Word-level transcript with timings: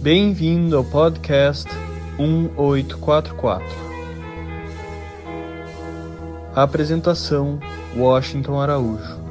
Bem-vindo 0.00 0.76
ao 0.76 0.84
podcast 0.84 1.68
1844. 2.18 3.66
A 6.54 6.62
apresentação: 6.62 7.58
Washington 7.96 8.60
Araújo. 8.60 9.27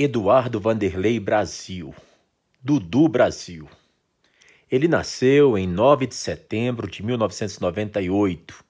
Eduardo 0.00 0.60
Vanderlei 0.60 1.18
Brasil, 1.18 1.92
Dudu 2.62 3.08
Brasil. 3.08 3.68
Ele 4.70 4.86
nasceu 4.86 5.58
em 5.58 5.66
9 5.66 6.06
de 6.06 6.14
setembro 6.14 6.88
de 6.88 7.02
1998. 7.02 8.64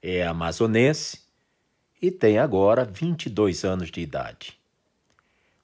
É 0.00 0.24
amazonense 0.24 1.22
e 2.00 2.12
tem 2.12 2.38
agora 2.38 2.84
22 2.84 3.64
anos 3.64 3.90
de 3.90 4.02
idade. 4.02 4.56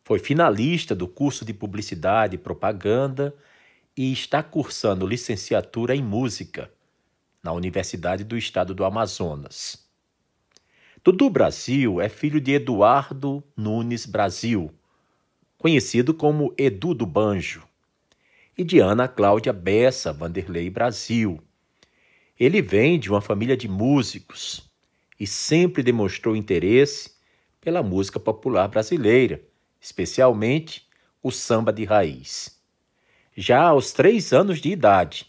Foi 0.03 0.19
finalista 0.19 0.97
do 0.97 1.07
curso 1.07 1.45
de 1.45 1.55
Publicidade 1.55 2.35
e 2.35 2.39
Propaganda 2.39 3.33
e 3.97 4.13
está 4.13 4.43
cursando 4.43 5.07
licenciatura 5.07 5.95
em 5.95 6.03
Música 6.03 6.69
na 7.41 7.53
Universidade 7.53 8.25
do 8.25 8.37
Estado 8.37 8.75
do 8.75 8.85
Amazonas. 8.85 9.87
Dudu 11.05 11.31
Brasil 11.31 12.01
é 12.01 12.09
filho 12.09 12.41
de 12.41 12.55
Eduardo 12.55 13.45
Nunes 13.57 14.05
Brasil 14.05 14.75
conhecido 15.59 16.15
como 16.15 16.55
Edu 16.57 16.95
do 16.95 17.05
Banjo, 17.05 17.67
e 18.57 18.63
de 18.63 18.79
Ana 18.79 19.09
Cláudia 19.09 19.53
Bessa 19.53 20.13
Vanderlei 20.13 20.71
Brasil. 20.71 21.41
Ele 22.39 22.63
vem 22.63 22.99
de 22.99 23.11
uma 23.11 23.21
família 23.21 23.57
de 23.57 23.69
músicos 23.69 24.69
e 25.19 25.27
sempre 25.27 25.83
demonstrou 25.83 26.37
interesse 26.37 27.13
pela 27.61 27.83
música 27.83 28.21
popular 28.21 28.69
brasileira, 28.69 29.43
especialmente 29.81 30.89
o 31.23 31.31
samba 31.31 31.73
de 31.73 31.85
raiz. 31.85 32.61
Já 33.37 33.63
aos 33.63 33.93
três 33.93 34.33
anos 34.33 34.61
de 34.61 34.71
idade, 34.71 35.27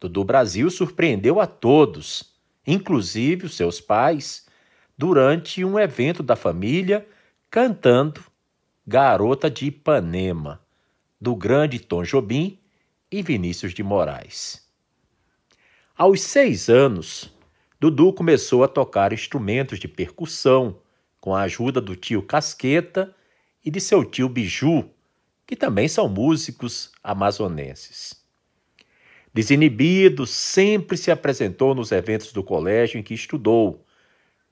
Dudu 0.00 0.24
Brasil 0.24 0.68
surpreendeu 0.70 1.40
a 1.40 1.46
todos, 1.46 2.34
inclusive 2.66 3.46
os 3.46 3.54
seus 3.54 3.80
pais, 3.80 4.46
durante 4.98 5.64
um 5.64 5.78
evento 5.78 6.22
da 6.22 6.34
família, 6.34 7.06
cantando 7.48 8.31
Garota 8.84 9.48
de 9.48 9.66
Ipanema, 9.66 10.60
do 11.20 11.36
grande 11.36 11.78
Tom 11.78 12.02
Jobim 12.02 12.58
e 13.12 13.22
Vinícius 13.22 13.72
de 13.72 13.80
Moraes. 13.80 14.68
Aos 15.96 16.20
seis 16.20 16.68
anos, 16.68 17.32
Dudu 17.78 18.12
começou 18.12 18.64
a 18.64 18.68
tocar 18.68 19.12
instrumentos 19.12 19.78
de 19.78 19.86
percussão 19.86 20.80
com 21.20 21.32
a 21.32 21.42
ajuda 21.42 21.80
do 21.80 21.94
tio 21.94 22.24
Casqueta 22.24 23.14
e 23.64 23.70
de 23.70 23.80
seu 23.80 24.04
tio 24.04 24.28
Biju, 24.28 24.90
que 25.46 25.54
também 25.54 25.86
são 25.86 26.08
músicos 26.08 26.90
amazonenses. 27.04 28.20
Desinibido, 29.32 30.26
sempre 30.26 30.96
se 30.96 31.12
apresentou 31.12 31.72
nos 31.72 31.92
eventos 31.92 32.32
do 32.32 32.42
colégio 32.42 32.98
em 32.98 33.02
que 33.04 33.14
estudou. 33.14 33.86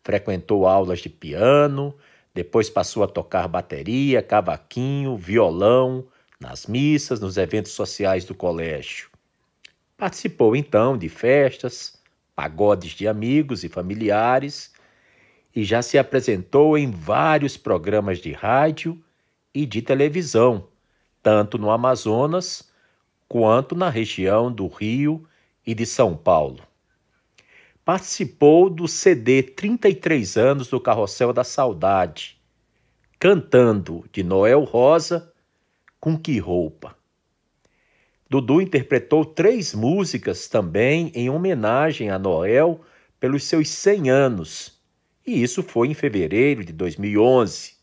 Frequentou 0.04 0.68
aulas 0.68 1.00
de 1.00 1.08
piano 1.08 1.92
depois 2.34 2.70
passou 2.70 3.02
a 3.02 3.08
tocar 3.08 3.48
bateria, 3.48 4.22
cavaquinho, 4.22 5.16
violão, 5.16 6.06
nas 6.40 6.66
missas, 6.66 7.20
nos 7.20 7.36
eventos 7.36 7.72
sociais 7.72 8.24
do 8.24 8.34
colégio. 8.34 9.10
Participou 9.96 10.56
então 10.56 10.96
de 10.96 11.08
festas, 11.08 12.00
pagodes 12.34 12.92
de 12.92 13.06
amigos 13.06 13.64
e 13.64 13.68
familiares 13.68 14.72
e 15.54 15.64
já 15.64 15.82
se 15.82 15.98
apresentou 15.98 16.78
em 16.78 16.90
vários 16.90 17.56
programas 17.56 18.18
de 18.18 18.32
rádio 18.32 19.02
e 19.52 19.66
de 19.66 19.82
televisão, 19.82 20.68
tanto 21.22 21.58
no 21.58 21.70
Amazonas 21.70 22.70
quanto 23.28 23.74
na 23.74 23.90
região 23.90 24.50
do 24.50 24.66
Rio 24.68 25.26
e 25.66 25.74
de 25.74 25.84
São 25.84 26.16
Paulo. 26.16 26.69
Participou 27.84 28.68
do 28.68 28.86
CD 28.86 29.42
33 29.42 30.36
anos 30.36 30.68
do 30.68 30.80
Carrossel 30.80 31.32
da 31.32 31.42
Saudade, 31.42 32.40
cantando 33.18 34.04
de 34.12 34.22
Noel 34.22 34.64
Rosa 34.64 35.32
com 35.98 36.18
que 36.18 36.38
roupa. 36.38 36.96
Dudu 38.28 38.60
interpretou 38.60 39.24
três 39.24 39.74
músicas 39.74 40.46
também 40.46 41.10
em 41.14 41.28
homenagem 41.28 42.10
a 42.10 42.18
Noel 42.18 42.80
pelos 43.18 43.44
seus 43.44 43.68
100 43.68 44.10
anos, 44.10 44.80
e 45.26 45.42
isso 45.42 45.62
foi 45.62 45.88
em 45.88 45.94
fevereiro 45.94 46.64
de 46.64 46.72
2011. 46.72 47.74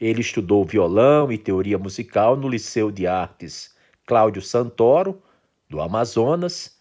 Ele 0.00 0.20
estudou 0.20 0.64
violão 0.64 1.32
e 1.32 1.38
teoria 1.38 1.78
musical 1.78 2.36
no 2.36 2.48
Liceu 2.48 2.90
de 2.90 3.06
Artes 3.06 3.74
Cláudio 4.06 4.42
Santoro, 4.42 5.22
do 5.68 5.80
Amazonas, 5.80 6.73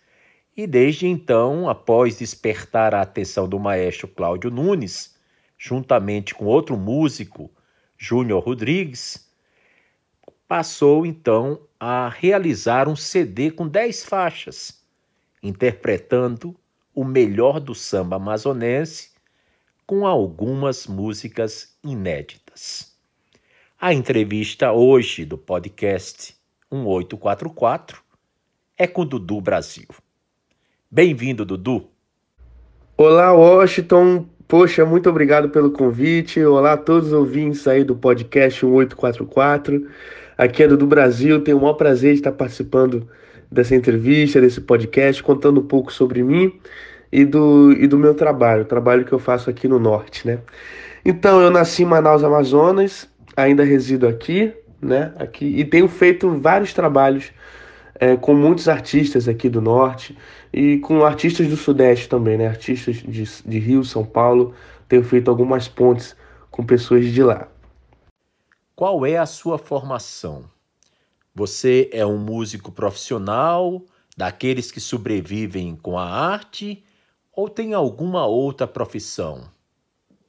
e 0.55 0.67
desde 0.67 1.07
então, 1.07 1.67
após 1.67 2.17
despertar 2.17 2.93
a 2.93 3.01
atenção 3.01 3.49
do 3.49 3.59
maestro 3.59 4.07
Cláudio 4.07 4.51
Nunes, 4.51 5.15
juntamente 5.57 6.35
com 6.35 6.45
outro 6.45 6.77
músico, 6.77 7.49
Júnior 7.97 8.43
Rodrigues, 8.43 9.27
passou 10.47 11.05
então 11.05 11.61
a 11.79 12.07
realizar 12.07 12.87
um 12.87 12.95
CD 12.95 13.49
com 13.49 13.67
10 13.67 14.05
faixas, 14.05 14.83
interpretando 15.41 16.55
o 16.93 17.03
melhor 17.03 17.59
do 17.59 17.73
samba 17.73 18.17
amazonense 18.17 19.11
com 19.87 20.05
algumas 20.05 20.85
músicas 20.85 21.75
inéditas. 21.83 22.95
A 23.81 23.91
entrevista 23.91 24.71
hoje 24.71 25.25
do 25.25 25.37
podcast 25.37 26.35
1844 26.71 28.03
é 28.77 28.85
com 28.85 29.05
Dudu 29.05 29.41
Brasil. 29.41 29.87
Bem-vindo, 30.95 31.43
Dudu. 31.43 31.89
Olá, 32.95 33.33
Washington. 33.33 34.27
Poxa, 34.47 34.85
muito 34.85 35.09
obrigado 35.09 35.49
pelo 35.49 35.71
convite. 35.71 36.39
Olá 36.45 36.73
a 36.73 36.77
todos 36.77 37.07
os 37.07 37.13
ouvintes 37.13 37.67
aí 37.67 37.83
do 37.83 37.95
podcast 37.95 38.63
1844. 38.63 39.87
Aqui 40.37 40.61
é 40.61 40.67
Dudu 40.67 40.85
Brasil. 40.85 41.43
Tenho 41.43 41.57
o 41.57 41.61
maior 41.61 41.73
prazer 41.73 42.11
de 42.11 42.19
estar 42.19 42.31
participando 42.33 43.09
dessa 43.51 43.75
entrevista, 43.75 44.39
desse 44.39 44.61
podcast, 44.61 45.23
contando 45.23 45.61
um 45.61 45.65
pouco 45.65 45.91
sobre 45.91 46.21
mim 46.21 46.59
e 47.11 47.25
do, 47.25 47.71
e 47.71 47.87
do 47.87 47.97
meu 47.97 48.13
trabalho, 48.13 48.61
o 48.61 48.65
trabalho 48.65 49.03
que 49.03 49.13
eu 49.13 49.19
faço 49.19 49.49
aqui 49.49 49.67
no 49.67 49.79
Norte, 49.79 50.27
né? 50.27 50.41
Então, 51.03 51.41
eu 51.41 51.49
nasci 51.49 51.81
em 51.81 51.87
Manaus, 51.87 52.23
Amazonas, 52.23 53.09
ainda 53.35 53.63
resido 53.63 54.07
aqui, 54.07 54.53
né? 54.79 55.11
Aqui, 55.17 55.45
e 55.57 55.65
tenho 55.65 55.87
feito 55.87 56.29
vários 56.39 56.71
trabalhos 56.71 57.31
é, 57.95 58.15
com 58.15 58.33
muitos 58.33 58.67
artistas 58.67 59.27
aqui 59.27 59.49
do 59.49 59.61
Norte 59.61 60.17
e 60.51 60.77
com 60.79 61.03
artistas 61.05 61.47
do 61.47 61.57
Sudeste 61.57 62.09
também, 62.09 62.37
né? 62.37 62.47
Artistas 62.47 62.97
de, 62.97 63.23
de 63.23 63.59
Rio, 63.59 63.83
São 63.83 64.05
Paulo. 64.05 64.53
Tenho 64.87 65.03
feito 65.03 65.29
algumas 65.29 65.67
pontes 65.67 66.15
com 66.49 66.65
pessoas 66.65 67.05
de 67.05 67.23
lá. 67.23 67.47
Qual 68.75 69.05
é 69.05 69.17
a 69.17 69.25
sua 69.25 69.57
formação? 69.57 70.45
Você 71.35 71.89
é 71.91 72.05
um 72.05 72.17
músico 72.17 72.71
profissional, 72.71 73.81
daqueles 74.15 74.71
que 74.71 74.79
sobrevivem 74.79 75.75
com 75.75 75.97
a 75.97 76.07
arte, 76.07 76.83
ou 77.35 77.49
tem 77.49 77.73
alguma 77.73 78.25
outra 78.25 78.67
profissão? 78.67 79.45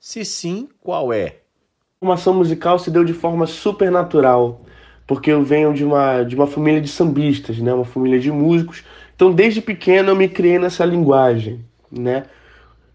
Se 0.00 0.24
sim, 0.24 0.69
qual 0.80 1.12
é? 1.12 1.26
A 1.26 2.00
formação 2.00 2.34
musical 2.34 2.78
se 2.78 2.91
deu 2.91 3.04
de 3.04 3.12
forma 3.12 3.47
super 3.47 3.91
natural, 3.91 4.64
porque 5.06 5.30
eu 5.30 5.42
venho 5.42 5.72
de 5.72 5.84
uma, 5.84 6.22
de 6.22 6.34
uma 6.34 6.47
família 6.47 6.80
de 6.80 6.89
sambistas, 6.89 7.59
né? 7.59 7.72
uma 7.72 7.84
família 7.84 8.18
de 8.18 8.30
músicos 8.30 8.84
então, 9.15 9.33
desde 9.33 9.60
pequeno, 9.60 10.10
eu 10.10 10.16
me 10.16 10.28
criei 10.28 10.59
nessa 10.59 10.84
linguagem, 10.84 11.65
né? 11.91 12.24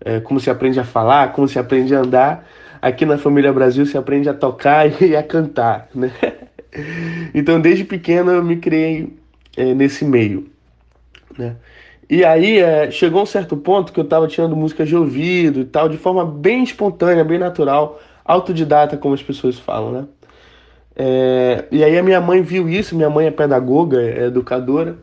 É, 0.03 0.19
como 0.19 0.39
se 0.39 0.50
aprende 0.50 0.79
a 0.79 0.83
falar, 0.83 1.31
como 1.31 1.47
se 1.47 1.57
aprende 1.57 1.95
a 1.95 2.00
andar. 2.00 2.47
Aqui 2.81 3.06
na 3.06 3.17
Família 3.17 3.51
Brasil 3.51 3.85
se 3.85 3.97
aprende 3.97 4.29
a 4.29 4.33
tocar 4.33 4.89
e 5.01 5.15
a 5.15 5.23
cantar, 5.23 5.88
né? 5.94 6.11
Então, 7.33 7.59
desde 7.59 7.83
pequeno, 7.83 8.31
eu 8.31 8.44
me 8.44 8.57
criei 8.57 9.17
é, 9.57 9.73
nesse 9.73 10.06
meio, 10.06 10.51
né? 11.35 11.56
E 12.07 12.23
aí, 12.23 12.59
é, 12.59 12.91
chegou 12.91 13.23
um 13.23 13.25
certo 13.25 13.57
ponto 13.57 13.91
que 13.91 14.00
eu 14.00 14.03
estava 14.03 14.27
tirando 14.27 14.56
música 14.56 14.85
de 14.85 14.95
ouvido 14.95 15.61
e 15.61 15.65
tal, 15.65 15.89
de 15.89 15.97
forma 15.97 16.23
bem 16.23 16.63
espontânea, 16.63 17.23
bem 17.23 17.39
natural, 17.39 18.00
autodidata, 18.23 18.97
como 18.97 19.15
as 19.15 19.23
pessoas 19.23 19.57
falam, 19.57 19.91
né? 19.91 20.07
É, 21.01 21.65
e 21.71 21.83
aí 21.83 21.97
a 21.97 22.03
minha 22.03 22.19
mãe 22.19 22.41
viu 22.41 22.67
isso, 22.67 22.95
minha 22.95 23.09
mãe 23.09 23.27
é 23.27 23.31
pedagoga, 23.31 24.01
é 24.01 24.25
educadora, 24.25 24.97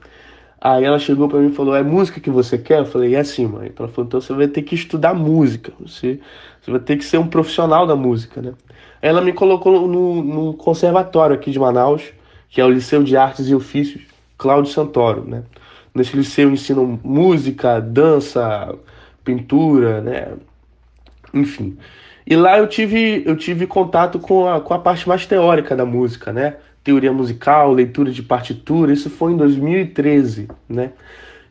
Aí 0.61 0.85
ela 0.85 0.99
chegou 0.99 1.29
para 1.29 1.39
mim 1.39 1.51
e 1.51 1.55
falou: 1.55 1.77
É 1.77 1.83
música 1.83 2.19
que 2.19 2.31
você 2.31 2.59
quer? 2.59 2.81
Eu 2.81 2.87
falei: 2.87 3.15
É 3.15 3.23
sim, 3.23 3.47
mãe. 3.47 3.69
Então 3.69 3.85
ela 3.85 3.93
falou: 3.95 4.07
Então 4.09 4.21
você 4.21 4.33
vai 4.33 4.49
ter 4.49 4.63
que 4.63 4.75
estudar 4.75 5.15
música. 5.15 5.73
Você, 5.81 6.19
você 6.61 6.71
vai 6.71 6.81
ter 6.81 6.97
que 6.97 7.05
ser 7.05 7.19
um 7.19 7.29
profissional 7.29 7.87
da 7.87 7.95
música, 7.95 8.41
né? 8.43 8.53
ela 9.01 9.21
me 9.21 9.33
colocou 9.33 9.87
no, 9.87 10.23
no 10.23 10.55
conservatório 10.55 11.37
aqui 11.37 11.51
de 11.51 11.59
Manaus, 11.59 12.03
que 12.49 12.61
é 12.61 12.65
o 12.65 12.71
Liceu 12.71 13.03
de 13.03 13.17
Artes 13.17 13.49
e 13.49 13.55
Ofícios 13.55 14.03
Cláudio 14.37 14.73
Santoro, 14.73 15.25
né? 15.25 15.45
Nesse 15.95 16.17
liceu 16.17 16.51
ensinam 16.51 16.99
música, 17.03 17.81
dança, 17.81 18.75
pintura, 19.25 20.01
né? 20.03 20.33
Enfim. 21.33 21.79
E 22.27 22.35
lá 22.35 22.59
eu 22.59 22.67
tive, 22.67 23.23
eu 23.25 23.37
tive 23.37 23.67
contato 23.67 24.19
com 24.19 24.49
a, 24.49 24.61
com 24.61 24.75
a 24.75 24.79
parte 24.79 25.09
mais 25.09 25.25
teórica 25.27 25.77
da 25.77 25.87
música, 25.87 26.33
né? 26.33 26.57
Teoria 26.83 27.13
musical, 27.13 27.73
leitura 27.73 28.11
de 28.11 28.23
partitura, 28.23 28.93
isso 28.93 29.09
foi 29.09 29.33
em 29.33 29.37
2013, 29.37 30.49
né? 30.69 30.93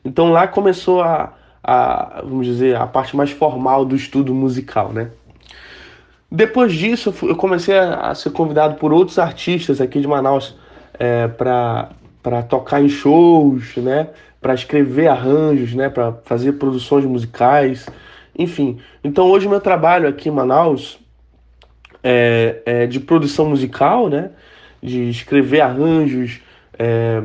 Então 0.03 0.31
lá 0.31 0.47
começou 0.47 1.01
a, 1.01 1.33
a 1.63 2.21
vamos 2.23 2.45
dizer, 2.45 2.75
a 2.75 2.85
parte 2.85 3.15
mais 3.15 3.31
formal 3.31 3.85
do 3.85 3.95
estudo 3.95 4.33
musical, 4.33 4.91
né? 4.91 5.11
Depois 6.29 6.73
disso, 6.73 7.13
eu 7.23 7.35
comecei 7.35 7.77
a, 7.77 8.13
ser 8.13 8.31
convidado 8.31 8.75
por 8.75 8.91
outros 8.91 9.17
artistas 9.17 9.79
aqui 9.79 10.01
de 10.01 10.07
Manaus 10.07 10.57
é, 10.99 11.27
para 11.29 12.43
tocar 12.49 12.81
em 12.81 12.89
shows, 12.89 13.77
né? 13.77 14.09
Para 14.41 14.53
escrever 14.53 15.07
arranjos, 15.07 15.73
né? 15.73 15.87
Para 15.87 16.11
fazer 16.25 16.53
produções 16.53 17.05
musicais, 17.05 17.85
enfim. 18.37 18.77
Então 19.03 19.29
hoje 19.29 19.47
meu 19.47 19.61
trabalho 19.61 20.07
aqui 20.07 20.29
em 20.29 20.31
Manaus 20.31 20.99
é, 22.03 22.61
é 22.65 22.87
de 22.87 22.99
produção 22.99 23.49
musical, 23.49 24.09
né? 24.09 24.31
De 24.81 25.09
escrever 25.09 25.61
arranjos, 25.61 26.41
é, 26.77 27.23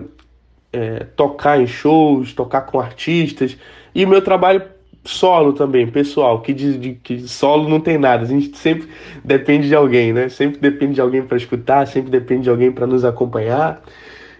é, 0.72 1.04
tocar 1.16 1.60
em 1.60 1.66
shows, 1.66 2.32
tocar 2.32 2.62
com 2.62 2.80
artistas 2.80 3.56
e 3.94 4.06
meu 4.06 4.22
trabalho 4.22 4.62
solo 5.04 5.52
também, 5.52 5.86
pessoal, 5.86 6.42
que 6.42 6.52
de, 6.52 6.78
de, 6.78 6.94
que 6.94 7.26
solo 7.26 7.68
não 7.68 7.80
tem 7.80 7.98
nada. 7.98 8.24
A 8.24 8.26
gente 8.26 8.56
sempre 8.56 8.88
depende 9.24 9.68
de 9.68 9.74
alguém, 9.74 10.12
né? 10.12 10.28
Sempre 10.28 10.60
depende 10.60 10.94
de 10.94 11.00
alguém 11.00 11.22
para 11.22 11.36
escutar, 11.36 11.86
sempre 11.86 12.10
depende 12.10 12.42
de 12.42 12.50
alguém 12.50 12.70
para 12.70 12.86
nos 12.86 13.04
acompanhar. 13.04 13.82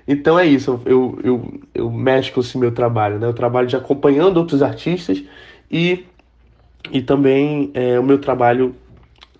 Então 0.06 0.38
é 0.38 0.46
isso, 0.46 0.80
eu, 0.84 1.18
eu, 1.22 1.60
eu 1.74 1.90
mesclo 1.90 2.42
esse 2.42 2.58
meu 2.58 2.72
trabalho, 2.72 3.18
né? 3.18 3.26
Eu 3.26 3.32
trabalho 3.32 3.66
de 3.66 3.76
acompanhando 3.76 4.36
outros 4.38 4.62
artistas 4.62 5.22
e, 5.70 6.04
e 6.90 7.02
também 7.02 7.70
é, 7.74 7.98
o 7.98 8.02
meu 8.02 8.18
trabalho 8.18 8.74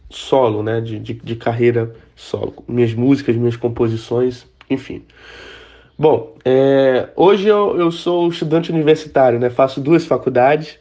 solo, 0.08 0.62
né? 0.62 0.81
De, 0.81 0.98
de, 0.98 1.14
de 1.14 1.37
carreira 1.37 1.94
solo. 2.16 2.64
Minhas 2.69 2.92
músicas, 2.94 3.37
minhas 3.37 3.56
composições, 3.56 4.46
enfim. 4.69 5.04
Bom, 5.98 6.34
é, 6.44 7.08
hoje 7.14 7.46
eu, 7.46 7.78
eu 7.78 7.90
sou 7.90 8.28
estudante 8.28 8.70
universitário, 8.70 9.38
né? 9.38 9.50
Faço 9.50 9.81
duas 9.81 10.04
faculdades. 10.04 10.78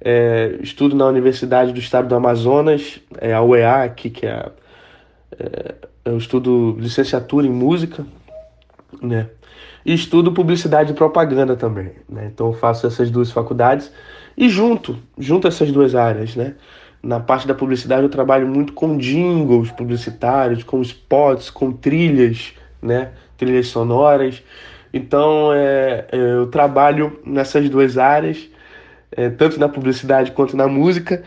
É, 0.00 0.56
estudo 0.60 0.94
na 0.94 1.06
Universidade 1.06 1.72
do 1.72 1.78
Estado 1.78 2.06
do 2.06 2.14
Amazonas, 2.14 3.00
é 3.20 3.34
a 3.34 3.42
UEA 3.42 3.82
aqui, 3.82 4.10
que 4.10 4.26
é, 4.26 4.48
é 5.38 5.74
eu 6.04 6.16
estudo 6.16 6.76
licenciatura 6.78 7.46
em 7.46 7.50
música, 7.50 8.06
né? 9.02 9.28
E 9.84 9.92
estudo 9.92 10.32
publicidade 10.32 10.92
e 10.92 10.94
propaganda 10.94 11.56
também, 11.56 11.92
né? 12.08 12.30
Então 12.32 12.52
faço 12.52 12.86
essas 12.86 13.10
duas 13.10 13.30
faculdades 13.30 13.92
e 14.38 14.48
junto, 14.48 14.98
junto 15.18 15.48
essas 15.48 15.70
duas 15.72 15.94
áreas, 15.94 16.36
né? 16.36 16.54
Na 17.02 17.20
parte 17.20 17.46
da 17.46 17.54
publicidade 17.54 18.02
eu 18.02 18.08
trabalho 18.08 18.48
muito 18.48 18.72
com 18.72 18.96
jingles 18.96 19.70
publicitários, 19.70 20.62
com 20.62 20.80
spots, 20.80 21.50
com 21.50 21.72
trilhas, 21.72 22.54
né? 22.80 23.12
Trilhas 23.36 23.68
sonoras. 23.68 24.42
Então 24.94 25.52
é, 25.52 26.06
eu 26.12 26.46
trabalho 26.46 27.20
nessas 27.26 27.68
duas 27.68 27.98
áreas 27.98 28.48
é, 29.12 29.28
tanto 29.30 29.58
na 29.58 29.68
publicidade 29.68 30.32
quanto 30.32 30.56
na 30.56 30.66
música, 30.66 31.22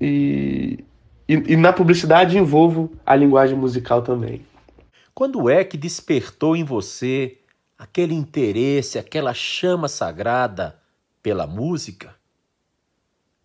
e, 0.00 0.84
e, 1.28 1.34
e 1.34 1.56
na 1.56 1.72
publicidade 1.72 2.38
envolvo 2.38 2.92
a 3.04 3.14
linguagem 3.14 3.56
musical 3.56 4.02
também. 4.02 4.44
Quando 5.14 5.48
é 5.48 5.64
que 5.64 5.76
despertou 5.76 6.56
em 6.56 6.64
você 6.64 7.38
aquele 7.78 8.14
interesse, 8.14 8.98
aquela 8.98 9.32
chama 9.32 9.88
sagrada 9.88 10.76
pela 11.22 11.46
música? 11.46 12.14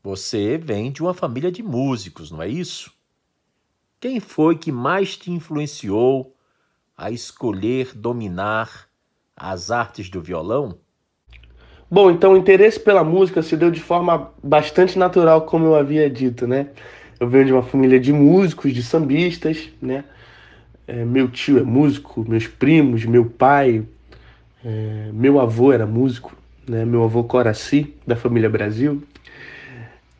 Você 0.10 0.58
vem 0.58 0.92
de 0.92 1.04
uma 1.04 1.14
família 1.14 1.52
de 1.52 1.62
músicos, 1.62 2.32
não 2.32 2.42
é 2.42 2.48
isso? 2.48 2.92
Quem 4.00 4.20
foi 4.20 4.58
que 4.58 4.72
mais 4.72 5.16
te 5.16 5.30
influenciou 5.30 6.36
a 6.98 7.12
escolher 7.12 7.92
dominar 7.94 8.88
as 9.38 9.70
artes 9.70 10.10
do 10.10 10.20
violão? 10.20 10.80
Bom, 11.92 12.10
então 12.10 12.34
o 12.34 12.38
interesse 12.38 12.80
pela 12.80 13.04
música 13.04 13.44
se 13.44 13.56
deu 13.56 13.70
de 13.70 13.80
forma 13.80 14.32
bastante 14.42 14.98
natural, 14.98 15.44
como 15.44 15.68
eu 15.68 15.76
havia 15.76 16.10
dito, 16.10 16.48
né? 16.48 16.70
Eu 17.20 17.30
venho 17.30 17.46
de 17.46 17.54
uma 17.54 17.62
família 17.62 18.00
de 18.00 18.12
músicos, 18.12 18.74
de 18.74 18.82
sambistas, 18.82 19.70
né? 19.80 20.04
É, 20.88 21.06
meu 21.06 21.30
tio 21.30 21.60
é 21.60 21.64
músico, 21.64 22.28
meus 22.28 22.48
primos, 22.48 23.06
meu 23.06 23.26
pai, 23.26 23.86
é, 24.66 25.12
meu 25.14 25.40
avô 25.40 25.72
era 25.72 25.86
músico, 25.86 26.36
né? 26.68 26.84
Meu 26.84 27.04
avô 27.04 27.24
Coraci, 27.24 27.94
da 28.08 28.16
família 28.16 28.50
Brasil. 28.50 29.04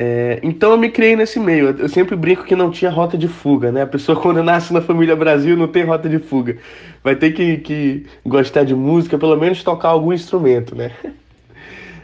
É, 0.02 0.40
então 0.42 0.72
eu 0.72 0.78
me 0.78 0.90
criei 0.90 1.18
nesse 1.18 1.38
meio. 1.42 1.76
Eu 1.78 1.90
sempre 1.90 2.16
brinco 2.16 2.46
que 2.46 2.56
não 2.56 2.72
tinha 2.72 2.90
rota 2.90 3.18
de 3.18 3.28
fuga, 3.28 3.70
né? 3.70 3.82
A 3.82 3.88
pessoa 3.88 4.16
quando 4.22 4.42
nasce 4.42 4.74
na 4.74 4.80
família 4.80 5.14
Brasil 5.14 5.58
não 5.58 5.68
tem 5.68 5.84
rota 5.84 6.08
de 6.08 6.20
fuga. 6.20 6.58
Vai 7.04 7.18
ter 7.18 7.32
que, 7.32 7.58
que 7.58 8.06
gostar 8.26 8.64
de 8.64 8.74
música, 8.74 9.18
pelo 9.18 9.36
menos 9.36 9.62
tocar 9.62 9.90
algum 9.90 10.14
instrumento, 10.14 10.74
né? 10.74 10.92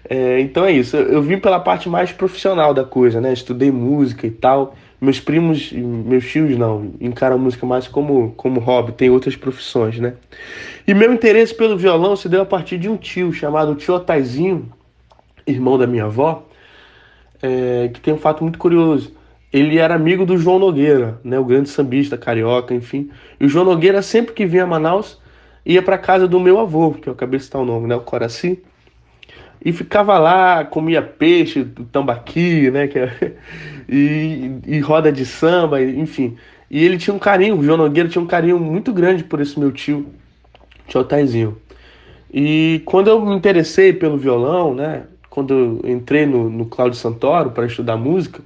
É, 0.08 0.40
então 0.40 0.64
é 0.64 0.72
isso. 0.72 0.96
Eu, 0.96 1.14
eu, 1.14 1.22
vim 1.24 1.40
pela 1.40 1.60
parte 1.60 1.90
mais 1.90 2.12
profissional 2.12 2.76
da 2.76 2.84
coisa, 2.84 3.20
né? 3.20 3.34
Estudei 3.34 3.72
música 3.72 4.28
e 4.28 4.30
tal. 4.30 4.76
Meus 5.02 5.20
primos, 5.20 5.72
meus 5.72 6.24
tios 6.30 6.56
não, 6.56 6.92
encaram 7.02 7.38
a 7.38 7.40
música 7.40 7.66
mais 7.66 7.88
como, 7.88 8.32
como 8.38 8.60
hobby, 8.60 8.92
tem 8.92 9.10
outras 9.10 9.36
profissões, 9.36 9.98
né? 9.98 10.14
E 10.88 10.94
meu 10.94 11.12
interesse 11.12 11.56
pelo 11.56 11.76
violão 11.76 12.16
se 12.16 12.30
deu 12.30 12.44
a 12.44 12.46
partir 12.46 12.78
de 12.78 12.88
um 12.88 12.96
tio 12.98 13.34
chamado 13.34 13.74
Tio 13.74 13.96
Otaizinho, 13.96 14.72
irmão 15.48 15.76
da 15.76 15.88
minha 15.88 16.06
avó, 16.06 16.46
é, 17.42 17.90
que 17.94 18.00
tem 18.00 18.14
um 18.14 18.18
fato 18.18 18.44
muito 18.44 18.60
curioso. 18.60 19.14
Ele 19.52 19.78
era 19.78 19.96
amigo 19.96 20.26
do 20.26 20.38
João 20.38 20.60
Nogueira, 20.60 21.20
né? 21.24 21.40
O 21.40 21.46
grande 21.46 21.70
sambista 21.70 22.18
carioca, 22.18 22.74
enfim. 22.74 23.10
E 23.40 23.46
o 23.46 23.50
João 23.50 23.66
Nogueira, 23.66 24.02
sempre 24.02 24.34
que 24.34 24.46
vinha 24.46 24.64
a 24.64 24.68
Manaus, 24.68 25.20
ia 25.66 25.82
para 25.82 25.98
casa 25.98 26.28
do 26.28 26.40
meu 26.40 26.60
avô, 26.60 26.92
que 26.92 27.08
eu 27.08 27.14
acabei 27.14 27.40
de 27.40 27.46
citar 27.46 27.62
o 27.62 27.66
nome, 27.66 27.88
né? 27.88 27.96
O 27.96 28.02
Coraci 28.02 28.62
e 29.66 29.74
ficava 29.74 30.20
lá, 30.20 30.64
comia 30.64 31.02
peixe, 31.02 31.66
tambaqui, 31.92 32.70
né? 32.70 32.88
É, 32.94 33.32
e, 33.90 34.60
e 34.68 34.80
roda 34.80 35.12
de 35.12 35.26
samba, 35.26 35.82
enfim. 35.82 36.38
E 36.70 36.86
ele 36.86 37.00
tinha 37.00 37.16
um 37.16 37.20
carinho, 37.20 37.58
o 37.58 37.64
João 37.64 37.78
Nogueira 37.78 38.08
tinha 38.08 38.22
um 38.22 38.28
carinho 38.28 38.60
muito 38.60 38.94
grande 38.94 39.24
por 39.24 39.42
esse 39.42 39.60
meu 39.60 39.72
tio, 39.72 40.06
tio 40.88 41.04
Taizinho. 41.04 41.58
E 42.32 42.84
quando 42.86 43.08
eu 43.08 43.26
me 43.26 43.36
interessei 43.36 43.92
pelo 43.92 44.18
violão, 44.18 44.76
né? 44.76 45.06
Quando 45.36 45.82
eu 45.84 45.92
entrei 45.92 46.26
no, 46.26 46.50
no 46.50 46.66
Cláudio 46.66 46.98
Santoro 46.98 47.52
para 47.52 47.66
estudar 47.66 47.98
música, 47.98 48.42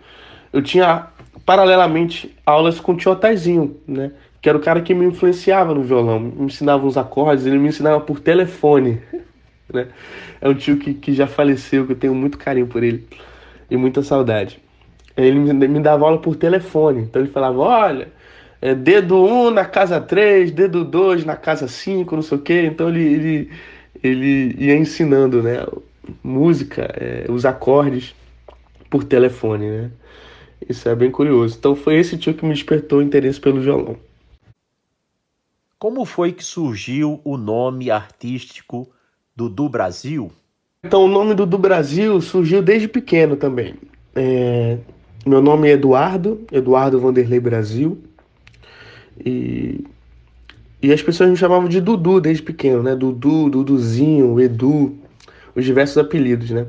eu 0.51 0.60
tinha 0.60 1.05
paralelamente 1.46 2.36
aulas 2.43 2.79
com 2.79 2.93
o 2.93 2.98
tio 2.98 3.15
Taizinho, 3.15 3.77
né? 3.88 4.12
Que 4.41 4.50
era 4.50 4.58
o 4.58 4.62
cara 4.62 4.81
que 4.81 4.96
me 4.96 5.05
influenciava 5.05 5.72
no 5.72 5.84
violão, 5.84 6.19
me 6.19 6.46
ensinava 6.46 6.88
uns 6.88 6.98
acordes, 6.98 7.46
ele 7.46 7.60
me 7.60 7.69
ensinava 7.69 8.00
por 8.01 8.19
telefone. 8.19 9.00
né? 9.72 9.89
É 10.41 10.50
um 10.50 10.55
tio 10.55 10.77
que, 10.77 10.96
que 10.96 11.13
já 11.13 11.27
faleceu, 11.27 11.86
que 11.86 11.91
eu 11.91 11.96
tenho 11.96 12.15
muito 12.15 12.39
carinho 12.39 12.65
por 12.65 12.81
ele 12.81 13.08
e 13.69 13.77
muita 13.77 14.01
saudade. 14.01 14.60
Ele 15.15 15.38
me, 15.38 15.67
me 15.67 15.79
dava 15.81 16.05
aula 16.05 16.17
por 16.17 16.36
telefone, 16.36 17.01
então 17.01 17.22
ele 17.22 17.29
falava: 17.29 17.60
olha, 17.60 18.08
é 18.60 18.74
dedo 18.74 19.24
1 19.24 19.48
um 19.48 19.51
na 19.51 19.63
casa 19.63 20.01
3, 20.01 20.50
dedo 20.50 20.84
2 20.84 21.24
na 21.24 21.36
casa 21.36 21.67
5, 21.67 22.15
não 22.15 22.24
sei 22.24 22.38
o 22.39 22.41
quê. 22.41 22.63
Então 22.65 22.89
ele, 22.89 23.03
ele, 23.03 23.51
ele 24.03 24.55
ia 24.58 24.75
ensinando 24.75 25.43
né, 25.43 25.63
música, 26.23 26.89
é, 26.95 27.25
os 27.29 27.45
acordes 27.45 28.15
por 28.89 29.03
telefone, 29.03 29.69
né? 29.69 29.91
Isso 30.67 30.89
é 30.89 30.95
bem 30.95 31.09
curioso. 31.09 31.55
Então 31.57 31.75
foi 31.75 31.95
esse 31.95 32.17
tio 32.17 32.33
que 32.33 32.45
me 32.45 32.53
despertou 32.53 32.99
o 32.99 33.01
interesse 33.01 33.39
pelo 33.39 33.61
violão. 33.61 33.97
Como 35.77 36.03
foi 36.03 36.33
que 36.33 36.43
surgiu 36.43 37.21
o 37.23 37.37
nome 37.37 37.89
artístico 37.89 38.89
Dudu 39.33 39.69
Brasil? 39.69 40.29
Então, 40.83 41.05
o 41.05 41.07
nome 41.07 41.33
Dudu 41.33 41.57
Brasil 41.57 42.19
surgiu 42.19 42.61
desde 42.61 42.87
pequeno 42.87 43.37
também. 43.37 43.75
É, 44.13 44.77
meu 45.25 45.41
nome 45.41 45.69
é 45.69 45.71
Eduardo, 45.71 46.41
Eduardo 46.51 46.99
Vanderlei 46.99 47.39
Brasil. 47.39 47.97
E, 49.25 49.85
e 50.81 50.91
as 50.91 51.01
pessoas 51.01 51.29
me 51.29 51.37
chamavam 51.37 51.69
de 51.69 51.79
Dudu 51.79 52.19
desde 52.19 52.43
pequeno, 52.43 52.83
né? 52.83 52.95
Dudu, 52.95 53.49
Duduzinho, 53.49 54.39
Edu, 54.39 54.97
os 55.59 55.65
diversos 55.65 55.97
apelidos, 55.97 56.49
né? 56.49 56.65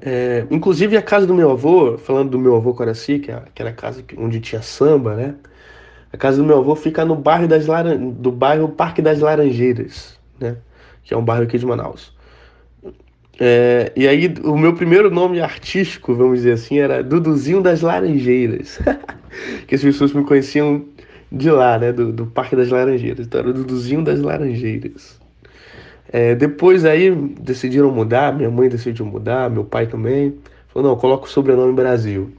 É, 0.00 0.46
inclusive 0.50 0.96
a 0.96 1.02
casa 1.02 1.26
do 1.26 1.34
meu 1.34 1.50
avô, 1.50 1.98
falando 1.98 2.30
do 2.30 2.38
meu 2.38 2.54
avô 2.56 2.72
Coraci, 2.72 3.18
que, 3.18 3.32
é, 3.32 3.42
que 3.54 3.62
era 3.62 3.70
a 3.70 3.74
casa 3.74 4.04
onde 4.16 4.40
tinha 4.40 4.62
samba, 4.62 5.14
né? 5.14 5.34
A 6.12 6.16
casa 6.16 6.38
do 6.38 6.44
meu 6.44 6.58
avô 6.58 6.74
fica 6.74 7.04
no 7.04 7.14
bairro 7.14 7.48
das 7.48 7.66
Laran... 7.66 7.96
do 7.96 8.30
bairro 8.30 8.68
Parque 8.68 9.02
das 9.02 9.20
Laranjeiras, 9.20 10.18
né? 10.40 10.56
que 11.08 11.14
é 11.14 11.16
um 11.16 11.24
bairro 11.24 11.44
aqui 11.44 11.58
de 11.58 11.64
Manaus. 11.64 12.12
É, 13.40 13.92
e 13.96 14.06
aí, 14.06 14.34
o 14.44 14.58
meu 14.58 14.74
primeiro 14.74 15.10
nome 15.10 15.40
artístico, 15.40 16.14
vamos 16.14 16.38
dizer 16.38 16.52
assim, 16.52 16.78
era 16.78 17.02
Duduzinho 17.02 17.62
das 17.62 17.80
Laranjeiras. 17.80 18.78
que 19.66 19.74
as 19.74 19.82
pessoas 19.82 20.12
me 20.12 20.24
conheciam 20.24 20.84
de 21.30 21.50
lá, 21.50 21.78
né? 21.78 21.92
Do, 21.92 22.12
do 22.12 22.26
Parque 22.26 22.56
das 22.56 22.68
Laranjeiras. 22.68 23.26
Então 23.26 23.40
era 23.40 23.52
Duduzinho 23.52 24.02
das 24.02 24.20
Laranjeiras. 24.20 25.17
É, 26.10 26.34
depois 26.34 26.84
aí 26.84 27.10
decidiram 27.10 27.90
mudar, 27.90 28.34
minha 28.34 28.50
mãe 28.50 28.68
decidiu 28.68 29.04
mudar, 29.04 29.50
meu 29.50 29.64
pai 29.64 29.86
também. 29.86 30.38
Falou, 30.68 30.90
não, 30.90 30.98
coloca 30.98 31.26
o 31.26 31.28
sobrenome 31.28 31.72
Brasil. 31.72 32.32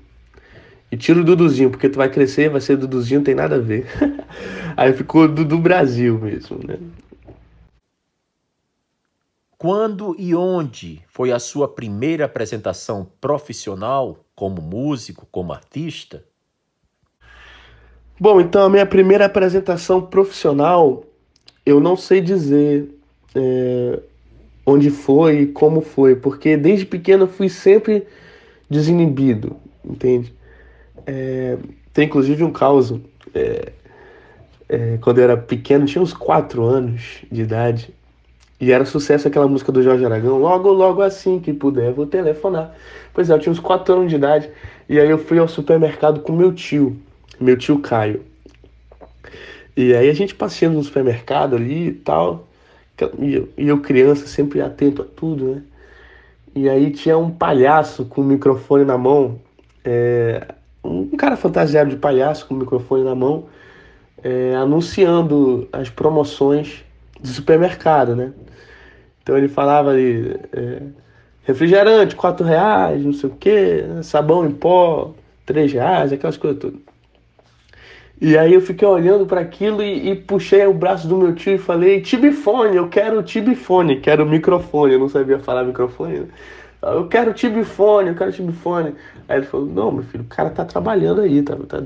E 0.92 0.98
tira 0.98 1.20
o 1.20 1.24
Duduzinho, 1.24 1.70
porque 1.70 1.88
tu 1.88 1.98
vai 1.98 2.10
crescer, 2.10 2.50
vai 2.50 2.62
ser 2.62 2.76
Duduzinho, 2.76 3.20
não 3.20 3.26
tem 3.26 3.36
nada 3.36 3.56
a 3.56 3.60
ver. 3.60 3.86
aí 4.76 4.92
ficou 4.94 5.28
Dudu 5.28 5.60
Brasil 5.60 6.18
mesmo, 6.18 6.60
né? 6.66 6.80
Quando 9.56 10.16
e 10.18 10.34
onde 10.34 11.02
foi 11.08 11.32
a 11.32 11.38
sua 11.38 11.68
primeira 11.68 12.26
apresentação 12.26 13.06
profissional 13.20 14.18
como 14.34 14.62
músico, 14.62 15.28
como 15.30 15.52
artista? 15.52 16.24
Bom, 18.18 18.40
então 18.40 18.64
a 18.64 18.70
minha 18.70 18.86
primeira 18.86 19.26
apresentação 19.26 20.02
profissional, 20.02 21.04
eu 21.66 21.80
não 21.80 21.98
sei 21.98 22.22
dizer 22.22 22.99
é, 23.36 24.00
onde 24.66 24.90
foi 24.90 25.42
e 25.42 25.48
como 25.48 25.82
foi, 25.82 26.16
porque 26.16 26.58
desde 26.58 26.86
pequeno 26.86 27.24
eu 27.24 27.28
fui 27.28 27.50
sempre 27.50 28.06
desinibido, 28.70 29.56
entende? 29.84 30.34
É, 31.06 31.58
tem 31.94 32.06
inclusive 32.06 32.44
um 32.44 32.52
caos. 32.52 32.94
É, 33.34 33.72
é, 34.68 34.98
quando 35.02 35.18
eu 35.18 35.24
era 35.24 35.38
pequeno, 35.38 35.86
tinha 35.86 36.02
uns 36.02 36.14
4 36.14 36.64
anos 36.64 37.24
de 37.32 37.42
idade, 37.42 37.94
e 38.62 38.72
era 38.72 38.86
sucesso 38.86 39.28
aquela 39.28 39.48
música 39.48 39.72
do 39.72 39.82
Jorge 39.82 40.06
Aragão, 40.06 40.38
logo, 40.38 40.70
logo 40.72 41.02
assim 41.02 41.40
que 41.40 41.54
puder, 41.54 41.92
vou 41.94 42.06
telefonar. 42.06 42.76
Pois 43.14 43.30
é, 43.30 43.34
eu 43.34 43.40
tinha 43.40 43.52
uns 43.52 43.60
4 43.60 43.94
anos 43.94 44.10
de 44.10 44.16
idade, 44.16 44.50
e 44.88 45.00
aí 45.00 45.10
eu 45.10 45.18
fui 45.18 45.40
ao 45.40 45.48
supermercado 45.48 46.20
com 46.22 46.34
meu 46.34 46.54
tio 46.54 46.96
meu 47.40 47.58
tio 47.58 47.80
Caio. 47.80 48.22
E 49.76 49.96
aí 49.96 50.10
a 50.10 50.14
gente 50.14 50.36
passeando 50.36 50.78
no 50.78 50.84
supermercado 50.84 51.56
ali 51.56 51.88
e 51.88 51.94
tal, 51.94 52.48
e 53.20 53.34
eu, 53.34 53.50
e 53.58 53.68
eu 53.68 53.79
criança 53.79 54.27
sempre 54.27 54.62
atento 54.62 55.01
a 55.01 55.06
tudo, 55.06 55.56
né? 55.56 55.62
E 56.56 56.68
aí 56.68 56.91
tinha 56.91 57.18
um 57.18 57.29
palhaço 57.29 58.06
com 58.06 58.22
o 58.22 58.24
microfone 58.24 58.84
na 58.84 58.98
mão, 58.98 59.39
é, 59.84 60.46
um 60.84 61.15
cara 61.15 61.38
fantasiado 61.38 61.89
de 61.89 61.96
palhaço 61.96 62.48
com 62.48 62.56
o 62.56 62.58
microfone 62.58 63.03
na 63.03 63.15
mão, 63.15 63.46
é, 64.24 64.56
anunciando 64.56 65.68
as 65.72 65.89
promoções 65.89 66.84
do 67.20 67.27
supermercado, 67.27 68.15
né? 68.15 68.34
Então 69.22 69.38
ele 69.38 69.48
falava 69.48 69.91
ali, 69.91 70.36
é, 70.53 70.82
refrigerante, 71.44 72.15
quatro 72.15 72.46
reais, 72.46 73.03
não 73.03 73.13
sei 73.13 73.29
o 73.29 73.36
quê, 73.36 73.84
sabão 74.03 74.46
em 74.46 74.51
pó, 74.51 75.13
três 75.46 75.72
reais, 75.72 76.12
aquelas 76.12 76.38
coisas 76.38 76.60
todas. 76.60 76.88
E 78.22 78.38
aí 78.38 78.54
eu 78.54 78.62
fiquei 78.62 78.86
olhando 78.86 79.26
para 79.26 79.40
aquilo 79.40 79.82
e, 79.82 80.12
e, 80.12 80.16
puxei 80.16 80.66
o 80.66 80.74
braço 80.74 81.08
do 81.08 81.18
meu 81.18 81.34
tio 81.34 81.56
e 81.56 81.58
falei, 81.58 82.02
tibifone, 82.02 82.76
eu 82.76 82.90
quero 82.90 83.24
tibifone, 83.24 84.02
quero 84.02 84.26
microfone, 84.26 84.94
eu 84.94 85.00
não 85.00 85.08
sabia 85.08 85.40
falar 85.40 85.64
microfone. 85.64 86.20
Né? 86.20 86.28
Eu 86.82 87.08
quero 87.08 87.34
tibifone, 87.34 88.10
eu 88.10 88.16
quero 88.16 88.32
tibifone. 88.34 88.94
Aí 89.28 89.38
ele 89.38 89.46
falou, 89.46 89.66
não, 89.66 89.92
meu 89.92 90.04
filho, 90.04 90.26
o 90.26 90.28
cara 90.28 90.50
tá 90.50 90.66
trabalhando 90.66 91.22
aí, 91.22 91.42
tá, 91.42 91.56
tá 91.68 91.84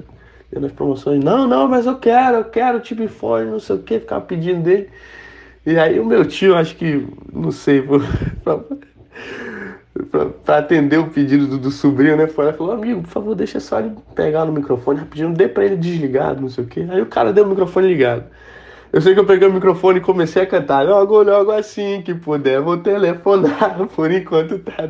dando 0.51 0.65
as 0.65 0.71
promoções. 0.71 1.23
Não, 1.23 1.47
não, 1.47 1.67
mas 1.67 1.85
eu 1.85 1.97
quero, 1.99 2.37
eu 2.37 2.45
quero 2.45 2.79
tibifone, 2.79 3.51
não 3.51 3.59
sei 3.59 3.75
o 3.75 3.79
que, 3.79 3.99
ficava 3.99 4.21
pedindo 4.21 4.63
dele. 4.63 4.89
E 5.65 5.77
aí 5.77 5.99
o 5.99 6.05
meu 6.05 6.25
tio, 6.25 6.55
acho 6.55 6.75
que, 6.75 7.07
não 7.31 7.51
sei, 7.51 7.83
para 10.45 10.57
atender 10.57 10.97
o 10.97 11.07
pedido 11.07 11.45
do, 11.45 11.57
do, 11.57 11.71
sobrinho, 11.71 12.17
né? 12.17 12.25
Foi 12.25 12.45
lá 12.45 12.51
e 12.51 12.53
falou, 12.53 12.73
amigo, 12.73 13.03
por 13.03 13.09
favor, 13.09 13.35
deixa 13.35 13.59
só 13.59 13.79
ele 13.79 13.91
pegar 14.15 14.43
no 14.45 14.51
microfone 14.51 14.99
rapidinho, 14.99 15.33
dê 15.33 15.47
pra 15.47 15.65
ele 15.65 15.75
desligado, 15.75 16.41
não 16.41 16.49
sei 16.49 16.63
o 16.63 16.67
quê. 16.67 16.87
Aí 16.89 17.01
o 17.01 17.05
cara 17.05 17.31
deu 17.31 17.45
o 17.45 17.47
microfone 17.47 17.87
ligado. 17.87 18.25
Eu 18.91 19.01
sei 19.01 19.13
que 19.15 19.19
eu 19.19 19.25
peguei 19.25 19.47
o 19.47 19.53
microfone 19.53 19.97
e 19.97 20.01
comecei 20.01 20.43
a 20.43 20.45
cantar, 20.45 20.85
logo, 20.85 21.23
logo 21.23 21.51
assim 21.51 22.03
que 22.03 22.13
puder, 22.13 22.61
vou 22.61 22.77
telefonar, 22.77 23.87
por 23.95 24.11
enquanto 24.11 24.59
tá. 24.59 24.87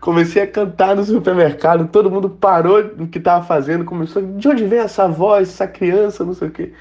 Comecei 0.00 0.42
a 0.42 0.46
cantar 0.46 0.96
no 0.96 1.04
supermercado, 1.04 1.88
todo 1.88 2.10
mundo 2.10 2.28
parou 2.28 2.82
do 2.82 3.06
que 3.06 3.20
tava 3.20 3.44
fazendo, 3.44 3.84
começou, 3.84 4.22
de 4.22 4.48
onde 4.48 4.64
vem 4.64 4.80
essa 4.80 5.06
voz, 5.06 5.48
essa 5.48 5.68
criança, 5.68 6.24
não 6.24 6.34
sei 6.34 6.48
o 6.48 6.50
quê. 6.50 6.72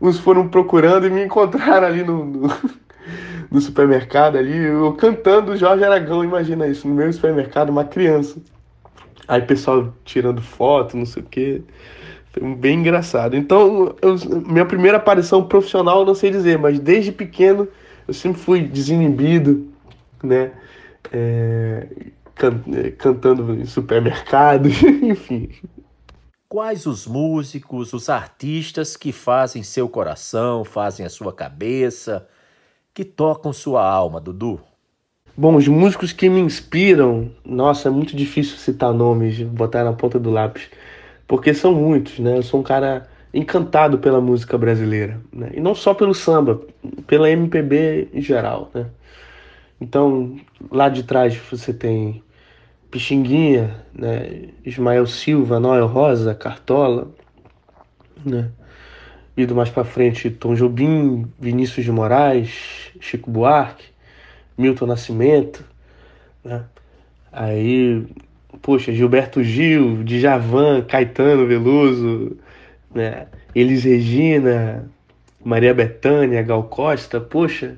Uns 0.00 0.18
foram 0.18 0.48
procurando 0.48 1.06
e 1.06 1.10
me 1.10 1.24
encontraram 1.24 1.86
ali 1.86 2.02
no, 2.02 2.24
no 2.24 2.48
no 3.50 3.60
supermercado 3.60 4.36
ali, 4.36 4.56
eu 4.56 4.92
cantando 4.94 5.56
Jorge 5.56 5.84
Aragão, 5.84 6.22
imagina 6.22 6.66
isso, 6.66 6.86
no 6.86 6.94
meu 6.94 7.12
supermercado, 7.12 7.70
uma 7.70 7.84
criança. 7.84 8.40
Aí 9.26 9.42
pessoal 9.42 9.92
tirando 10.04 10.40
foto, 10.40 10.96
não 10.96 11.06
sei 11.06 11.22
o 11.22 11.26
quê. 11.26 11.62
Foi 12.32 12.54
bem 12.54 12.80
engraçado. 12.80 13.36
Então, 13.36 13.94
eu, 14.00 14.16
minha 14.46 14.64
primeira 14.64 14.96
aparição 14.96 15.44
profissional, 15.44 16.04
não 16.04 16.14
sei 16.14 16.30
dizer, 16.30 16.58
mas 16.58 16.78
desde 16.78 17.12
pequeno 17.12 17.68
eu 18.06 18.14
sempre 18.14 18.40
fui 18.40 18.62
desinibido, 18.62 19.70
né? 20.22 20.52
É, 21.12 21.86
can, 22.34 22.60
é, 22.74 22.90
cantando 22.90 23.54
em 23.54 23.66
supermercado, 23.66 24.68
enfim. 25.02 25.50
Quais 26.48 26.86
os 26.86 27.06
músicos, 27.06 27.92
os 27.92 28.08
artistas 28.08 28.96
que 28.96 29.12
fazem 29.12 29.62
seu 29.62 29.86
coração, 29.86 30.64
fazem 30.64 31.04
a 31.04 31.10
sua 31.10 31.32
cabeça, 31.32 32.26
que 32.98 33.04
tocam 33.04 33.52
sua 33.52 33.88
alma, 33.88 34.20
Dudu? 34.20 34.58
Bom, 35.36 35.54
os 35.54 35.68
músicos 35.68 36.12
que 36.12 36.28
me 36.28 36.40
inspiram, 36.40 37.30
nossa, 37.44 37.86
é 37.86 37.92
muito 37.92 38.16
difícil 38.16 38.56
citar 38.56 38.92
nomes, 38.92 39.40
botar 39.40 39.84
na 39.84 39.92
ponta 39.92 40.18
do 40.18 40.32
lápis, 40.32 40.68
porque 41.24 41.54
são 41.54 41.72
muitos, 41.72 42.18
né? 42.18 42.38
Eu 42.38 42.42
sou 42.42 42.58
um 42.58 42.62
cara 42.64 43.08
encantado 43.32 43.98
pela 43.98 44.20
música 44.20 44.58
brasileira, 44.58 45.20
né? 45.32 45.50
E 45.54 45.60
não 45.60 45.76
só 45.76 45.94
pelo 45.94 46.12
samba, 46.12 46.60
pela 47.06 47.30
MPB 47.30 48.08
em 48.12 48.20
geral, 48.20 48.68
né? 48.74 48.86
Então, 49.80 50.36
lá 50.68 50.88
de 50.88 51.04
trás 51.04 51.36
você 51.36 51.72
tem 51.72 52.20
Pixinguinha, 52.90 53.76
né? 53.94 54.48
Ismael 54.64 55.06
Silva, 55.06 55.60
Noel 55.60 55.86
Rosa, 55.86 56.34
Cartola, 56.34 57.12
né? 58.26 58.50
Ido 59.38 59.54
mais 59.54 59.70
para 59.70 59.84
frente 59.84 60.30
Tom 60.30 60.54
Jobim, 60.54 61.26
Vinícius 61.38 61.84
de 61.84 61.92
Moraes, 61.92 62.92
Chico 63.00 63.30
Buarque, 63.30 63.86
Milton 64.56 64.86
Nascimento, 64.86 65.64
né? 66.44 66.64
Aí, 67.30 68.04
poxa, 68.60 68.92
Gilberto 68.92 69.42
Gil, 69.42 70.02
Djavan, 70.02 70.82
Caetano 70.82 71.46
Veloso, 71.46 72.36
né? 72.92 73.28
Elis 73.54 73.84
Regina, 73.84 74.90
Maria 75.44 75.72
Bethânia, 75.72 76.42
Gal 76.42 76.64
Costa, 76.64 77.20
poxa, 77.20 77.76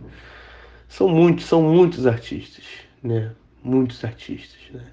são 0.88 1.09
muitos, 1.09 1.45
são 1.45 1.62
muitos 1.62 2.07
artistas, 2.07 2.64
né? 3.02 3.33
Muitos 3.62 4.02
artistas, 4.02 4.59
né? 4.73 4.87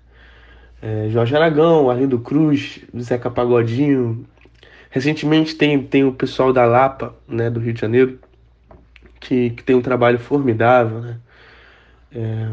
É, 0.82 1.10
Jorge 1.10 1.36
Aragão, 1.36 1.90
Arlindo 1.90 2.20
Cruz, 2.20 2.82
Zeca 3.00 3.32
Pagodinho, 3.32 4.28
Recentemente 4.98 5.54
tem, 5.54 5.84
tem 5.84 6.04
o 6.04 6.12
pessoal 6.12 6.52
da 6.52 6.66
Lapa, 6.66 7.16
né, 7.28 7.52
do 7.52 7.60
Rio 7.60 7.72
de 7.72 7.80
Janeiro, 7.80 8.20
que, 9.20 9.52
que 9.52 9.64
tem 9.64 9.76
um 9.76 9.82
trabalho 9.82 10.18
formidável, 10.18 11.00
né? 11.00 11.18
É, 12.12 12.50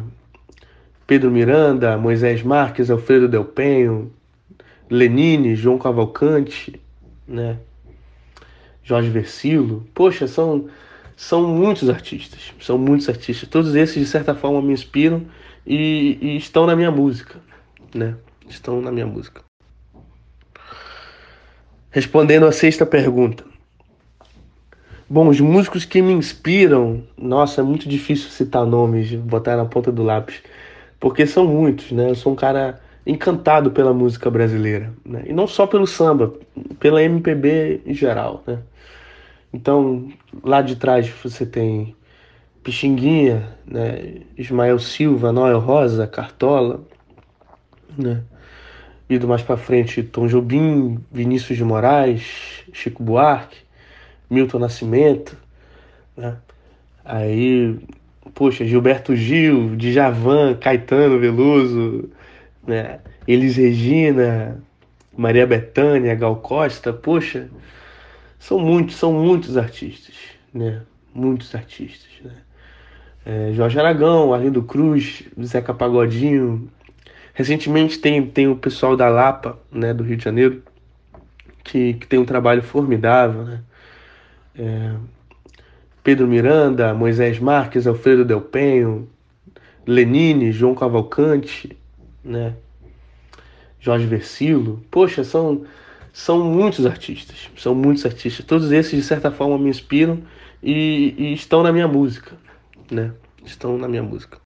Pedro 1.07 1.31
Miranda, 1.31 1.97
Moisés 1.97 2.43
Marques, 2.43 2.91
Alfredo 2.91 3.27
Del 3.27 3.47
Penho, 3.47 4.13
Lenine, 4.91 5.57
João 5.57 5.79
Cavalcante, 5.79 6.79
né? 7.27 7.57
Jorge 8.83 9.09
Versilo. 9.09 9.89
Poxa, 9.95 10.29
são, 10.29 10.69
são 11.17 11.49
muitos 11.49 11.89
artistas, 11.89 12.53
são 12.61 12.77
muitos 12.77 13.09
artistas. 13.09 13.49
Todos 13.49 13.75
esses, 13.75 13.97
de 13.97 14.07
certa 14.07 14.35
forma, 14.35 14.61
me 14.61 14.75
inspiram 14.75 15.25
e, 15.67 16.19
e 16.21 16.37
estão 16.37 16.67
na 16.67 16.77
minha 16.77 16.91
música, 16.91 17.41
né? 17.95 18.17
Estão 18.47 18.83
na 18.83 18.93
minha 18.93 19.07
música. 19.07 19.43
Respondendo 21.95 22.45
a 22.45 22.51
sexta 22.51 22.85
pergunta. 22.85 23.45
Bom, 25.09 25.29
os 25.29 25.39
músicos 25.39 25.85
que 25.85 26.03
me 26.03 26.13
inspiram, 26.13 27.05
nossa, 27.17 27.61
é 27.61 27.65
muito 27.65 27.89
difícil 27.89 28.31
citar 28.31 28.67
nomes, 28.67 29.15
botar 29.15 29.57
na 29.57 29.65
ponta 29.65 29.93
do 29.93 30.03
lápis, 30.03 30.43
porque 30.99 31.25
são 31.25 31.47
muitos, 31.47 31.93
né? 31.93 32.11
Eu 32.11 32.17
sou 32.17 32.33
um 32.33 32.35
cara 32.35 32.81
encantado 33.07 33.71
pela 33.71 33.95
música 33.95 34.29
brasileira, 34.29 34.93
né? 35.05 35.23
E 35.25 35.33
não 35.33 35.47
só 35.47 35.69
pelo 35.69 35.87
samba, 35.87 36.35
pela 36.81 37.01
MPB 37.01 37.83
em 37.87 37.95
geral, 37.95 38.43
né? 38.45 38.59
Então, 39.53 40.09
lá 40.43 40.63
de 40.63 40.75
trás 40.75 41.09
você 41.23 41.47
tem 41.47 41.95
Pixinguinha, 42.65 43.51
né? 43.65 44.23
Ismael 44.37 44.81
Silva, 44.81 45.31
Noel 45.31 45.61
Rosa, 45.61 46.09
Cartola, 46.09 46.81
né? 47.97 48.25
Ido 49.09 49.29
mais 49.29 49.43
para 49.43 49.57
frente 49.57 50.03
Tom 50.03 50.27
Jobim, 50.27 50.99
Vinícius 51.13 51.57
de 51.57 51.65
Moraes, 51.65 52.65
Chico 52.73 53.03
Buarque, 53.03 53.59
Milton 54.31 54.59
Nascimento, 54.59 55.37
né? 56.17 56.37
Aí, 57.05 57.79
poxa, 58.35 58.65
Gilberto 58.65 59.15
Gil, 59.15 59.77
Djavan, 59.77 60.55
Caetano 60.55 61.19
Veloso, 61.19 62.09
né? 62.67 63.01
Elis 63.27 63.57
Regina, 63.57 64.63
Maria 65.17 65.47
Bethânia, 65.47 66.15
Gal 66.15 66.37
Costa, 66.37 66.93
poxa, 66.93 67.49
são 68.39 68.59
muitos, 68.59 68.97
são 68.97 69.13
muitos 69.13 69.57
artistas, 69.57 70.15
né? 70.53 70.83
Muitos 71.15 71.55
artistas, 71.55 72.11
né? 72.23 72.33
É, 73.27 73.53
Jorge 73.55 73.79
Aragão, 73.79 74.35
Arlindo 74.35 74.63
Cruz, 74.63 75.25
Zeca 75.43 75.73
Pagodinho. 75.73 76.69
Recentemente 77.35 77.99
tem, 77.99 78.25
tem 78.25 78.49
o 78.49 78.57
pessoal 78.57 78.97
da 78.97 79.09
Lapa, 79.09 79.59
né, 79.71 79.93
do 79.93 80.05
Rio 80.05 80.17
de 80.17 80.25
Janeiro, 80.25 80.63
que, 81.65 81.95
que 81.95 82.07
tem 82.07 82.19
um 82.19 82.25
trabalho 82.25 82.63
formidável, 82.63 83.43
né? 83.43 83.61
É, 84.57 84.95
Pedro 86.03 86.29
Miranda, 86.29 86.95
Moisés 86.95 87.41
Marques, 87.41 87.87
Alfredo 87.87 88.25
Del 88.25 88.41
Penho, 88.41 89.09
Lenine, 89.85 90.53
João 90.53 90.75
Cavalcante, 90.75 91.77
né? 92.23 92.55
Jorge 93.81 94.07
Versilo. 94.07 94.83
Poxa, 94.91 95.25
são, 95.25 95.65
são 96.13 96.45
muitos 96.45 96.87
artistas. 96.87 97.51
São 97.57 97.75
muitos 97.75 98.07
artistas. 98.07 98.47
Todos 98.47 98.71
esses, 98.71 98.93
de 98.93 99.03
certa 99.03 99.31
forma, 99.31 99.59
me 99.59 99.69
inspiram 99.69 100.23
e, 100.63 101.15
e 101.19 101.33
estão 101.35 101.63
na 101.63 101.73
minha 101.73 101.89
música. 101.89 102.37
Né? 102.91 103.13
Estão 103.45 103.77
na 103.77 103.89
minha 103.89 104.03
música. 104.03 104.39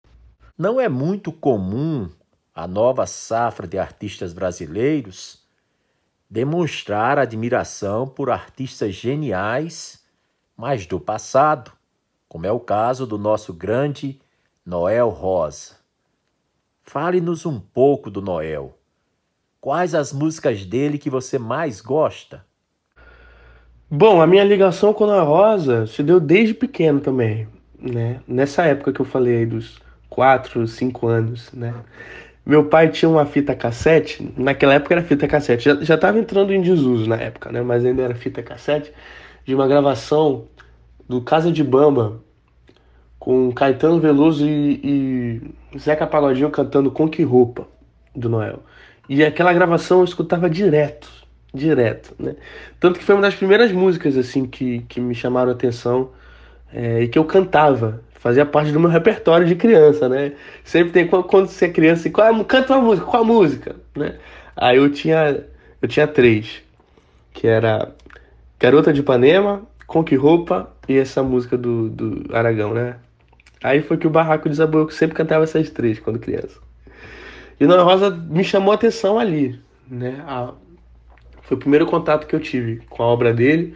Não 0.57 0.81
é 0.81 0.89
muito 0.89 1.31
comum 1.31 2.09
a 2.59 2.67
nova 2.67 3.07
safra 3.07 3.69
de 3.69 3.79
artistas 3.79 4.33
brasileiros 4.33 5.47
demonstrar 6.29 7.17
admiração 7.17 8.05
por 8.05 8.31
artistas 8.31 8.97
geniais, 8.97 10.05
mas 10.57 10.85
do 10.85 10.99
passado, 10.99 11.71
como 12.29 12.47
é 12.47 12.51
o 12.51 12.59
caso 12.59 13.07
do 13.07 13.17
nosso 13.17 13.53
grande 13.53 14.21
Noel 14.67 15.09
Rosa. 15.09 15.77
Fale-nos 16.83 17.47
um 17.47 17.61
pouco 17.61 18.11
do 18.11 18.21
Noel. 18.21 18.77
Quais 19.61 19.95
as 19.95 20.13
músicas 20.13 20.65
dele 20.65 20.99
que 20.99 21.09
você 21.09 21.39
mais 21.39 21.81
gosta? 21.81 22.45
Bom, 23.89 24.21
a 24.21 24.27
minha 24.27 24.43
ligação 24.43 24.93
com 24.93 25.09
a 25.09 25.23
Rosa 25.23 25.87
se 25.87 26.03
deu 26.03 26.19
desde 26.19 26.55
pequeno 26.55 26.99
também, 26.99 27.47
né? 27.79 28.21
Nessa 28.27 28.65
época 28.65 28.93
que 28.93 29.01
eu 29.01 29.07
falei 29.07 29.47
dos 29.47 29.81
4, 30.11 30.67
5 30.67 31.07
anos, 31.07 31.53
né? 31.53 31.73
Meu 32.49 32.65
pai 32.65 32.89
tinha 32.89 33.11
uma 33.11 33.27
fita 33.27 33.55
cassete, 33.55 34.33
naquela 34.35 34.73
época 34.73 34.95
era 34.95 35.03
fita 35.03 35.29
cassete, 35.29 35.67
já, 35.67 35.75
já 35.83 36.19
entrando 36.19 36.51
em 36.51 36.63
desuso 36.63 37.07
na 37.07 37.17
época, 37.17 37.53
né? 37.53 37.61
Mas 37.61 37.85
ainda 37.85 38.03
era 38.03 38.15
fita 38.15 38.43
cassete, 38.43 38.91
de 39.45 39.55
uma 39.55 39.69
gravação 39.69 40.47
do 41.07 41.21
Casa 41.21 41.53
de 41.53 41.63
Bamba, 41.63 42.23
com 43.19 43.53
Caetano 43.53 44.01
Veloso 44.01 44.47
e, 44.49 45.43
e 45.75 45.79
Zeca 45.79 46.07
Pagodinho 46.07 46.49
cantando 46.49 46.91
Com 46.91 47.07
Que 47.07 47.23
Roupa, 47.23 47.69
do 48.17 48.31
Noel. 48.31 48.63
E 49.11 49.23
aquela 49.23 49.53
gravação 49.53 49.99
eu 49.99 50.05
escutava 50.05 50.49
direto, 50.49 51.11
direto, 51.53 52.15
né? 52.19 52.35
Tanto 52.81 52.99
que 52.99 53.05
foi 53.05 53.15
uma 53.15 53.23
das 53.23 53.35
primeiras 53.35 53.73
músicas, 53.73 54.17
assim, 54.17 54.47
que, 54.47 54.81
que 54.89 55.03
me 55.03 55.15
chamaram 55.15 55.51
a 55.51 55.55
atenção 55.55 56.13
é, 56.73 57.03
e 57.03 57.09
que 57.09 57.19
eu 57.19 57.27
cantava. 57.27 58.03
Fazia 58.19 58.45
parte 58.45 58.73
do 58.73 58.81
meu 58.81 58.91
repertório 58.91 59.47
de 59.47 59.55
criança, 59.55 60.09
né? 60.09 60.33
Sempre 60.65 60.93
tem, 60.93 61.07
quando 61.07 61.47
você 61.47 61.67
é 61.67 61.71
criança, 61.71 62.11
qual 62.11 62.27
é, 62.27 62.45
canta 62.45 62.75
uma 62.77 62.83
música, 62.83 63.07
qual 63.07 63.23
a 63.23 63.27
música, 63.27 63.77
né? 63.97 64.17
Aí 64.57 64.77
eu 64.77 64.91
tinha, 64.91 65.45
eu 65.81 65.89
tinha 65.89 66.07
três, 66.07 66.61
que 67.33 67.47
era 67.47 67.95
Garota 68.59 68.93
de 68.93 69.01
Ipanema, 69.01 69.63
Com 69.87 70.03
Que 70.03 70.17
Roupa 70.17 70.69
e 70.89 70.99
essa 70.99 71.23
música 71.23 71.57
do, 71.57 71.89
do 71.89 72.35
Aragão, 72.35 72.75
né? 72.75 72.97
Aí 73.63 73.83
foi 73.83 73.97
que 73.97 74.07
o 74.07 74.11
Barraco 74.11 74.49
desabou, 74.49 74.83
eu 74.83 74.91
sempre 74.91 75.17
cantava 75.17 75.45
essas 75.45 75.71
três 75.71 76.01
quando 76.01 76.19
criança. 76.19 76.59
E 77.61 77.67
Noel 77.67 77.85
Rosa 77.85 78.11
me 78.11 78.43
chamou 78.43 78.73
a 78.73 78.75
atenção 78.75 79.17
ali, 79.17 79.61
né? 79.89 80.25
A, 80.27 80.53
foi 81.43 81.57
o 81.57 81.61
primeiro 81.61 81.87
contato 81.87 82.27
que 82.27 82.35
eu 82.35 82.41
tive 82.41 82.83
com 82.91 83.03
a 83.03 83.07
obra 83.07 83.33
dele. 83.33 83.75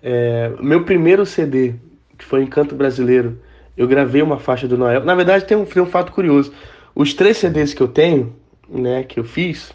É, 0.00 0.52
meu 0.60 0.84
primeiro 0.84 1.26
CD, 1.26 1.74
que 2.16 2.24
foi 2.24 2.42
Encanto 2.42 2.74
Brasileiro, 2.74 3.38
eu 3.76 3.86
gravei 3.88 4.22
uma 4.22 4.38
faixa 4.38 4.68
do 4.68 4.78
Noel. 4.78 5.04
Na 5.04 5.14
verdade, 5.14 5.44
tem 5.44 5.56
um, 5.56 5.64
tem 5.64 5.82
um 5.82 5.86
fato 5.86 6.12
curioso. 6.12 6.52
Os 6.94 7.12
três 7.14 7.38
CDs 7.38 7.74
que 7.74 7.80
eu 7.80 7.88
tenho, 7.88 8.34
né, 8.68 9.02
que 9.02 9.18
eu 9.18 9.24
fiz, 9.24 9.72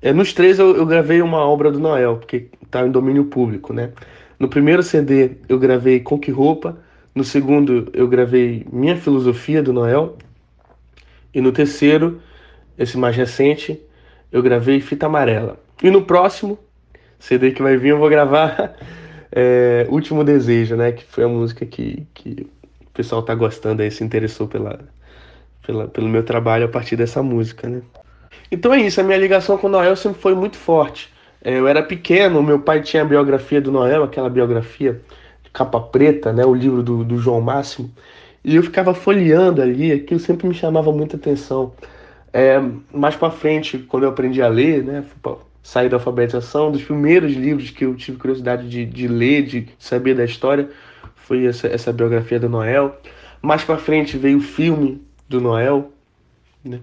é, 0.00 0.12
nos 0.12 0.32
três 0.32 0.58
eu, 0.58 0.76
eu 0.76 0.86
gravei 0.86 1.20
uma 1.20 1.38
obra 1.38 1.70
do 1.70 1.78
Noel, 1.78 2.16
porque 2.16 2.48
tá 2.70 2.86
em 2.86 2.90
domínio 2.90 3.24
público, 3.24 3.72
né? 3.72 3.92
No 4.38 4.48
primeiro 4.48 4.82
CD 4.82 5.32
eu 5.48 5.58
gravei 5.58 6.00
Com 6.00 6.18
Que 6.18 6.30
Roupa, 6.30 6.78
no 7.14 7.24
segundo 7.24 7.88
eu 7.92 8.06
gravei 8.06 8.66
Minha 8.70 8.96
Filosofia 8.96 9.62
do 9.62 9.72
Noel, 9.72 10.16
e 11.34 11.40
no 11.40 11.52
terceiro, 11.52 12.20
esse 12.78 12.96
mais 12.96 13.16
recente, 13.16 13.78
eu 14.32 14.42
gravei 14.42 14.80
Fita 14.80 15.06
Amarela. 15.06 15.58
E 15.82 15.90
no 15.90 16.02
próximo 16.02 16.58
CD 17.18 17.50
que 17.50 17.62
vai 17.62 17.76
vir, 17.76 17.90
eu 17.90 17.98
vou 17.98 18.08
gravar 18.08 18.74
é, 19.30 19.86
Último 19.90 20.24
Desejo, 20.24 20.76
né? 20.76 20.92
Que 20.92 21.04
foi 21.04 21.24
a 21.24 21.28
música 21.28 21.66
que, 21.66 22.06
que 22.14 22.46
pessoal 22.96 23.22
tá 23.22 23.34
gostando 23.34 23.82
aí, 23.82 23.90
se 23.90 24.02
interessou 24.02 24.48
pela, 24.48 24.80
pela, 25.64 25.86
pelo 25.86 26.08
meu 26.08 26.24
trabalho 26.24 26.64
a 26.64 26.68
partir 26.68 26.96
dessa 26.96 27.22
música, 27.22 27.68
né? 27.68 27.82
Então 28.50 28.72
é 28.72 28.80
isso, 28.80 29.00
a 29.00 29.04
minha 29.04 29.18
ligação 29.18 29.58
com 29.58 29.66
o 29.66 29.70
Noel 29.70 29.94
sempre 29.96 30.20
foi 30.20 30.34
muito 30.34 30.56
forte. 30.56 31.12
É, 31.44 31.58
eu 31.58 31.68
era 31.68 31.82
pequeno, 31.82 32.42
meu 32.42 32.60
pai 32.60 32.80
tinha 32.82 33.02
a 33.02 33.06
biografia 33.06 33.60
do 33.60 33.70
Noel, 33.70 34.02
aquela 34.02 34.30
biografia 34.30 35.00
de 35.44 35.50
capa 35.50 35.80
preta, 35.80 36.32
né? 36.32 36.44
O 36.44 36.54
livro 36.54 36.82
do, 36.82 37.04
do 37.04 37.18
João 37.18 37.40
Máximo. 37.40 37.90
E 38.42 38.56
eu 38.56 38.62
ficava 38.62 38.94
folheando 38.94 39.60
ali, 39.60 39.92
aquilo 39.92 40.20
sempre 40.20 40.46
me 40.46 40.54
chamava 40.54 40.90
muita 40.92 41.16
atenção. 41.16 41.74
É, 42.32 42.60
mais 42.92 43.16
para 43.16 43.30
frente, 43.30 43.78
quando 43.78 44.04
eu 44.04 44.10
aprendi 44.10 44.40
a 44.40 44.48
ler, 44.48 44.84
né, 44.84 45.04
sair 45.62 45.88
da 45.88 45.96
alfabetização, 45.96 46.70
dos 46.70 46.82
primeiros 46.82 47.32
livros 47.32 47.70
que 47.70 47.84
eu 47.84 47.94
tive 47.96 48.18
curiosidade 48.18 48.68
de, 48.68 48.86
de 48.86 49.08
ler, 49.08 49.42
de 49.42 49.68
saber 49.78 50.14
da 50.14 50.24
história, 50.24 50.68
foi 51.26 51.44
essa, 51.44 51.66
essa 51.66 51.92
biografia 51.92 52.38
do 52.38 52.48
Noel. 52.48 52.96
Mais 53.42 53.64
para 53.64 53.76
frente 53.76 54.16
veio 54.16 54.38
o 54.38 54.40
filme 54.40 55.02
do 55.28 55.40
Noel, 55.40 55.90
né? 56.64 56.80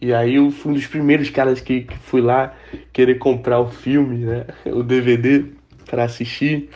E 0.00 0.12
aí 0.12 0.34
eu 0.34 0.50
fui 0.50 0.72
um 0.72 0.74
dos 0.74 0.86
primeiros 0.86 1.30
caras 1.30 1.60
que, 1.60 1.82
que 1.82 1.96
fui 1.96 2.20
lá 2.20 2.54
querer 2.92 3.18
comprar 3.18 3.60
o 3.60 3.68
filme, 3.68 4.24
né, 4.24 4.46
o 4.66 4.82
DVD 4.82 5.44
para 5.86 6.04
assistir. 6.04 6.68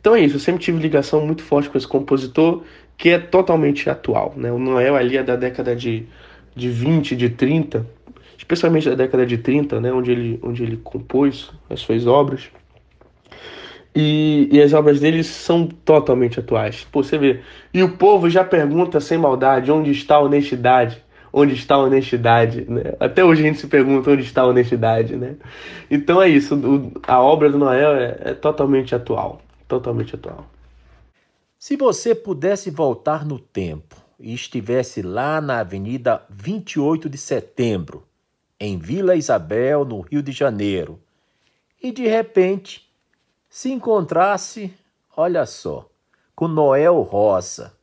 Então 0.00 0.16
é 0.16 0.20
isso, 0.20 0.36
eu 0.36 0.40
sempre 0.40 0.62
tive 0.62 0.78
ligação 0.78 1.24
muito 1.24 1.42
forte 1.42 1.68
com 1.68 1.78
esse 1.78 1.86
compositor 1.86 2.64
que 2.96 3.10
é 3.10 3.18
totalmente 3.18 3.88
atual. 3.88 4.34
Né? 4.36 4.50
O 4.50 4.58
Noel 4.58 4.96
ali 4.96 5.16
é 5.16 5.22
da 5.22 5.36
década 5.36 5.76
de, 5.76 6.06
de 6.56 6.70
20, 6.70 7.14
de 7.14 7.28
30, 7.28 7.86
especialmente 8.38 8.88
da 8.88 8.94
década 8.94 9.26
de 9.26 9.38
30, 9.38 9.80
né? 9.80 9.92
onde, 9.92 10.10
ele, 10.10 10.40
onde 10.42 10.62
ele 10.62 10.78
compôs 10.78 11.50
as 11.68 11.80
suas 11.80 12.06
obras. 12.06 12.50
E, 13.94 14.48
e, 14.50 14.62
as 14.62 14.72
obras 14.72 15.00
dele 15.00 15.22
são 15.22 15.66
totalmente 15.66 16.40
atuais. 16.40 16.86
Pô, 16.90 17.02
você 17.02 17.18
vê. 17.18 17.40
E 17.74 17.82
o 17.82 17.96
povo 17.96 18.30
já 18.30 18.42
pergunta 18.42 19.00
sem 19.00 19.18
maldade: 19.18 19.70
onde 19.70 19.90
está 19.90 20.16
a 20.16 20.20
honestidade? 20.20 21.02
Onde 21.30 21.54
está 21.54 21.74
a 21.74 21.78
honestidade? 21.78 22.64
Né? 22.68 22.94
Até 22.98 23.24
hoje 23.24 23.42
a 23.42 23.46
gente 23.46 23.58
se 23.58 23.66
pergunta 23.66 24.10
onde 24.10 24.22
está 24.22 24.42
a 24.42 24.46
honestidade. 24.46 25.14
Né? 25.16 25.36
Então 25.90 26.22
é 26.22 26.28
isso. 26.28 26.54
O, 26.54 26.92
a 27.06 27.20
obra 27.20 27.50
do 27.50 27.58
Noel 27.58 27.92
é, 27.92 28.18
é 28.20 28.34
totalmente 28.34 28.94
atual. 28.94 29.42
Totalmente 29.68 30.14
atual. 30.14 30.46
Se 31.58 31.76
você 31.76 32.14
pudesse 32.14 32.70
voltar 32.70 33.24
no 33.24 33.38
tempo 33.38 33.96
e 34.18 34.32
estivesse 34.34 35.02
lá 35.02 35.40
na 35.40 35.60
Avenida 35.60 36.22
28 36.30 37.08
de 37.08 37.18
Setembro, 37.18 38.04
em 38.58 38.78
Vila 38.78 39.16
Isabel, 39.16 39.84
no 39.84 40.00
Rio 40.00 40.22
de 40.22 40.32
Janeiro, 40.32 40.98
e 41.82 41.92
de 41.92 42.06
repente 42.06 42.91
se 43.52 43.70
encontrasse, 43.70 44.72
olha 45.14 45.44
só, 45.44 45.86
com 46.34 46.48
Noel 46.48 47.02
Rosa, 47.02 47.74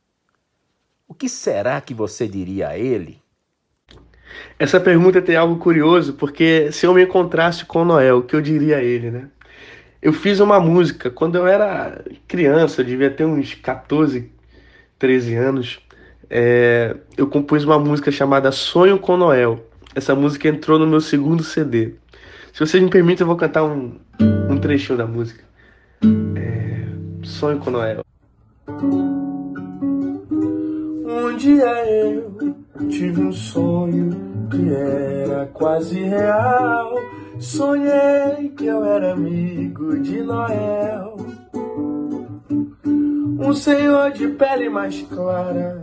o 1.08 1.14
que 1.14 1.30
será 1.30 1.80
que 1.80 1.94
você 1.94 2.28
diria 2.28 2.70
a 2.70 2.78
ele? 2.78 3.22
Essa 4.58 4.80
pergunta 4.80 5.22
tem 5.22 5.36
algo 5.36 5.58
curioso, 5.58 6.14
porque 6.14 6.72
se 6.72 6.88
eu 6.88 6.94
me 6.96 7.04
encontrasse 7.04 7.66
com 7.66 7.86
Noel, 7.86 8.18
o 8.18 8.24
que 8.24 8.36
eu 8.36 8.42
diria 8.42 8.78
a 8.78 8.84
ele, 8.84 9.12
né? 9.12 9.30
Eu 10.02 10.12
fiz 10.12 10.40
uma 10.40 10.60
música 10.60 11.12
quando 11.12 11.38
eu 11.38 11.46
era 11.46 12.04
criança, 12.28 12.84
devia 12.84 13.12
ter 13.12 13.26
uns 13.26 13.54
14, 13.54 14.32
13 14.98 15.36
anos. 15.36 15.80
É, 16.32 16.98
eu 17.16 17.28
compus 17.28 17.64
uma 17.64 17.78
música 17.78 18.10
chamada 18.10 18.52
Sonho 18.52 18.98
com 18.98 19.16
Noel. 19.16 19.64
Essa 19.94 20.16
música 20.16 20.48
entrou 20.48 20.80
no 20.80 20.88
meu 20.88 21.00
segundo 21.00 21.44
CD. 21.44 21.94
Se 22.52 22.60
vocês 22.60 22.82
me 22.82 22.90
permitem, 22.90 23.22
eu 23.22 23.28
vou 23.28 23.38
cantar 23.38 23.64
um, 23.64 24.00
um 24.50 24.58
trechinho 24.58 24.98
da 24.98 25.06
música. 25.06 25.49
É, 26.36 26.86
Sonho 27.24 27.60
com 27.60 27.72
Noel. 27.72 28.04
Um 31.06 31.38
dia 31.38 31.86
eu 31.88 32.56
tive 32.90 33.22
um 33.22 33.32
sonho 33.32 34.10
que 34.50 34.74
era 34.74 35.46
quase 35.48 36.04
real 36.04 37.00
Sonhei 37.40 38.50
que 38.50 38.66
eu 38.66 38.84
era 38.84 39.14
amigo 39.14 39.98
de 40.02 40.22
Noel, 40.22 41.16
um 42.84 43.54
senhor 43.54 44.12
de 44.12 44.28
pele 44.28 44.68
mais 44.68 45.02
clara, 45.04 45.82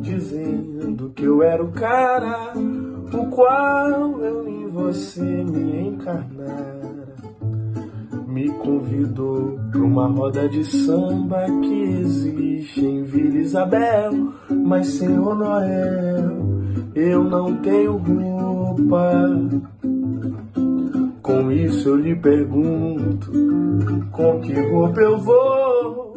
dizendo 0.00 1.10
que 1.10 1.24
eu 1.24 1.42
era 1.42 1.60
o 1.60 1.72
cara, 1.72 2.52
o 2.56 3.26
qual 3.30 4.22
eu 4.22 4.48
em 4.48 4.68
você 4.68 5.20
me 5.20 5.88
encarnara. 5.88 6.91
Me 8.32 8.48
convidou 8.48 9.58
para 9.70 9.82
uma 9.82 10.06
roda 10.06 10.48
de 10.48 10.64
samba 10.64 11.44
que 11.60 11.82
existe 12.00 12.80
em 12.82 13.02
Vila 13.02 13.36
Isabel, 13.36 14.32
mas 14.48 14.86
Senhor 14.86 15.34
Noel, 15.36 16.38
eu 16.94 17.24
não 17.24 17.56
tenho 17.56 17.98
roupa. 17.98 19.28
Com 21.20 21.52
isso 21.52 21.90
eu 21.90 21.96
lhe 21.96 22.16
pergunto, 22.16 23.30
com 24.10 24.40
que 24.40 24.58
roupa 24.58 25.00
eu 25.02 25.18
vou 25.18 26.16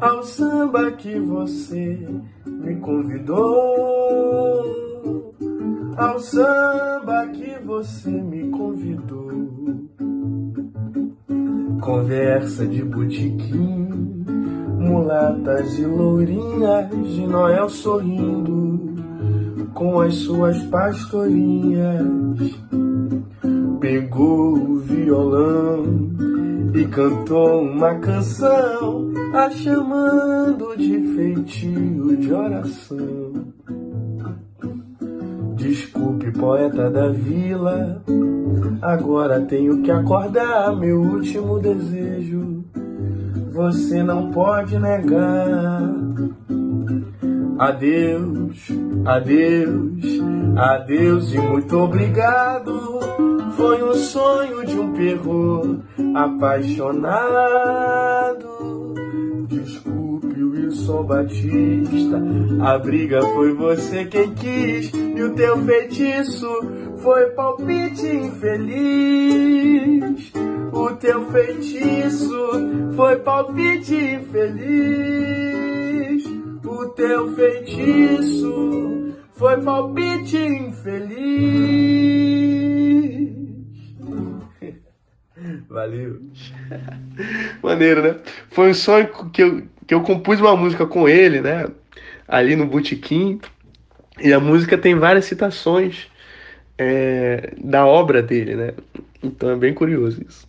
ao 0.00 0.22
samba 0.22 0.90
que 0.92 1.18
você 1.18 2.06
me 2.46 2.76
convidou? 2.76 3.40
Ao 5.96 6.18
samba 6.18 7.26
que 7.28 7.58
você 7.64 8.10
me 8.10 8.50
convidou. 8.50 9.32
Conversa 11.84 12.66
de 12.66 12.82
botiquim, 12.82 14.24
mulatas 14.78 15.78
e 15.78 15.84
lourinhas 15.84 16.88
de 16.88 17.26
Noel 17.26 17.68
sorrindo 17.68 18.94
com 19.74 20.00
as 20.00 20.14
suas 20.14 20.62
pastorinhas 20.64 22.08
pegou 23.84 24.54
o 24.54 24.76
violão 24.78 25.84
e 26.74 26.86
cantou 26.86 27.60
uma 27.60 27.94
canção, 27.96 29.12
a 29.34 29.50
chamando 29.50 30.74
de 30.74 31.02
feitio 31.14 32.16
de 32.16 32.32
oração. 32.32 33.23
Desculpe, 35.64 36.30
poeta 36.32 36.90
da 36.90 37.08
vila, 37.08 38.02
agora 38.82 39.40
tenho 39.40 39.80
que 39.80 39.90
acordar 39.90 40.76
meu 40.76 41.00
último 41.00 41.58
desejo. 41.58 42.62
Você 43.50 44.02
não 44.02 44.30
pode 44.30 44.78
negar. 44.78 45.90
Adeus, 47.58 48.68
adeus, 49.06 50.04
adeus 50.54 51.32
e 51.32 51.38
muito 51.38 51.78
obrigado. 51.78 53.00
Foi 53.56 53.82
um 53.82 53.94
sonho 53.94 54.66
de 54.66 54.78
um 54.78 54.92
perro 54.92 55.80
apaixonado. 56.14 58.92
Desculpe, 59.48 60.03
Wilson 60.74 61.04
Batista. 61.04 62.20
A 62.60 62.78
briga 62.78 63.22
foi 63.22 63.54
você 63.54 64.04
quem 64.06 64.34
quis. 64.34 64.90
E 64.92 65.22
o 65.22 65.32
teu 65.34 65.64
feitiço 65.64 66.48
foi 66.98 67.30
palpite 67.30 68.04
infeliz. 68.06 68.72
O 70.72 70.90
teu 70.96 71.30
feitiço 71.30 72.36
foi 72.96 73.16
palpite 73.20 73.94
infeliz. 73.94 74.64
O 76.64 76.88
teu 76.88 77.32
feitiço 77.36 79.14
foi 79.32 79.62
palpite 79.62 80.36
infeliz. 80.36 81.84
Valeu. 85.68 86.20
Maneiro, 87.62 88.02
né? 88.02 88.16
Foi 88.50 88.70
um 88.70 88.74
sonho 88.74 89.08
que 89.30 89.42
eu, 89.42 89.62
que 89.86 89.94
eu 89.94 90.02
compus 90.02 90.40
uma 90.40 90.56
música 90.56 90.86
com 90.86 91.08
ele, 91.08 91.40
né? 91.40 91.66
Ali 92.26 92.56
no 92.56 92.66
Botequim. 92.66 93.40
E 94.18 94.32
a 94.32 94.40
música 94.40 94.78
tem 94.78 94.94
várias 94.94 95.24
citações 95.24 96.06
é, 96.78 97.54
da 97.58 97.86
obra 97.86 98.22
dele, 98.22 98.54
né? 98.54 98.74
Então 99.22 99.50
é 99.50 99.56
bem 99.56 99.74
curioso 99.74 100.22
isso. 100.26 100.46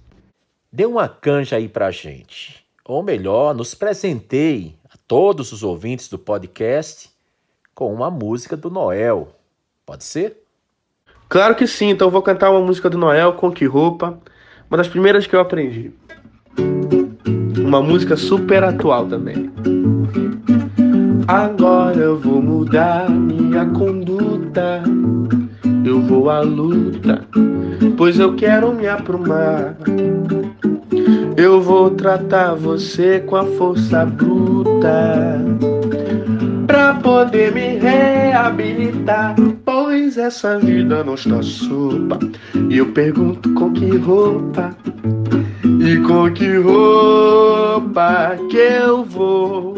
Dê 0.72 0.86
uma 0.86 1.08
canja 1.08 1.56
aí 1.56 1.68
pra 1.68 1.92
gente. 1.92 2.64
Ou 2.84 3.02
melhor, 3.02 3.56
nos 3.56 3.74
presenteie 3.74 4.76
a 4.90 4.98
todos 5.08 5.52
os 5.52 5.64
ouvintes 5.64 6.08
do 6.08 6.20
podcast 6.20 7.10
com 7.74 7.94
uma 7.94 8.12
música 8.12 8.56
do 8.56 8.70
Noel. 8.70 9.36
Pode 9.86 10.04
ser? 10.04 10.38
Claro 11.28 11.56
que 11.56 11.66
sim, 11.66 11.90
então 11.90 12.08
eu 12.08 12.12
vou 12.12 12.22
cantar 12.22 12.52
uma 12.52 12.62
música 12.62 12.90
do 12.90 12.98
Noel, 12.98 13.34
Com 13.34 13.52
Que 13.52 13.66
Roupa, 13.66 14.20
uma 14.70 14.78
das 14.78 14.88
primeiras 14.88 15.26
que 15.26 15.36
eu 15.36 15.40
aprendi. 15.40 15.92
Uma 17.66 17.82
música 17.82 18.16
super 18.16 18.64
atual 18.64 19.08
também. 19.08 19.50
Agora 21.28 21.98
eu 21.98 22.20
vou 22.20 22.40
mudar 22.40 23.10
minha 23.10 23.66
conduta. 23.66 24.84
Eu 25.84 26.00
vou 26.02 26.30
à 26.30 26.42
luta, 26.42 27.26
pois 27.98 28.20
eu 28.20 28.36
quero 28.36 28.72
me 28.72 28.88
aprumar. 28.88 29.76
Eu 31.36 31.60
vou 31.60 31.90
tratar 31.90 32.54
você 32.54 33.20
com 33.20 33.36
a 33.36 33.46
força 33.46 34.06
bruta 34.06 35.42
pra 36.68 36.94
poder 36.96 37.52
me 37.52 37.78
reabilitar. 37.78 39.36
Pois 39.78 40.18
essa 40.18 40.58
vida 40.58 41.04
não 41.04 41.16
está 41.16 41.44
sopa. 41.44 42.18
E 42.70 42.78
eu 42.78 42.94
pergunto 42.94 43.54
com 43.56 43.74
que 43.74 43.98
roupa 43.98 44.74
e 45.86 45.98
com 45.98 46.32
que 46.32 46.56
roupa 46.60 48.38
que 48.50 48.56
eu 48.56 49.04
vou 49.04 49.76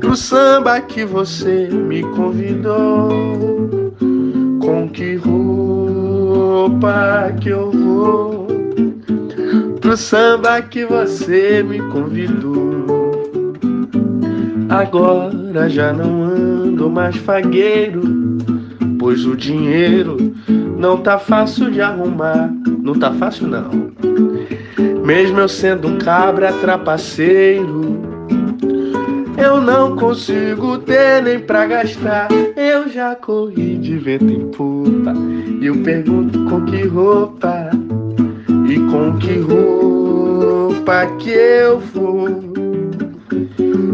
pro 0.00 0.16
samba 0.16 0.80
que 0.80 1.04
você 1.04 1.68
me 1.68 2.02
convidou. 2.02 3.08
Com 4.60 4.88
que 4.88 5.14
roupa 5.14 6.12
que 7.40 7.50
eu 7.50 7.70
vou 7.70 8.48
pro 9.80 9.96
samba 9.96 10.60
que 10.60 10.84
você 10.86 11.62
me 11.62 11.78
convidou. 11.92 13.54
Agora 14.68 15.68
já 15.68 15.92
não 15.92 16.24
ando 16.24 16.90
mais 16.90 17.14
fagueiro, 17.16 18.19
pois 19.00 19.24
o 19.24 19.34
dinheiro 19.34 20.34
não 20.78 20.98
tá 20.98 21.18
fácil 21.18 21.70
de 21.70 21.80
arrumar. 21.80 22.52
Não 22.82 22.94
tá 22.94 23.10
fácil 23.14 23.48
não. 23.48 23.90
Mesmo 25.02 25.40
eu 25.40 25.48
sendo 25.48 25.88
um 25.88 25.96
cabra 25.96 26.52
trapaceiro, 26.52 27.98
eu 29.38 29.58
não 29.58 29.96
consigo 29.96 30.76
ter 30.78 31.22
nem 31.22 31.40
pra 31.40 31.66
gastar. 31.66 32.28
Eu 32.54 32.90
já 32.90 33.16
corri 33.16 33.78
de 33.78 33.96
vento 33.96 34.26
em 34.26 34.48
puta. 34.50 35.14
E 35.60 35.66
eu 35.66 35.82
pergunto 35.82 36.44
com 36.44 36.66
que 36.66 36.86
roupa 36.86 37.70
e 38.68 38.78
com 38.78 39.16
que 39.16 39.38
roupa 39.38 41.06
que 41.18 41.30
eu 41.30 41.80
vou 41.80 42.28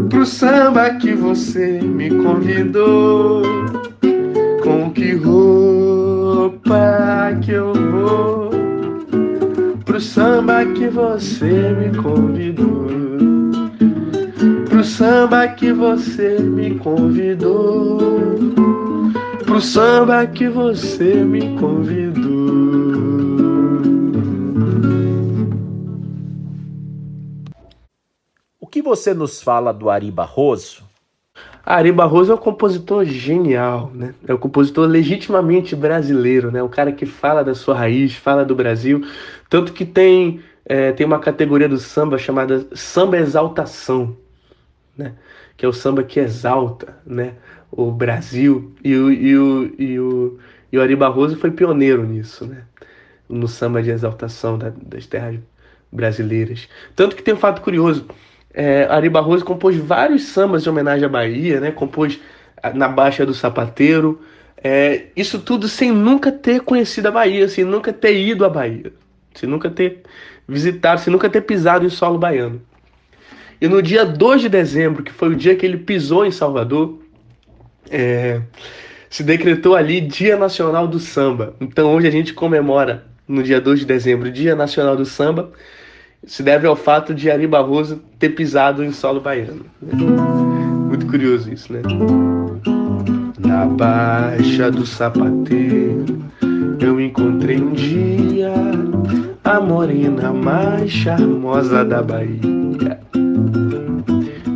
pro 0.09 0.25
samba 0.25 0.89
que 0.95 1.13
você 1.13 1.79
me 1.81 2.09
convidou. 2.09 3.41
Que 4.97 5.13
roupa 5.13 6.75
que 7.45 7.51
eu 7.51 7.71
vou 7.71 8.49
pro 9.85 10.01
samba 10.01 10.65
que 10.65 10.87
você 10.87 11.71
me 11.73 11.95
convidou. 12.01 12.87
Pro 14.67 14.83
samba 14.83 15.49
que 15.49 15.71
você 15.71 16.39
me 16.39 16.79
convidou. 16.79 17.99
Pro 19.45 19.61
samba 19.61 20.25
que 20.25 20.49
você 20.49 21.23
me 21.23 21.55
convidou. 21.59 22.17
O 28.59 28.65
que 28.65 28.81
você 28.81 29.13
nos 29.13 29.43
fala 29.43 29.71
do 29.71 29.91
Ari 29.91 30.09
Barroso? 30.09 30.86
Ari 31.69 31.91
Barroso 31.91 32.31
é 32.31 32.35
um 32.35 32.37
compositor 32.37 33.03
genial, 33.03 33.91
né? 33.93 34.15
É 34.25 34.33
um 34.33 34.37
compositor 34.37 34.87
legitimamente 34.87 35.75
brasileiro, 35.75 36.49
né? 36.49 36.63
O 36.63 36.69
cara 36.69 36.93
que 36.93 37.05
fala 37.05 37.43
da 37.43 37.53
sua 37.53 37.75
raiz, 37.77 38.15
fala 38.15 38.45
do 38.45 38.55
Brasil, 38.55 39.05
tanto 39.49 39.73
que 39.73 39.85
tem 39.85 40.41
é, 40.65 40.93
tem 40.93 41.05
uma 41.05 41.19
categoria 41.19 41.67
do 41.67 41.77
samba 41.77 42.17
chamada 42.17 42.65
samba 42.73 43.17
exaltação, 43.17 44.15
né? 44.97 45.15
Que 45.57 45.65
é 45.65 45.67
o 45.67 45.73
samba 45.73 46.03
que 46.03 46.21
exalta, 46.21 46.97
né? 47.05 47.33
O 47.69 47.91
Brasil 47.91 48.73
e 48.81 48.95
o, 48.95 49.11
e 49.11 49.37
o, 49.37 49.75
e 49.77 49.99
o, 49.99 50.39
e 50.71 50.77
o 50.77 50.81
Ari 50.81 50.95
Barroso 50.95 51.35
foi 51.35 51.51
pioneiro 51.51 52.03
nisso, 52.05 52.45
né? 52.45 52.63
No 53.27 53.47
samba 53.47 53.83
de 53.83 53.89
exaltação 53.89 54.57
da, 54.57 54.69
das 54.69 55.05
terras 55.05 55.37
brasileiras. 55.91 56.69
Tanto 56.95 57.13
que 57.13 57.23
tem 57.23 57.33
um 57.33 57.37
fato 57.37 57.61
curioso. 57.61 58.05
É, 58.59 58.87
Ari 58.89 59.07
Barroso 59.07 59.45
compôs 59.45 59.75
vários 59.75 60.23
sambas 60.23 60.63
de 60.63 60.69
homenagem 60.69 61.05
à 61.05 61.07
Bahia, 61.07 61.59
né? 61.59 61.69
Compôs 61.69 62.19
na 62.73 62.87
Baixa 62.87 63.23
do 63.23 63.31
Sapateiro. 63.31 64.19
É, 64.63 65.09
isso 65.15 65.37
tudo 65.37 65.67
sem 65.67 65.91
nunca 65.91 66.31
ter 66.31 66.61
conhecido 66.61 67.07
a 67.07 67.11
Bahia, 67.11 67.47
sem 67.47 67.63
nunca 67.63 67.93
ter 67.93 68.19
ido 68.19 68.43
à 68.43 68.49
Bahia, 68.49 68.91
sem 69.35 69.47
nunca 69.47 69.69
ter 69.69 70.01
visitado, 70.47 70.99
sem 70.99 71.13
nunca 71.13 71.29
ter 71.29 71.41
pisado 71.41 71.85
em 71.85 71.89
solo 71.89 72.17
baiano. 72.17 72.59
E 73.61 73.67
no 73.67 73.79
dia 73.79 74.03
2 74.03 74.41
de 74.41 74.49
dezembro, 74.49 75.03
que 75.03 75.11
foi 75.11 75.29
o 75.29 75.35
dia 75.35 75.55
que 75.55 75.63
ele 75.63 75.77
pisou 75.77 76.25
em 76.25 76.31
Salvador, 76.31 76.97
é, 77.91 78.41
se 79.07 79.21
decretou 79.21 79.75
ali 79.75 80.01
Dia 80.01 80.35
Nacional 80.35 80.87
do 80.87 80.99
Samba. 80.99 81.55
Então 81.61 81.93
hoje 81.93 82.07
a 82.07 82.11
gente 82.11 82.33
comemora, 82.33 83.05
no 83.27 83.43
dia 83.43 83.61
2 83.61 83.81
de 83.81 83.85
dezembro, 83.85 84.31
Dia 84.31 84.55
Nacional 84.55 84.95
do 84.95 85.05
Samba. 85.05 85.51
Se 86.25 86.43
deve 86.43 86.67
ao 86.67 86.75
fato 86.75 87.13
de 87.13 87.29
Ari 87.29 87.47
Barroso 87.47 88.01
ter 88.19 88.29
pisado 88.29 88.83
em 88.83 88.91
solo 88.91 89.21
baiano. 89.21 89.65
Muito 90.87 91.05
curioso 91.05 91.51
isso, 91.51 91.71
né? 91.71 91.81
Na 93.39 93.65
Baixa 93.65 94.71
do 94.71 94.85
Sapateiro 94.85 96.17
eu 96.79 96.99
encontrei 96.99 97.61
um 97.61 97.73
dia 97.73 98.53
a 99.43 99.59
morena 99.59 100.31
mais 100.33 100.91
charmosa 100.91 101.83
da 101.83 102.01
Bahia. 102.01 102.99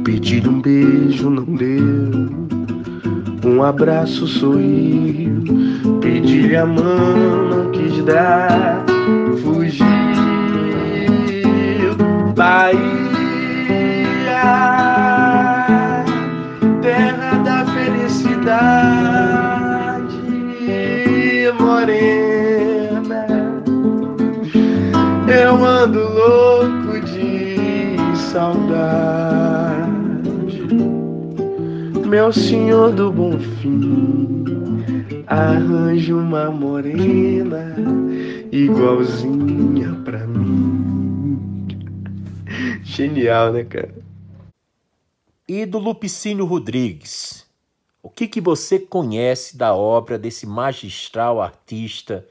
Pedi 0.04 0.47
um 0.47 0.62
beijo, 0.62 1.30
não 1.30 1.45
deu. 1.56 2.30
Um 3.45 3.63
abraço 3.63 4.28
sorriu. 4.28 5.43
Pedi-lhe 6.02 6.56
a 6.56 6.65
mão, 6.65 7.50
não 7.50 7.71
quis 7.71 8.04
dar. 8.06 8.84
Fugiu. 9.41 9.90
Bahia, 12.52 12.84
terra 16.82 17.38
da 17.46 17.66
felicidade, 17.68 18.52
morena. 21.58 23.26
Eu 25.34 25.64
ando 25.64 26.02
louco 26.02 27.00
de 27.06 27.96
saudade, 28.18 29.88
meu 32.06 32.34
senhor 32.34 32.92
do 32.92 33.14
bom 33.14 33.40
fim. 33.62 34.44
Arranje 35.26 36.12
uma 36.12 36.52
morena 36.52 37.78
igualzinha 38.52 39.96
pra 40.04 40.28
mim. 40.28 40.81
Genial, 42.84 43.54
né, 43.54 43.63
cara? 43.63 43.93
E 45.47 45.65
do 45.65 45.80
Lupicínio 45.80 46.45
Rodrigues, 46.45 47.45
o 48.02 48.10
que, 48.10 48.28
que 48.28 48.41
você 48.41 48.80
conhece 48.80 49.58
da 49.58 49.74
obra 49.74 50.17
desse 50.17 50.45
magistral 50.45 51.41
artista, 51.41 52.26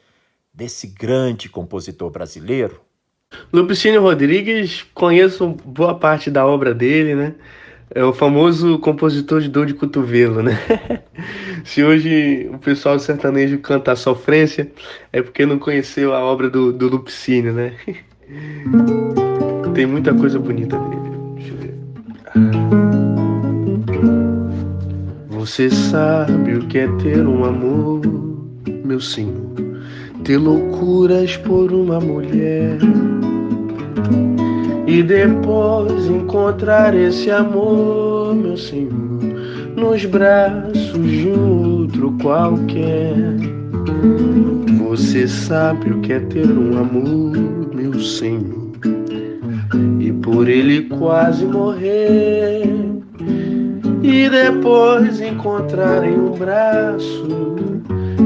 desse 0.52 0.86
grande 0.86 1.48
compositor 1.48 2.10
brasileiro? 2.10 2.80
Lupicínio 3.52 4.02
Rodrigues, 4.02 4.84
conheço 4.94 5.48
boa 5.64 5.94
parte 5.94 6.30
da 6.30 6.44
obra 6.44 6.74
dele, 6.74 7.14
né? 7.14 7.34
É 7.92 8.04
o 8.04 8.12
famoso 8.12 8.78
compositor 8.78 9.40
de 9.40 9.48
dor 9.48 9.66
de 9.66 9.74
cotovelo, 9.74 10.42
né? 10.42 10.58
Se 11.64 11.82
hoje 11.82 12.48
o 12.52 12.58
pessoal 12.58 12.98
sertanejo 12.98 13.58
canta 13.58 13.92
a 13.92 13.96
sofrência, 13.96 14.70
é 15.12 15.20
porque 15.22 15.44
não 15.44 15.58
conheceu 15.58 16.14
a 16.14 16.20
obra 16.20 16.48
do, 16.48 16.72
do 16.72 16.88
Lupicínio, 16.88 17.52
né? 17.52 17.76
Tem 19.74 19.86
muita 19.86 20.12
coisa 20.12 20.38
bonita 20.38 20.78
nele. 20.78 21.10
Deixa 21.36 21.52
eu 21.52 21.58
ver. 21.58 21.74
Você 25.30 25.70
sabe 25.70 26.54
o 26.54 26.66
que 26.66 26.78
é 26.78 26.88
ter 26.98 27.26
um 27.26 27.44
amor, 27.44 28.00
meu 28.84 29.00
senhor? 29.00 29.54
Ter 30.24 30.36
loucuras 30.36 31.36
por 31.38 31.72
uma 31.72 31.98
mulher. 32.00 32.78
E 34.86 35.02
depois 35.02 36.06
encontrar 36.06 36.94
esse 36.94 37.30
amor, 37.30 38.34
meu 38.34 38.56
senhor, 38.56 39.20
nos 39.76 40.04
braços 40.04 41.08
de 41.08 41.28
outro 41.28 42.12
qualquer. 42.20 43.16
Você 44.88 45.28
sabe 45.28 45.92
o 45.92 46.00
que 46.00 46.12
é 46.12 46.20
ter 46.20 46.50
um 46.50 46.76
amor, 46.76 47.36
meu 47.74 47.94
senhor? 48.00 48.69
E 49.98 50.12
por 50.12 50.48
ele 50.48 50.82
quase 50.82 51.44
morrer. 51.46 52.64
E 54.02 54.28
depois 54.28 55.20
encontrar 55.20 56.04
em 56.04 56.18
um 56.18 56.32
braço 56.32 57.56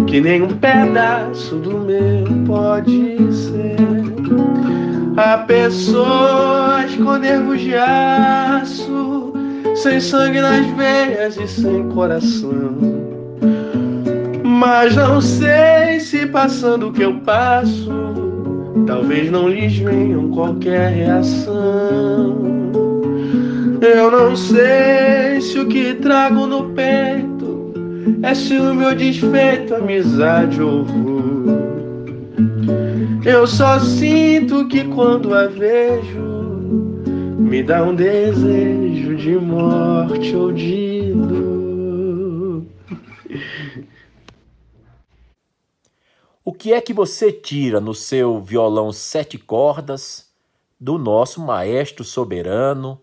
que 0.07 0.21
nem 0.21 0.43
um 0.43 0.57
pedaço 0.57 1.57
do 1.57 1.79
meu 1.81 2.25
pode 2.47 3.17
ser. 3.33 3.77
A 5.17 5.39
pessoa 5.39 6.65
com 6.97 7.17
nervos 7.17 7.61
de 7.61 7.75
aço, 7.75 9.33
sem 9.75 10.01
sangue 10.01 10.41
nas 10.41 10.67
veias 10.77 11.37
e 11.37 11.49
sem 11.49 11.89
coração. 11.89 12.77
Mas 14.45 14.95
não 14.97 15.21
sei 15.21 16.01
se 16.01 16.27
passando 16.27 16.89
o 16.89 16.93
que 16.93 17.03
eu 17.03 17.21
passo 17.21 18.24
talvez 18.87 19.31
não 19.31 19.49
lhes 19.49 19.77
venham 19.79 20.31
qualquer 20.31 20.93
reação. 20.93 22.55
Eu 23.81 24.11
não 24.11 24.35
sei 24.35 25.41
se 25.41 25.59
o 25.59 25.67
que 25.67 25.95
trago 25.95 26.47
no 26.47 26.71
peito 26.71 27.73
é 28.23 28.35
ciúme 28.35 28.85
ou 28.85 28.95
desfeito, 28.95 29.75
amizade 29.75 30.63
ou 30.63 30.81
horror. 30.81 31.25
Eu 33.25 33.47
só 33.47 33.79
sinto 33.79 34.67
que 34.69 34.85
quando 34.85 35.35
a 35.35 35.47
vejo, 35.47 36.35
me 37.39 37.63
dá 37.63 37.83
um 37.83 37.95
desejo 37.95 39.17
de 39.17 39.37
morte 39.37 40.35
ou 40.35 40.53
de 40.53 41.13
dor. 41.15 41.54
Que 46.55 46.73
é 46.73 46.81
que 46.81 46.93
você 46.93 47.33
tira 47.33 47.81
no 47.81 47.93
seu 47.93 48.41
violão 48.41 48.93
sete 48.93 49.37
cordas 49.37 50.31
do 50.81 50.97
nosso 50.97 51.41
maestro 51.41 52.05
soberano, 52.05 53.01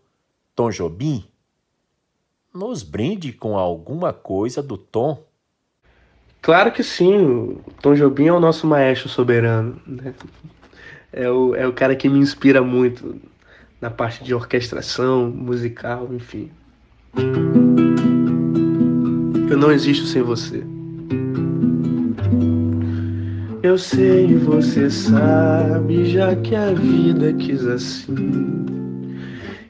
Tom 0.55 0.69
Jobim? 0.69 1.25
Nos 2.53 2.81
brinde 2.83 3.31
com 3.31 3.57
alguma 3.57 4.11
coisa 4.11 4.63
do 4.63 4.77
Tom. 4.77 5.23
Claro 6.41 6.71
que 6.71 6.83
sim, 6.83 7.17
o 7.17 7.61
Tom 7.81 7.93
Jobim 7.93 8.27
é 8.27 8.33
o 8.33 8.39
nosso 8.39 8.65
maestro 8.65 9.07
soberano. 9.07 9.79
Né? 9.85 10.15
É, 11.13 11.29
o, 11.29 11.53
é 11.55 11.67
o 11.67 11.73
cara 11.73 11.95
que 11.95 12.09
me 12.09 12.19
inspira 12.19 12.61
muito 12.61 13.21
na 13.79 13.89
parte 13.89 14.23
de 14.23 14.33
orquestração, 14.33 15.29
musical, 15.29 16.09
enfim. 16.13 16.51
Eu 19.49 19.57
não 19.57 19.71
existo 19.71 20.05
sem 20.05 20.21
você. 20.21 20.63
Eu 23.63 23.77
sei, 23.77 24.35
você 24.37 24.89
sabe, 24.89 26.05
já 26.05 26.35
que 26.35 26.55
a 26.55 26.73
vida 26.73 27.31
quis 27.33 27.63
assim, 27.67 28.65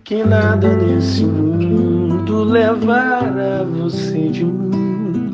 que 0.06 0.23
nada 0.23 0.77
nesse 0.77 1.25
mundo 1.25 2.45
levará 2.45 3.63
você 3.63 4.30
de 4.30 4.45
mim. 4.45 5.34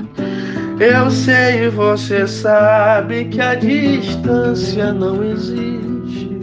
Eu 0.80 1.12
sei, 1.12 1.70
você 1.70 2.28
sabe 2.28 3.26
que 3.26 3.40
a 3.40 3.54
distância 3.54 4.92
não 4.92 5.24
existe, 5.24 6.40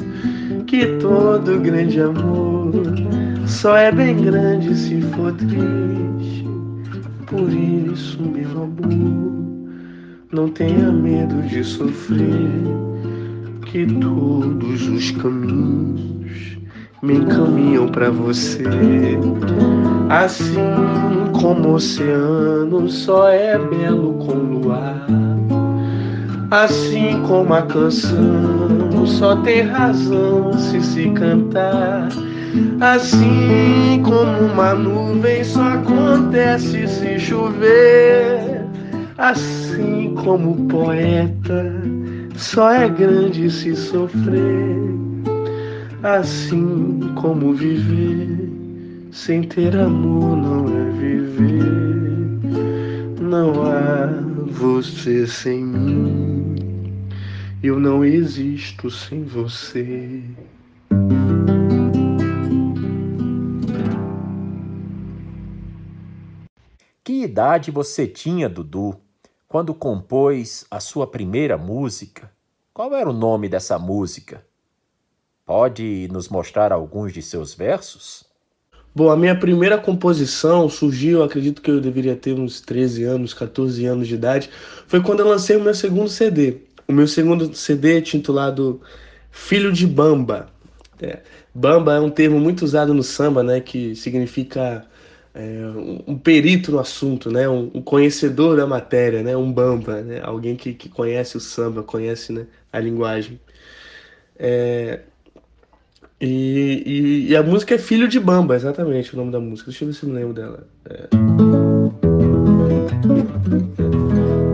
que 0.68 0.86
todo 0.98 1.58
grande 1.58 2.00
amor 2.00 2.72
só 3.44 3.76
é 3.76 3.90
bem 3.90 4.22
grande 4.22 4.72
se 4.76 5.00
for 5.00 5.32
triste. 5.32 6.46
Por 7.26 7.50
isso, 7.52 8.22
meu 8.22 8.62
amor. 8.62 9.43
Não 10.34 10.48
tenha 10.48 10.90
medo 10.90 11.42
de 11.42 11.62
sofrer, 11.62 12.50
que 13.66 13.86
todos 13.86 14.88
os 14.88 15.12
caminhos 15.12 16.58
me 17.00 17.18
encaminham 17.18 17.86
para 17.86 18.10
você. 18.10 18.64
Assim 20.10 20.58
como 21.40 21.68
o 21.68 21.74
oceano 21.74 22.88
só 22.88 23.28
é 23.28 23.56
belo 23.56 24.14
com 24.14 24.32
luar. 24.32 25.06
Assim 26.50 27.22
como 27.28 27.54
a 27.54 27.62
canção 27.62 29.06
só 29.06 29.36
tem 29.36 29.62
razão 29.62 30.52
se 30.54 30.80
se 30.80 31.10
cantar. 31.10 32.08
Assim 32.80 34.02
como 34.02 34.52
uma 34.52 34.74
nuvem 34.74 35.44
só 35.44 35.62
acontece 35.62 36.88
se 36.88 37.20
chover. 37.20 38.64
Assim 39.16 39.53
como 40.22 40.52
o 40.52 40.68
poeta 40.68 41.72
só 42.36 42.70
é 42.70 42.88
grande 42.88 43.50
se 43.50 43.74
sofrer. 43.76 44.76
Assim 46.02 47.00
como 47.14 47.54
viver 47.54 48.50
sem 49.10 49.42
ter 49.42 49.76
amor 49.76 50.36
não 50.36 50.66
é 50.68 50.90
viver. 50.90 52.40
Não 53.20 53.62
há 53.62 54.06
você 54.50 55.26
sem 55.26 55.64
mim. 55.64 56.56
Eu 57.62 57.80
não 57.80 58.04
existo 58.04 58.90
sem 58.90 59.24
você. 59.24 60.20
Que 67.02 67.22
idade 67.22 67.70
você 67.70 68.06
tinha, 68.06 68.48
Dudu, 68.48 68.96
quando 69.54 69.72
compôs 69.72 70.66
a 70.68 70.80
sua 70.80 71.06
primeira 71.06 71.56
música? 71.56 72.28
Qual 72.72 72.92
era 72.92 73.08
o 73.08 73.12
nome 73.12 73.48
dessa 73.48 73.78
música? 73.78 74.44
Pode 75.46 76.08
nos 76.10 76.28
mostrar 76.28 76.72
alguns 76.72 77.12
de 77.12 77.22
seus 77.22 77.54
versos? 77.54 78.24
Bom, 78.92 79.12
a 79.12 79.16
minha 79.16 79.38
primeira 79.38 79.78
composição 79.78 80.68
surgiu, 80.68 81.22
acredito 81.22 81.62
que 81.62 81.70
eu 81.70 81.80
deveria 81.80 82.16
ter 82.16 82.36
uns 82.36 82.60
13 82.60 83.04
anos, 83.04 83.32
14 83.32 83.86
anos 83.86 84.08
de 84.08 84.16
idade, 84.16 84.50
foi 84.88 85.00
quando 85.00 85.20
eu 85.20 85.28
lancei 85.28 85.54
o 85.54 85.62
meu 85.62 85.72
segundo 85.72 86.08
CD. 86.08 86.62
O 86.88 86.92
meu 86.92 87.06
segundo 87.06 87.54
CD 87.54 87.94
é 87.94 87.98
intitulado 87.98 88.80
Filho 89.30 89.72
de 89.72 89.86
Bamba. 89.86 90.48
É, 91.00 91.20
bamba 91.54 91.94
é 91.94 92.00
um 92.00 92.10
termo 92.10 92.40
muito 92.40 92.64
usado 92.64 92.92
no 92.92 93.04
samba, 93.04 93.44
né, 93.44 93.60
que 93.60 93.94
significa 93.94 94.84
é, 95.34 95.62
um 96.06 96.16
perito 96.16 96.70
no 96.70 96.78
assunto, 96.78 97.30
né, 97.30 97.48
um, 97.48 97.70
um, 97.74 97.82
conhecedor 97.82 98.56
da 98.56 98.66
matéria, 98.66 99.22
né, 99.22 99.36
um 99.36 99.52
bamba, 99.52 100.00
né, 100.00 100.20
alguém 100.22 100.54
que, 100.54 100.72
que 100.72 100.88
conhece 100.88 101.36
o 101.36 101.40
samba, 101.40 101.82
conhece 101.82 102.32
né, 102.32 102.46
a 102.72 102.78
linguagem. 102.78 103.40
É, 104.38 105.00
e, 106.20 106.82
e, 106.86 107.30
e, 107.30 107.36
a 107.36 107.42
música 107.42 107.74
é 107.74 107.78
Filho 107.78 108.06
de 108.06 108.20
Bamba, 108.20 108.54
exatamente 108.54 109.12
o 109.12 109.16
nome 109.16 109.32
da 109.32 109.40
música. 109.40 109.70
Deixa 109.70 109.84
eu 109.84 109.88
ver 109.88 109.94
se 109.94 110.04
eu 110.04 110.08
me 110.08 110.14
lembro 110.14 110.32
dela. 110.32 110.66
É. 110.88 111.08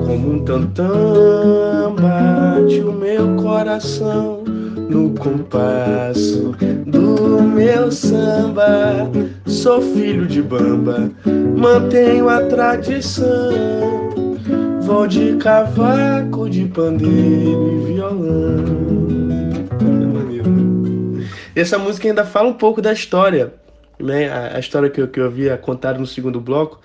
Como 0.07 0.33
um 0.33 0.45
tantã 0.45 1.95
bate 1.95 2.81
o 2.81 2.93
meu 2.93 3.37
coração 3.37 4.50
no 4.91 5.15
compasso 5.15 6.53
do 6.85 7.41
meu 7.41 7.93
samba. 7.93 9.09
Sou 9.47 9.81
filho 9.81 10.27
de 10.27 10.43
Bamba, 10.43 11.11
mantenho 11.57 12.29
a 12.29 12.45
tradição. 12.47 13.25
Vou 14.83 15.07
de 15.07 15.37
cavaco, 15.37 16.51
de 16.51 16.65
pandeiro 16.67 17.73
e 17.73 17.95
violão. 17.95 18.81
Essa 21.55 21.79
música 21.79 22.09
ainda 22.09 22.25
fala 22.25 22.49
um 22.49 22.55
pouco 22.55 22.83
da 22.83 22.93
história, 22.93 23.55
né? 23.99 24.29
A, 24.33 24.59
história 24.59 24.91
que 24.91 25.01
eu, 25.01 25.07
que 25.07 25.21
eu 25.21 25.27
havia 25.27 25.57
contado 25.57 26.01
no 26.01 26.07
segundo 26.07 26.41
bloco, 26.41 26.81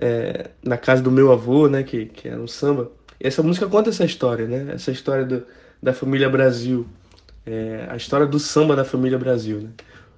é, 0.00 0.50
na 0.62 0.76
casa 0.76 1.02
do 1.02 1.10
meu 1.10 1.32
avô, 1.32 1.68
né? 1.68 1.82
Que, 1.82 2.06
que 2.06 2.28
era 2.28 2.40
um 2.40 2.46
samba. 2.46 2.90
E 3.20 3.26
essa 3.26 3.42
música 3.42 3.66
conta 3.66 3.90
essa 3.90 4.04
história, 4.04 4.46
né? 4.46 4.74
Essa 4.74 4.92
história 4.92 5.24
do, 5.24 5.42
da 5.82 5.92
família 5.92 6.28
Brasil. 6.28 6.86
É, 7.46 7.86
a 7.88 7.96
história 7.96 8.26
do 8.26 8.38
samba 8.38 8.76
da 8.76 8.84
família 8.84 9.18
Brasil, 9.18 9.60
né? 9.60 9.68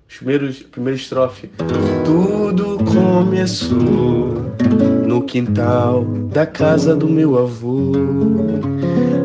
Os 0.09 0.17
primeiros, 0.17 0.63
primeira 0.63 0.97
estrofe. 0.97 1.51
Tudo 2.05 2.79
começou 2.85 4.53
no 5.07 5.23
quintal 5.23 6.05
da 6.33 6.45
casa 6.45 6.97
do 6.97 7.09
meu 7.09 7.39
avô. 7.39 7.93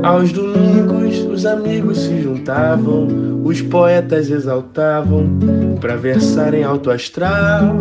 Aos 0.03 0.31
domingos 0.31 1.17
os 1.25 1.45
amigos 1.45 1.97
se 1.97 2.21
juntavam, 2.21 3.41
os 3.43 3.62
poetas 3.62 4.29
exaltavam 4.29 5.27
para 5.81 5.95
versar 5.95 6.53
em 6.53 6.63
alto 6.63 6.91
astral. 6.91 7.75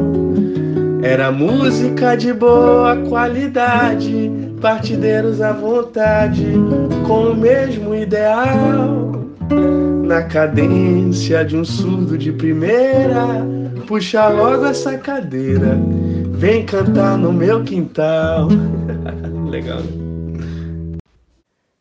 Era 1.02 1.30
música 1.30 2.16
de 2.16 2.32
boa 2.32 2.96
qualidade, 3.08 4.30
partideiros 4.60 5.40
à 5.40 5.52
vontade, 5.52 6.46
com 7.06 7.30
o 7.30 7.36
mesmo 7.36 7.94
ideal. 7.94 9.06
Na 10.06 10.22
cadência 10.22 11.44
de 11.44 11.56
um 11.56 11.64
surdo 11.64 12.16
de 12.16 12.32
primeira, 12.32 13.44
puxa 13.86 14.28
logo 14.28 14.64
essa 14.66 14.96
cadeira, 14.98 15.76
vem 16.32 16.64
cantar 16.64 17.18
no 17.18 17.32
meu 17.32 17.64
quintal. 17.64 18.48
Legal, 19.48 19.80
né? 19.80 20.06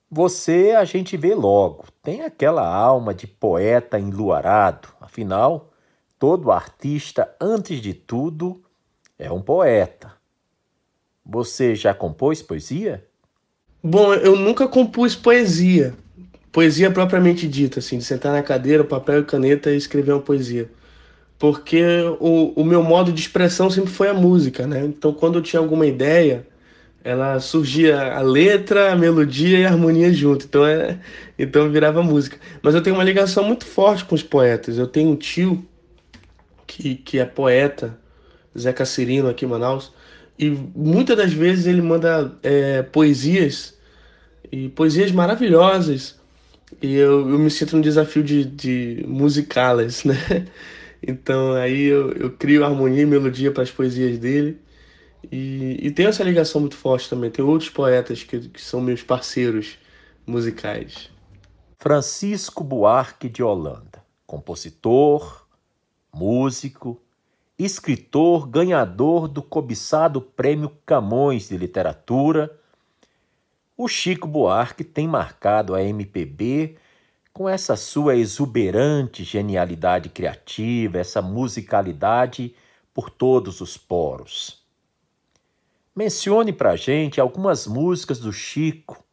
Você 0.10 0.74
a 0.78 0.86
gente 0.86 1.18
vê 1.18 1.36
logo, 1.36 1.86
tem 2.02 2.22
aquela 2.22 2.66
alma 2.66 3.14
de 3.14 3.28
poeta 3.28 4.00
enluarado. 4.00 4.88
Afinal, 5.02 5.72
todo 6.18 6.52
artista, 6.52 7.36
antes 7.40 7.82
de 7.82 7.94
tudo, 7.94 8.62
é 9.20 9.32
um 9.32 9.42
poeta. 9.42 10.14
Você 11.26 11.76
já 11.76 11.94
compôs 11.94 12.42
poesia? 12.42 13.06
Bom, 13.84 14.14
eu 14.14 14.36
nunca 14.36 14.68
compus 14.68 15.16
poesia. 15.16 15.94
Poesia 16.56 16.90
propriamente 16.90 17.50
dita, 17.50 17.80
assim, 17.80 17.98
de 17.98 18.06
sentar 18.06 18.32
na 18.32 18.42
cadeira, 18.42 18.82
papel 18.82 19.20
e 19.20 19.26
caneta 19.26 19.72
e 19.72 19.76
escrever 19.76 20.14
uma 20.14 20.22
poesia. 20.22 20.72
Porque 21.38 21.84
o, 22.18 22.54
o 22.56 22.64
meu 22.64 22.82
modo 22.82 23.12
de 23.12 23.20
expressão 23.20 23.70
sempre 23.70 23.92
foi 23.92 24.08
a 24.08 24.14
música, 24.14 24.66
né? 24.66 24.86
Então, 24.86 25.12
quando 25.12 25.38
eu 25.38 25.42
tinha 25.42 25.60
alguma 25.60 25.86
ideia, 25.86 26.48
ela 27.04 27.42
surgia 27.42 28.14
a 28.14 28.22
letra, 28.22 28.94
a 28.94 28.96
melodia 28.96 29.60
e 29.60 29.66
a 29.66 29.70
harmonia 29.70 30.14
junto. 30.14 30.46
Então 30.46 30.66
é, 30.66 30.98
então 31.38 31.70
virava 31.70 32.02
música. 32.02 32.38
Mas 32.62 32.74
eu 32.74 32.82
tenho 32.82 32.96
uma 32.96 33.04
ligação 33.04 33.44
muito 33.44 33.66
forte 33.66 34.06
com 34.06 34.16
os 34.16 34.24
poetas. 34.24 34.78
Eu 34.78 34.88
tenho 34.88 35.10
um 35.10 35.16
tio 35.18 35.62
que, 36.66 36.96
que 36.96 37.20
é 37.20 37.26
poeta, 37.26 38.00
Zé 38.58 38.72
Cacirino 38.72 39.28
aqui 39.28 39.44
em 39.44 39.50
Manaus, 39.50 39.92
e 40.40 40.50
muitas 40.50 41.18
das 41.18 41.34
vezes 41.34 41.68
ele 41.68 41.82
manda 41.82 42.34
é, 42.42 42.82
poesias 42.82 43.78
e 44.50 44.70
poesias 44.70 45.12
maravilhosas. 45.12 46.24
E 46.82 46.96
eu, 46.96 47.30
eu 47.30 47.40
me 47.40 47.50
sinto 47.50 47.76
no 47.76 47.82
desafio 47.82 48.24
de, 48.24 48.46
de 48.46 49.04
musicá-las, 49.08 50.04
né? 50.04 50.16
Então 51.08 51.54
aí 51.54 51.84
eu, 51.84 52.12
eu 52.14 52.32
crio 52.32 52.66
harmonia 52.66 53.04
e 53.04 53.06
melodia 53.06 53.52
para 53.52 53.62
as 53.62 53.70
poesias 53.70 54.18
dele. 54.18 54.60
E, 55.32 55.78
e 55.80 55.92
tem 55.92 56.08
essa 56.08 56.24
ligação 56.24 56.60
muito 56.62 56.76
forte 56.76 57.08
também. 57.08 57.30
Tem 57.30 57.46
outros 57.46 57.70
poetas 57.70 58.24
que, 58.24 58.40
que 58.50 58.62
são 58.62 58.82
meus 58.82 59.04
parceiros 59.04 59.78
musicais. 60.26 61.12
Francisco 61.78 62.64
Buarque 62.64 63.30
de 63.30 63.44
Holanda, 63.44 64.04
compositor, 64.26 65.46
músico, 66.12 67.00
escritor, 67.58 68.48
ganhador 68.48 69.28
do 69.28 69.42
cobiçado 69.42 70.22
Prêmio 70.22 70.72
Camões 70.86 71.50
de 71.50 71.58
Literatura. 71.58 72.52
O 73.78 73.90
Chico 73.90 74.26
Buarque 74.26 74.86
tem 74.86 75.06
marcado 75.06 75.76
a 75.76 75.84
MPB 75.84 76.78
com 77.34 77.50
essa 77.50 77.76
sua 77.76 78.16
exuberante 78.16 79.22
genialidade 79.26 80.08
criativa, 80.08 80.98
essa 80.98 81.22
musicalidade 81.22 82.56
por 82.94 83.10
todos 83.10 83.60
os 83.60 83.76
poros. 83.76 84.64
Mencione 85.94 86.54
para 86.54 86.78
gente 86.78 87.20
algumas 87.20 87.68
músicas 87.68 88.18
do 88.18 88.32
Chico 88.32 89.04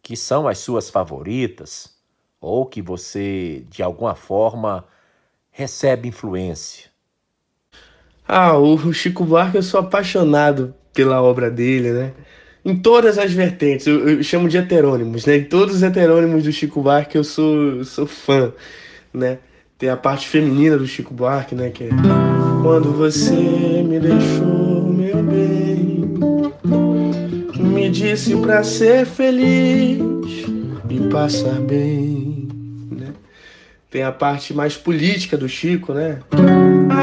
que 0.00 0.16
são 0.16 0.46
as 0.46 0.58
suas 0.58 0.88
favoritas 0.88 1.96
ou 2.40 2.66
que 2.66 2.80
você, 2.80 3.64
de 3.68 3.82
alguma 3.82 4.14
forma, 4.14 4.86
recebe 5.50 6.08
influência. 6.08 6.90
Ah, 8.28 8.56
o 8.56 8.92
Chico 8.92 9.24
Buarque 9.24 9.56
eu 9.56 9.62
sou 9.64 9.80
apaixonado 9.80 10.72
pela 10.92 11.20
obra 11.20 11.50
dele, 11.50 11.92
né? 11.92 12.14
Em 12.64 12.76
todas 12.76 13.18
as 13.18 13.32
vertentes, 13.32 13.86
eu, 13.86 14.08
eu 14.08 14.22
chamo 14.22 14.48
de 14.48 14.56
heterônimos, 14.56 15.26
né? 15.26 15.36
Em 15.36 15.44
todos 15.44 15.76
os 15.76 15.82
heterônimos 15.82 16.44
do 16.44 16.52
Chico 16.52 16.80
Buarque 16.80 17.16
eu 17.16 17.24
sou, 17.24 17.84
sou 17.84 18.06
fã, 18.06 18.52
né? 19.12 19.38
Tem 19.76 19.88
a 19.88 19.96
parte 19.96 20.26
feminina 20.26 20.78
do 20.78 20.86
Chico 20.86 21.12
Buarque, 21.12 21.54
né? 21.54 21.70
Que 21.70 21.84
é 21.84 21.88
Quando 22.62 22.92
você 22.92 23.34
me 23.34 24.00
deixou, 24.00 24.82
meu 24.88 25.22
bem 25.22 25.84
me 27.84 27.90
disse 27.90 28.34
pra 28.36 28.62
ser 28.64 29.04
feliz 29.04 29.98
e 30.88 31.08
passar 31.10 31.60
bem. 31.60 32.48
Né? 32.90 33.08
Tem 33.90 34.02
a 34.02 34.10
parte 34.10 34.54
mais 34.54 34.74
política 34.74 35.36
do 35.36 35.46
Chico, 35.46 35.92
né? 35.92 36.20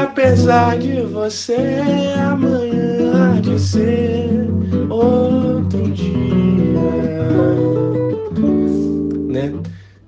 Apesar 0.02 0.76
de 0.78 1.02
você 1.02 1.56
amanhã 2.18 3.40
de 3.40 3.60
ser 3.60 4.41
outro 4.92 5.90
dia, 5.90 6.10
né? 9.28 9.52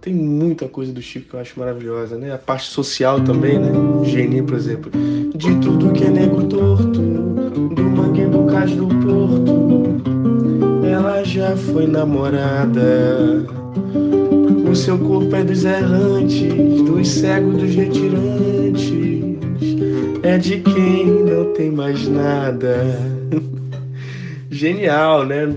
Tem 0.01 0.14
muita 0.14 0.68
coisa 0.68 0.93
do 0.93 1.01
Chico 1.01 1.30
que 1.30 1.35
eu 1.37 1.41
acho 1.41 1.59
maravilhosa, 1.59 2.16
né? 2.16 2.32
A 2.32 2.39
parte 2.39 2.66
social 2.66 3.20
também, 3.20 3.59
né? 3.59 3.72
Geni, 4.05 4.43
por 4.43 4.55
exemplo. 4.55 4.91
De 5.35 5.55
tudo 5.61 5.93
que 5.93 6.05
é 6.05 6.11
nego 6.11 6.45
torto, 6.45 7.01
do 7.01 7.82
mangue 7.82 8.26
do 8.26 8.45
cais 8.45 8.72
do 8.72 8.87
porto 8.87 9.85
ela 10.95 11.24
já 11.24 11.57
foi 11.57 11.87
namorada. 11.87 13.45
O 14.70 14.74
seu 14.74 14.99
corpo 14.99 15.35
é 15.35 15.45
dos 15.45 15.64
errantes, 15.64 16.82
dos 16.82 17.09
cegos, 17.09 17.57
dos 17.57 17.74
retirantes. 17.74 18.93
É 20.22 20.39
de 20.39 20.61
quem 20.61 21.07
não 21.07 21.53
tem 21.53 21.70
mais 21.70 22.09
nada 22.09 22.99
genial, 24.55 25.26
né? 25.26 25.57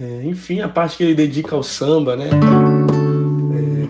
É, 0.00 0.22
enfim, 0.24 0.60
a 0.60 0.68
parte 0.68 0.96
que 0.96 1.04
ele 1.04 1.14
dedica 1.14 1.54
ao 1.54 1.62
samba, 1.62 2.16
né? 2.16 2.30
É... 3.52 3.88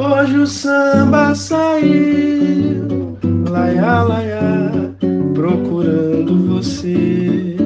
Hoje 0.00 0.38
o 0.38 0.46
samba 0.46 1.34
saiu, 1.34 3.16
laia, 3.48 4.02
laia, 4.02 4.94
procurando 5.34 6.54
você. 6.54 7.56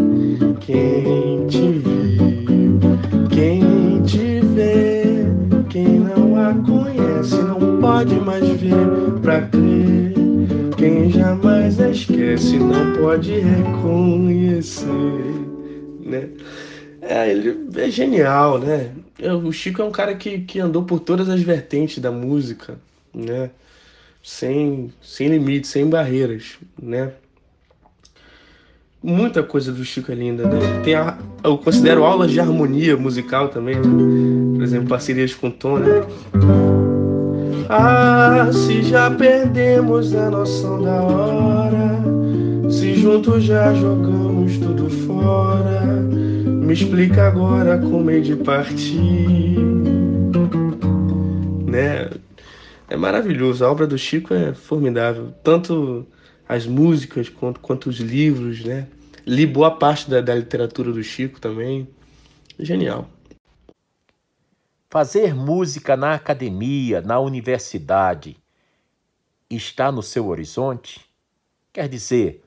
Quem 0.60 1.46
te 1.48 1.68
viu, 1.78 3.28
quem 3.30 4.02
te 4.02 4.40
vê, 4.54 5.26
quem 5.68 6.00
não 6.00 6.36
a 6.38 6.54
conhece, 6.54 7.36
não 7.36 7.80
pode 7.80 8.14
mais 8.16 8.48
vir 8.48 8.74
pra 9.22 9.42
criança 9.42 9.71
jamais 11.10 11.78
esquece 11.78 12.58
não 12.58 12.92
pode 12.94 13.38
reconhecer, 13.38 14.86
né? 16.00 16.28
É, 17.00 17.30
ele 17.30 17.68
é 17.76 17.90
genial, 17.90 18.58
né? 18.58 18.90
O 19.44 19.52
Chico 19.52 19.80
é 19.80 19.84
um 19.84 19.90
cara 19.90 20.14
que, 20.14 20.40
que 20.40 20.58
andou 20.58 20.82
por 20.82 20.98
todas 21.00 21.28
as 21.28 21.40
vertentes 21.40 21.98
da 21.98 22.10
música, 22.10 22.78
né? 23.14 23.50
Sem, 24.22 24.92
sem 25.00 25.28
limites, 25.28 25.70
sem 25.70 25.88
barreiras, 25.88 26.58
né? 26.80 27.12
Muita 29.02 29.42
coisa 29.42 29.72
do 29.72 29.84
Chico 29.84 30.12
é 30.12 30.14
linda, 30.14 30.48
né? 30.48 30.80
Tem 30.84 30.94
a, 30.94 31.18
eu 31.42 31.58
considero 31.58 32.04
aulas 32.04 32.30
de 32.30 32.40
harmonia 32.40 32.96
musical 32.96 33.48
também, 33.48 33.76
né? 33.76 33.82
por 34.54 34.62
exemplo, 34.62 34.88
parcerias 34.88 35.34
com 35.34 35.50
Tom, 35.50 35.78
né? 35.78 36.06
Ah, 37.74 38.50
se 38.52 38.82
já 38.82 39.10
perdemos 39.10 40.14
a 40.14 40.28
noção 40.28 40.82
da 40.82 41.02
hora, 41.02 42.70
se 42.70 42.96
juntos 42.96 43.44
já 43.44 43.72
jogamos 43.72 44.58
tudo 44.58 44.90
fora, 44.90 45.80
me 45.80 46.74
explica 46.74 47.28
agora 47.28 47.78
como 47.78 48.10
é 48.10 48.20
de 48.20 48.36
partir, 48.36 49.56
né? 51.64 52.10
É 52.90 52.96
maravilhoso, 52.98 53.64
a 53.64 53.70
obra 53.70 53.86
do 53.86 53.96
Chico 53.96 54.34
é 54.34 54.52
formidável, 54.52 55.32
tanto 55.42 56.06
as 56.46 56.66
músicas 56.66 57.30
quanto, 57.30 57.58
quanto 57.58 57.88
os 57.88 57.96
livros, 58.00 58.62
né? 58.62 58.86
Li 59.26 59.46
boa 59.46 59.70
parte 59.70 60.10
da, 60.10 60.20
da 60.20 60.34
literatura 60.34 60.92
do 60.92 61.02
Chico 61.02 61.40
também. 61.40 61.88
Genial. 62.58 63.08
Fazer 64.92 65.34
música 65.34 65.96
na 65.96 66.12
academia, 66.12 67.00
na 67.00 67.18
universidade, 67.18 68.36
está 69.48 69.90
no 69.90 70.02
seu 70.02 70.28
horizonte? 70.28 71.00
Quer 71.72 71.88
dizer, 71.88 72.44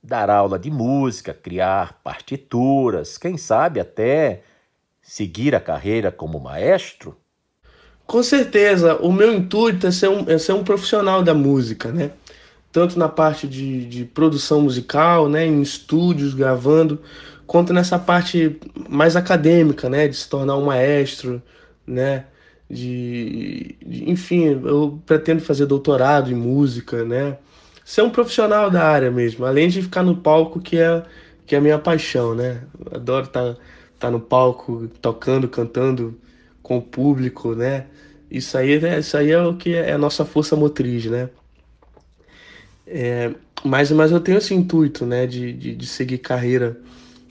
dar 0.00 0.30
aula 0.30 0.60
de 0.60 0.70
música, 0.70 1.34
criar 1.34 2.00
partituras, 2.04 3.18
quem 3.18 3.36
sabe 3.36 3.80
até 3.80 4.44
seguir 5.02 5.56
a 5.56 5.60
carreira 5.60 6.12
como 6.12 6.38
maestro? 6.38 7.16
Com 8.06 8.22
certeza, 8.22 8.94
o 8.98 9.10
meu 9.10 9.34
intuito 9.34 9.88
é 9.88 9.90
ser 9.90 10.08
um, 10.08 10.24
é 10.30 10.38
ser 10.38 10.52
um 10.52 10.62
profissional 10.62 11.20
da 11.20 11.34
música, 11.34 11.90
né? 11.90 12.12
tanto 12.70 12.96
na 12.96 13.08
parte 13.08 13.48
de, 13.48 13.84
de 13.86 14.04
produção 14.04 14.60
musical, 14.60 15.28
né, 15.28 15.44
em 15.44 15.60
estúdios 15.60 16.32
gravando, 16.32 17.02
quanto 17.44 17.72
nessa 17.72 17.98
parte 17.98 18.56
mais 18.88 19.16
acadêmica, 19.16 19.88
né, 19.88 20.06
de 20.06 20.14
se 20.14 20.28
tornar 20.28 20.56
um 20.56 20.66
maestro, 20.66 21.42
né, 21.88 22.26
de, 22.70 23.76
de, 23.84 24.10
enfim, 24.10 24.44
eu 24.64 25.00
pretendo 25.06 25.42
fazer 25.42 25.66
doutorado 25.66 26.30
em 26.30 26.34
música, 26.34 27.04
né, 27.04 27.38
ser 27.84 28.02
um 28.02 28.10
profissional 28.10 28.70
da 28.70 28.84
área 28.84 29.10
mesmo, 29.10 29.44
além 29.46 29.68
de 29.68 29.82
ficar 29.82 30.02
no 30.02 30.16
palco 30.16 30.60
que 30.60 30.78
é 30.78 31.02
que 31.46 31.54
é 31.54 31.58
a 31.58 31.62
minha 31.62 31.78
paixão, 31.78 32.34
né, 32.34 32.62
adoro 32.92 33.24
estar 33.24 33.54
tá, 33.54 33.60
tá 33.98 34.10
no 34.10 34.20
palco 34.20 34.86
tocando, 35.00 35.48
cantando 35.48 36.18
com 36.62 36.76
o 36.76 36.82
público, 36.82 37.54
né, 37.54 37.86
isso 38.30 38.58
aí, 38.58 38.72
é, 38.84 38.98
isso 38.98 39.16
aí 39.16 39.30
é 39.30 39.40
o 39.40 39.56
que 39.56 39.74
é 39.74 39.92
a 39.92 39.98
nossa 39.98 40.24
força 40.24 40.54
motriz, 40.54 41.06
né. 41.06 41.30
É, 42.86 43.32
mas, 43.64 43.90
mas 43.90 44.10
eu 44.10 44.20
tenho 44.20 44.38
esse 44.38 44.54
intuito, 44.54 45.04
né, 45.06 45.26
de, 45.26 45.52
de, 45.52 45.74
de, 45.74 45.86
seguir 45.86 46.18
carreira 46.18 46.78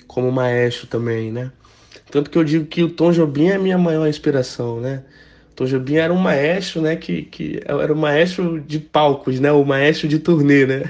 como 0.08 0.32
maestro 0.32 0.88
também, 0.88 1.32
né? 1.32 1.52
Tanto 2.10 2.30
que 2.30 2.38
eu 2.38 2.44
digo 2.44 2.66
que 2.66 2.84
o 2.84 2.90
Tom 2.90 3.12
Jobim 3.12 3.48
é 3.48 3.56
a 3.56 3.60
minha 3.60 3.78
maior 3.78 4.08
inspiração, 4.08 4.80
né? 4.80 5.04
O 5.52 5.56
Tom 5.56 5.66
Jobim 5.66 5.96
era 5.96 6.14
um 6.14 6.18
maestro, 6.18 6.82
né, 6.82 6.96
que, 6.96 7.24
que 7.24 7.60
era 7.66 7.92
o 7.92 7.98
maestro 7.98 8.62
de 8.62 8.80
palcos, 8.80 9.40
né? 9.40 9.52
O 9.52 9.66
maestro 9.66 10.08
de 10.08 10.20
turnê, 10.20 10.66
né? 10.66 10.84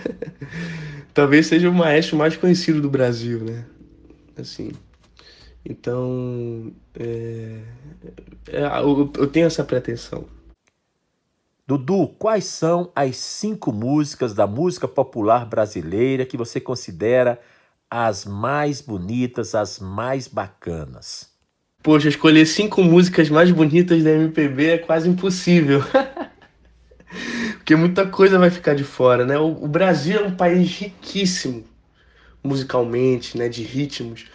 Talvez 1.13 1.47
seja 1.47 1.69
o 1.69 1.73
maestro 1.73 2.15
mais 2.17 2.35
conhecido 2.37 2.81
do 2.81 2.89
Brasil, 2.89 3.39
né? 3.39 3.65
Assim. 4.37 4.71
Então, 5.65 6.71
é, 6.97 7.59
é, 8.49 8.79
eu, 8.81 9.11
eu 9.17 9.27
tenho 9.27 9.47
essa 9.47 9.63
pretensão. 9.63 10.25
Dudu, 11.65 12.07
quais 12.17 12.45
são 12.45 12.89
as 12.95 13.17
cinco 13.17 13.73
músicas 13.73 14.33
da 14.33 14.47
música 14.47 14.87
popular 14.87 15.45
brasileira 15.45 16.25
que 16.25 16.37
você 16.37 16.61
considera 16.61 17.37
as 17.89 18.25
mais 18.25 18.81
bonitas, 18.81 19.55
as 19.55 19.79
mais 19.79 20.27
bacanas? 20.27 21.29
Poxa, 21.81 22.09
escolher 22.09 22.45
cinco 22.45 22.83
músicas 22.83 23.29
mais 23.29 23.49
bonitas 23.51 24.03
da 24.03 24.11
MPB 24.11 24.65
é 24.65 24.77
quase 24.77 25.09
impossível. 25.09 25.81
Porque 27.57 27.75
muita 27.75 28.05
coisa 28.05 28.37
vai 28.37 28.49
ficar 28.49 28.73
de 28.73 28.83
fora, 28.83 29.25
né? 29.25 29.37
O 29.37 29.67
Brasil 29.67 30.19
é 30.19 30.23
um 30.23 30.35
país 30.35 30.69
riquíssimo 30.77 31.63
musicalmente, 32.43 33.37
né? 33.37 33.47
De 33.47 33.63
ritmos. 33.63 34.25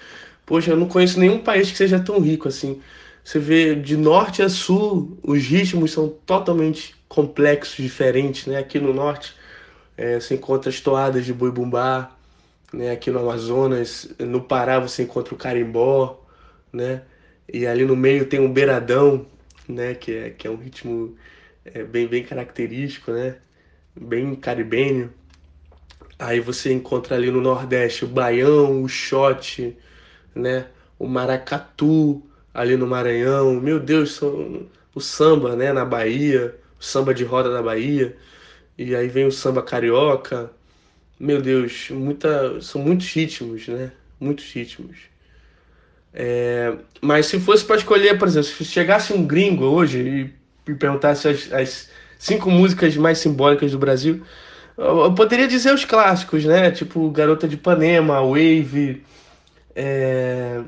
Poxa, 0.46 0.70
eu 0.70 0.76
não 0.76 0.88
conheço 0.88 1.20
nenhum 1.20 1.38
país 1.38 1.70
que 1.70 1.76
seja 1.76 2.00
tão 2.00 2.20
rico 2.20 2.48
assim. 2.48 2.80
Você 3.24 3.38
vê 3.38 3.74
de 3.74 3.96
norte 3.96 4.42
a 4.42 4.48
sul, 4.48 5.18
os 5.22 5.42
ritmos 5.44 5.92
são 5.92 6.08
totalmente 6.26 6.94
complexos, 7.08 7.76
diferentes, 7.76 8.46
né? 8.46 8.58
Aqui 8.58 8.78
no 8.80 8.92
norte 8.92 9.34
é, 9.96 10.18
você 10.18 10.34
encontra 10.34 10.70
as 10.70 10.80
toadas 10.80 11.24
de 11.24 11.32
boi 11.32 11.50
bumbá, 11.50 12.10
né? 12.72 12.90
Aqui 12.90 13.10
no 13.10 13.18
Amazonas, 13.18 14.08
no 14.18 14.42
Pará 14.42 14.78
você 14.78 15.02
encontra 15.02 15.34
o 15.34 15.38
carimbó, 15.38 16.24
né? 16.72 17.02
E 17.52 17.66
ali 17.66 17.84
no 17.84 17.96
meio 17.96 18.26
tem 18.26 18.40
um 18.40 18.52
beiradão, 18.52 19.26
né? 19.68 19.94
Que 19.94 20.16
é, 20.16 20.30
que 20.30 20.46
é 20.46 20.50
um 20.50 20.56
ritmo 20.56 21.16
é, 21.64 21.82
bem, 21.84 22.06
bem 22.06 22.24
característico, 22.24 23.12
né? 23.12 23.36
Bem 23.94 24.34
caribenho. 24.34 25.12
Aí 26.18 26.40
você 26.40 26.72
encontra 26.72 27.16
ali 27.16 27.30
no 27.30 27.40
Nordeste 27.40 28.04
o 28.04 28.08
baião, 28.08 28.82
o 28.82 28.88
shot, 28.88 29.76
né? 30.34 30.66
O 30.98 31.06
maracatu 31.06 32.22
ali 32.54 32.76
no 32.76 32.86
Maranhão. 32.86 33.60
Meu 33.60 33.80
Deus, 33.80 34.20
o 34.22 35.00
samba, 35.00 35.56
né? 35.56 35.72
Na 35.72 35.84
Bahia 35.84 36.58
samba 36.82 37.14
de 37.14 37.24
roda 37.24 37.48
da 37.50 37.62
Bahia, 37.62 38.16
e 38.76 38.94
aí 38.96 39.06
vem 39.08 39.24
o 39.24 39.32
samba 39.32 39.62
carioca. 39.62 40.50
Meu 41.22 41.40
Deus, 41.40 41.88
muita, 41.90 42.60
são 42.60 42.82
muitos 42.82 43.06
ritmos, 43.12 43.68
né? 43.68 43.92
Muitos 44.18 44.52
ritmos. 44.52 44.96
É, 46.12 46.76
mas 47.00 47.26
se 47.26 47.38
fosse 47.38 47.64
para 47.64 47.76
escolher, 47.76 48.18
por 48.18 48.26
exemplo, 48.26 48.48
se 48.48 48.64
chegasse 48.64 49.12
um 49.12 49.24
gringo 49.24 49.66
hoje 49.66 50.00
e 50.00 50.34
me 50.68 50.76
perguntasse 50.76 51.28
as, 51.28 51.52
as 51.52 51.90
cinco 52.18 52.50
músicas 52.50 52.96
mais 52.96 53.18
simbólicas 53.18 53.70
do 53.70 53.78
Brasil, 53.78 54.20
eu 54.76 55.14
poderia 55.14 55.46
dizer 55.46 55.72
os 55.72 55.84
clássicos, 55.84 56.44
né? 56.44 56.72
Tipo 56.72 57.08
Garota 57.12 57.46
de 57.46 57.54
Ipanema, 57.54 58.20
Wave, 58.20 59.04
é, 59.76 60.60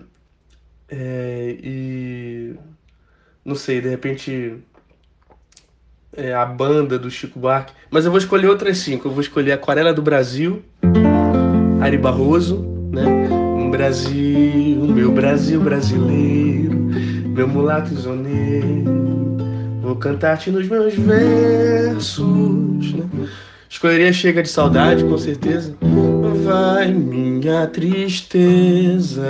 é, 0.88 1.56
e 1.64 2.54
não 3.44 3.56
sei, 3.56 3.80
de 3.80 3.88
repente 3.88 4.62
é, 6.16 6.34
a 6.34 6.44
banda 6.44 6.98
do 6.98 7.10
Chico 7.10 7.38
Buarque, 7.38 7.72
mas 7.90 8.04
eu 8.04 8.10
vou 8.10 8.18
escolher 8.18 8.48
outras 8.48 8.78
cinco. 8.78 9.08
Eu 9.08 9.12
vou 9.12 9.20
escolher 9.20 9.52
Aquarela 9.52 9.92
do 9.92 10.02
Brasil, 10.02 10.62
Ari 11.80 11.98
Barroso, 11.98 12.64
né? 12.92 13.24
Brasil, 13.74 14.84
meu 14.84 15.10
Brasil 15.10 15.60
brasileiro, 15.60 16.78
meu 17.26 17.48
mulato 17.48 17.92
isoneiro. 17.92 19.36
Vou 19.82 19.96
cantar-te 19.96 20.48
nos 20.48 20.68
meus 20.68 20.94
versos, 20.94 22.94
né? 22.94 23.04
Escolheria 23.68 24.12
Chega 24.12 24.44
de 24.44 24.48
Saudade, 24.48 25.02
com 25.02 25.18
certeza. 25.18 25.74
Vai 26.44 26.92
minha 26.92 27.66
tristeza 27.66 29.26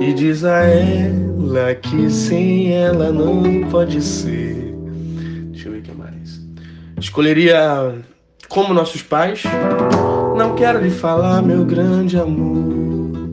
e 0.00 0.12
diz 0.12 0.44
a 0.44 0.62
ela 0.62 1.74
que 1.74 2.08
sem 2.08 2.72
ela 2.72 3.10
não 3.10 3.68
pode 3.68 4.00
ser. 4.00 4.77
Escolheria 6.98 8.02
como 8.48 8.74
nossos 8.74 9.02
pais. 9.02 9.42
Não 10.36 10.54
quero 10.54 10.80
lhe 10.80 10.90
falar, 10.90 11.42
meu 11.42 11.64
grande 11.64 12.18
amor, 12.18 13.30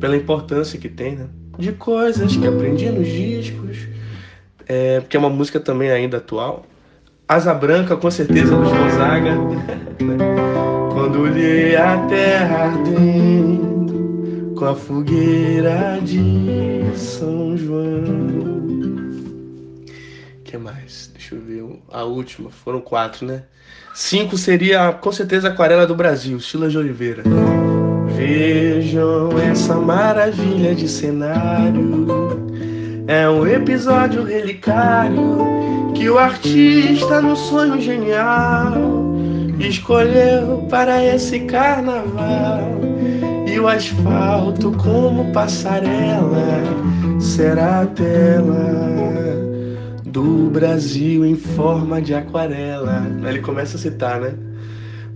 pela 0.00 0.16
importância 0.16 0.78
que 0.78 0.88
tem, 0.88 1.16
né? 1.16 1.26
De 1.58 1.72
coisas 1.72 2.36
que 2.36 2.46
aprendi 2.46 2.88
nos 2.88 3.08
discos, 3.08 3.88
é, 4.66 5.00
porque 5.00 5.16
é 5.16 5.20
uma 5.20 5.30
música 5.30 5.58
também 5.58 5.90
ainda 5.90 6.18
atual. 6.18 6.64
Asa 7.26 7.52
Branca, 7.52 7.96
com 7.96 8.10
certeza, 8.10 8.56
do 8.56 8.62
Gonzaga. 8.62 9.34
Né? 9.98 10.16
Quando 10.92 11.22
olhei 11.22 11.74
a 11.74 11.98
terra 12.06 12.66
ardendo 12.66 14.54
com 14.56 14.64
a 14.64 14.74
fogueira 14.76 15.98
de 16.00 16.84
São 16.94 17.56
João. 17.56 18.04
que 20.44 20.56
mais? 20.56 21.07
A 21.90 22.04
última. 22.04 22.50
Foram 22.50 22.80
quatro, 22.80 23.26
né? 23.26 23.42
Cinco 23.94 24.36
seria, 24.36 24.92
com 24.92 25.10
certeza, 25.10 25.48
Aquarela 25.48 25.86
do 25.86 25.94
Brasil, 25.94 26.38
Silas 26.40 26.72
de 26.72 26.78
Oliveira. 26.78 27.22
Vejam 28.16 29.30
essa 29.38 29.74
maravilha 29.76 30.74
de 30.74 30.88
cenário. 30.88 32.06
É 33.06 33.28
um 33.28 33.46
episódio 33.46 34.22
relicário 34.22 35.38
que 35.94 36.08
o 36.10 36.18
artista, 36.18 37.22
no 37.22 37.34
sonho 37.34 37.80
genial, 37.80 38.74
escolheu 39.58 40.66
para 40.68 41.02
esse 41.02 41.40
carnaval. 41.40 42.78
E 43.46 43.58
o 43.58 43.66
asfalto 43.66 44.72
como 44.72 45.32
passarela 45.32 46.62
será 47.18 47.80
a 47.80 47.86
tela 47.86 49.47
do 50.10 50.48
Brasil 50.50 51.24
em 51.24 51.36
forma 51.36 52.00
de 52.00 52.14
aquarela. 52.14 53.06
Ele 53.28 53.40
começa 53.40 53.76
a 53.76 53.80
citar, 53.80 54.20
né? 54.20 54.34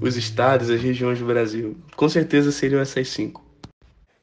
Os 0.00 0.16
estados, 0.16 0.68
as 0.68 0.80
regiões 0.80 1.18
do 1.18 1.24
Brasil. 1.24 1.76
Com 1.96 2.08
certeza 2.08 2.52
seriam 2.52 2.80
essas 2.80 3.08
cinco. 3.08 3.44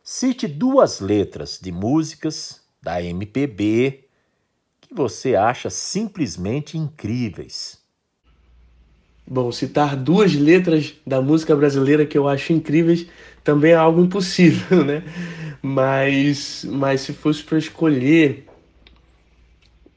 Cite 0.03 0.47
duas 0.47 0.99
letras 0.99 1.59
de 1.61 1.71
músicas 1.71 2.61
da 2.81 3.01
MPB 3.01 4.05
que 4.81 4.93
você 4.93 5.35
acha 5.35 5.69
simplesmente 5.69 6.77
incríveis. 6.77 7.79
Bom, 9.25 9.51
citar 9.51 9.95
duas 9.95 10.33
letras 10.33 10.95
da 11.05 11.21
música 11.21 11.55
brasileira 11.55 12.05
que 12.05 12.17
eu 12.17 12.27
acho 12.27 12.51
incríveis 12.51 13.07
também 13.43 13.71
é 13.71 13.75
algo 13.75 14.01
impossível, 14.01 14.83
né? 14.85 15.03
Mas, 15.61 16.65
mas 16.67 17.01
se 17.01 17.13
fosse 17.13 17.43
para 17.43 17.57
escolher, 17.57 18.48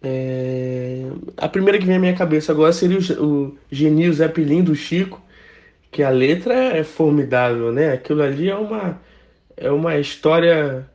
é... 0.02 1.06
a 1.36 1.48
primeira 1.48 1.78
que 1.78 1.86
vem 1.86 1.96
à 1.96 1.98
minha 1.98 2.14
cabeça 2.14 2.52
agora 2.52 2.72
seria 2.72 2.98
o, 2.98 3.24
o 3.24 3.58
Genil 3.70 4.12
Zé 4.12 4.28
Pilim 4.28 4.62
do 4.62 4.74
Chico, 4.74 5.20
que 5.90 6.02
a 6.02 6.10
letra 6.10 6.54
é 6.54 6.82
formidável, 6.84 7.72
né? 7.72 7.92
Aquilo 7.92 8.22
ali 8.22 8.48
é 8.48 8.56
uma 8.56 9.00
é 9.56 9.70
uma 9.70 9.98
história 9.98 10.88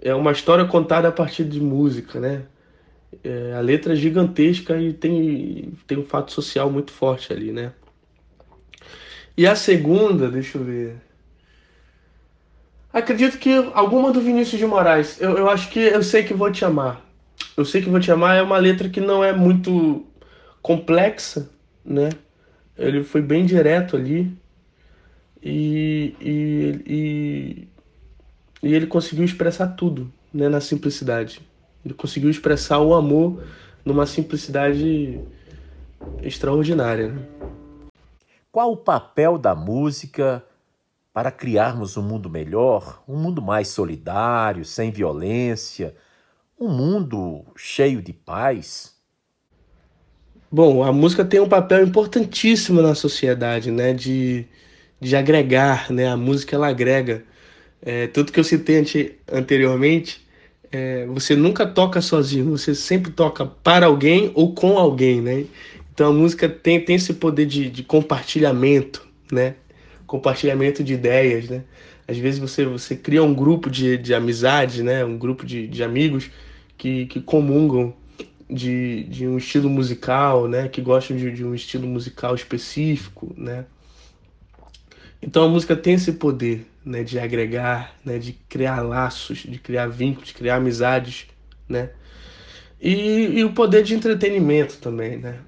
é 0.00 0.14
uma 0.14 0.32
história 0.32 0.64
contada 0.64 1.08
a 1.08 1.12
partir 1.12 1.44
de 1.44 1.60
música, 1.60 2.18
né? 2.18 2.42
É, 3.22 3.54
a 3.54 3.60
letra 3.60 3.92
é 3.92 3.96
gigantesca 3.96 4.76
e 4.78 4.92
tem, 4.92 5.72
tem 5.86 5.98
um 5.98 6.04
fato 6.04 6.32
social 6.32 6.70
muito 6.70 6.90
forte 6.90 7.32
ali, 7.32 7.52
né? 7.52 7.72
E 9.36 9.46
a 9.46 9.54
segunda, 9.54 10.28
deixa 10.28 10.58
eu 10.58 10.64
ver. 10.64 10.96
Acredito 12.92 13.38
que 13.38 13.54
alguma 13.74 14.12
do 14.12 14.20
Vinícius 14.20 14.58
de 14.58 14.66
Moraes. 14.66 15.20
Eu, 15.20 15.38
eu 15.38 15.48
acho 15.48 15.70
que 15.70 15.78
eu 15.78 16.02
sei 16.02 16.24
que 16.24 16.34
vou 16.34 16.50
te 16.50 16.64
amar. 16.64 17.00
Eu 17.56 17.64
sei 17.64 17.82
que 17.82 17.90
vou 17.90 18.00
te 18.00 18.10
amar 18.10 18.36
é 18.36 18.42
uma 18.42 18.58
letra 18.58 18.88
que 18.88 19.00
não 19.00 19.22
é 19.22 19.32
muito 19.32 20.06
complexa, 20.62 21.50
né? 21.84 22.10
Ele 22.76 23.04
foi 23.04 23.20
bem 23.20 23.44
direto 23.44 23.96
ali. 23.96 24.34
E, 25.42 26.14
e, 26.20 26.82
e, 26.86 27.68
e 28.62 28.74
ele 28.74 28.86
conseguiu 28.86 29.24
expressar 29.24 29.68
tudo 29.68 30.10
né, 30.32 30.48
na 30.48 30.60
simplicidade. 30.60 31.40
Ele 31.84 31.94
conseguiu 31.94 32.30
expressar 32.30 32.78
o 32.78 32.94
amor 32.94 33.42
numa 33.84 34.06
simplicidade 34.06 35.20
extraordinária. 36.22 37.08
Né? 37.08 37.22
Qual 38.50 38.72
o 38.72 38.76
papel 38.76 39.36
da 39.36 39.54
música 39.54 40.44
para 41.12 41.30
criarmos 41.30 41.96
um 41.96 42.02
mundo 42.02 42.30
melhor, 42.30 43.02
um 43.06 43.16
mundo 43.16 43.42
mais 43.42 43.68
solidário, 43.68 44.64
sem 44.64 44.90
violência, 44.90 45.94
um 46.62 46.68
mundo 46.68 47.44
cheio 47.56 48.00
de 48.00 48.12
paz? 48.12 48.92
Bom, 50.50 50.84
a 50.84 50.92
música 50.92 51.24
tem 51.24 51.40
um 51.40 51.48
papel 51.48 51.84
importantíssimo 51.84 52.80
na 52.80 52.94
sociedade, 52.94 53.72
né? 53.72 53.92
De, 53.92 54.46
de 55.00 55.16
agregar, 55.16 55.90
né? 55.90 56.06
A 56.06 56.16
música 56.16 56.54
ela 56.54 56.68
agrega. 56.68 57.24
É, 57.84 58.06
tudo 58.06 58.30
que 58.30 58.38
eu 58.38 58.44
citei 58.44 58.78
anteriormente, 59.30 60.24
é, 60.70 61.04
você 61.06 61.34
nunca 61.34 61.66
toca 61.66 62.00
sozinho, 62.00 62.56
você 62.56 62.76
sempre 62.76 63.10
toca 63.10 63.44
para 63.44 63.86
alguém 63.86 64.30
ou 64.32 64.54
com 64.54 64.78
alguém, 64.78 65.20
né? 65.20 65.46
Então 65.92 66.10
a 66.10 66.12
música 66.12 66.48
tem, 66.48 66.80
tem 66.80 66.94
esse 66.94 67.14
poder 67.14 67.46
de, 67.46 67.68
de 67.68 67.82
compartilhamento, 67.82 69.04
né? 69.32 69.56
Compartilhamento 70.06 70.84
de 70.84 70.94
ideias, 70.94 71.48
né? 71.48 71.64
Às 72.06 72.18
vezes 72.18 72.38
você, 72.38 72.64
você 72.64 72.94
cria 72.94 73.22
um 73.22 73.34
grupo 73.34 73.68
de, 73.68 73.96
de 73.96 74.14
amizade, 74.14 74.84
né? 74.84 75.04
Um 75.04 75.18
grupo 75.18 75.44
de, 75.44 75.66
de 75.66 75.82
amigos 75.82 76.30
que, 76.82 77.06
que 77.06 77.20
comungam 77.20 77.94
de, 78.50 79.04
de 79.04 79.24
um 79.24 79.38
estilo 79.38 79.70
musical, 79.70 80.48
né? 80.48 80.68
Que 80.68 80.80
gostam 80.80 81.16
de, 81.16 81.30
de 81.30 81.44
um 81.44 81.54
estilo 81.54 81.86
musical 81.86 82.34
específico, 82.34 83.32
né? 83.36 83.66
Então 85.22 85.44
a 85.44 85.48
música 85.48 85.76
tem 85.76 85.94
esse 85.94 86.14
poder, 86.14 86.66
né, 86.84 87.04
de 87.04 87.20
agregar, 87.20 87.94
né, 88.04 88.18
de 88.18 88.32
criar 88.32 88.80
laços, 88.80 89.38
de 89.38 89.60
criar 89.60 89.86
vínculos, 89.86 90.30
de 90.30 90.34
criar 90.34 90.56
amizades, 90.56 91.28
né? 91.68 91.90
E, 92.80 93.38
e 93.38 93.44
o 93.44 93.52
poder 93.52 93.84
de 93.84 93.94
entretenimento 93.94 94.78
também, 94.78 95.18
né? 95.18 95.38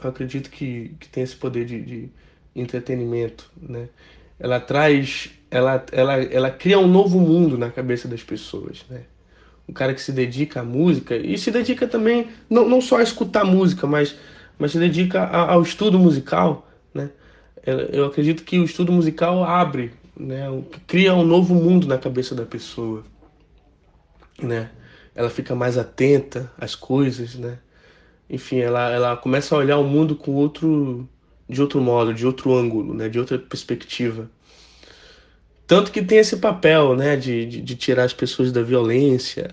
Eu 0.00 0.10
acredito 0.10 0.48
que, 0.48 0.94
que 1.00 1.08
tem 1.08 1.24
esse 1.24 1.34
poder 1.34 1.64
de, 1.64 1.82
de 1.82 2.08
entretenimento, 2.54 3.50
né? 3.60 3.88
Ela 4.38 4.60
traz, 4.60 5.28
ela, 5.50 5.84
ela, 5.90 6.22
ela 6.22 6.50
cria 6.52 6.78
um 6.78 6.86
novo 6.86 7.18
mundo 7.18 7.58
na 7.58 7.68
cabeça 7.68 8.06
das 8.06 8.22
pessoas, 8.22 8.84
né? 8.88 9.02
O 9.68 9.72
cara 9.72 9.92
que 9.92 10.00
se 10.00 10.10
dedica 10.10 10.60
à 10.60 10.64
música 10.64 11.14
e 11.14 11.36
se 11.36 11.50
dedica 11.50 11.86
também 11.86 12.28
não, 12.48 12.68
não 12.68 12.80
só 12.80 12.96
a 12.96 13.02
escutar 13.02 13.44
música, 13.44 13.86
mas, 13.86 14.16
mas 14.58 14.72
se 14.72 14.78
dedica 14.78 15.22
a, 15.22 15.52
ao 15.52 15.62
estudo 15.62 15.98
musical, 15.98 16.68
né? 16.94 17.10
Eu 17.92 18.06
acredito 18.06 18.44
que 18.44 18.58
o 18.58 18.64
estudo 18.64 18.90
musical 18.90 19.44
abre 19.44 19.92
né? 20.18 20.46
Cria 20.86 21.14
um 21.14 21.24
novo 21.24 21.54
mundo 21.54 21.86
na 21.86 21.96
cabeça 21.96 22.34
da 22.34 22.44
pessoa, 22.44 23.04
né? 24.42 24.70
Ela 25.14 25.30
fica 25.30 25.54
mais 25.54 25.78
atenta 25.78 26.50
às 26.58 26.74
coisas, 26.74 27.36
né? 27.36 27.58
Enfim, 28.28 28.58
ela, 28.58 28.90
ela 28.90 29.16
começa 29.16 29.54
a 29.54 29.58
olhar 29.58 29.78
o 29.78 29.84
mundo 29.84 30.16
com 30.16 30.32
outro, 30.32 31.08
de 31.48 31.60
outro 31.62 31.80
modo, 31.80 32.12
de 32.12 32.26
outro 32.26 32.54
ângulo, 32.54 32.92
né? 32.94 33.08
De 33.08 33.18
outra 33.18 33.38
perspectiva. 33.38 34.28
Tanto 35.68 35.92
que 35.92 36.00
tem 36.02 36.16
esse 36.16 36.38
papel, 36.38 36.96
né? 36.96 37.14
De, 37.14 37.44
de, 37.44 37.60
de 37.60 37.76
tirar 37.76 38.04
as 38.04 38.14
pessoas 38.14 38.50
da 38.50 38.62
violência, 38.62 39.52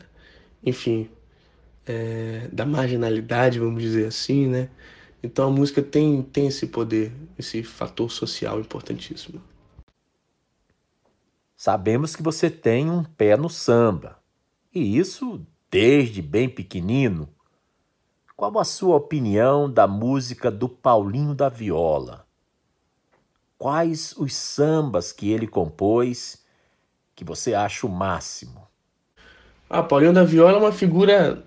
enfim, 0.63 1.09
é, 1.85 2.47
da 2.53 2.65
marginalidade, 2.65 3.59
vamos 3.59 3.83
dizer 3.83 4.07
assim, 4.07 4.47
né? 4.47 4.69
Então 5.21 5.49
a 5.49 5.51
música 5.51 5.83
tem, 5.83 6.21
tem 6.21 6.47
esse 6.47 6.67
poder, 6.67 7.11
esse 7.37 7.61
fator 7.63 8.09
social 8.09 8.61
importantíssimo. 8.61 9.41
Sabemos 11.57 12.15
que 12.15 12.23
você 12.23 12.49
tem 12.49 12.89
um 12.89 13.03
pé 13.03 13.35
no 13.35 13.49
samba, 13.49 14.17
e 14.73 14.97
isso 14.97 15.45
desde 15.69 16.21
bem 16.21 16.47
pequenino. 16.47 17.27
Qual 18.37 18.57
a 18.57 18.63
sua 18.63 18.95
opinião 18.95 19.69
da 19.69 19.85
música 19.85 20.49
do 20.49 20.69
Paulinho 20.69 21.35
da 21.35 21.49
Viola? 21.49 22.24
Quais 23.57 24.13
os 24.17 24.33
sambas 24.33 25.11
que 25.11 25.31
ele 25.31 25.47
compôs 25.47 26.43
que 27.15 27.23
você 27.23 27.53
acha 27.53 27.87
o 27.87 27.89
máximo? 27.89 28.67
Ah, 29.69 29.81
Paulinho 29.81 30.13
da 30.13 30.23
Viola 30.23 30.57
é 30.57 30.61
uma 30.61 30.71
figura 30.71 31.43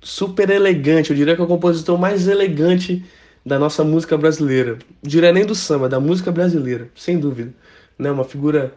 super 0.00 0.50
elegante, 0.50 1.10
eu 1.10 1.16
diria 1.16 1.34
que 1.34 1.40
é 1.40 1.44
o 1.44 1.48
compositor 1.48 1.98
mais 1.98 2.28
elegante 2.28 3.04
da 3.44 3.58
nossa 3.58 3.82
música 3.82 4.16
brasileira. 4.16 4.78
Não 5.02 5.08
diria 5.08 5.32
nem 5.32 5.46
do 5.46 5.54
samba, 5.54 5.88
da 5.88 5.98
música 5.98 6.30
brasileira, 6.30 6.90
sem 6.94 7.18
dúvida. 7.18 7.54
Né? 7.98 8.10
Uma 8.10 8.24
figura 8.24 8.74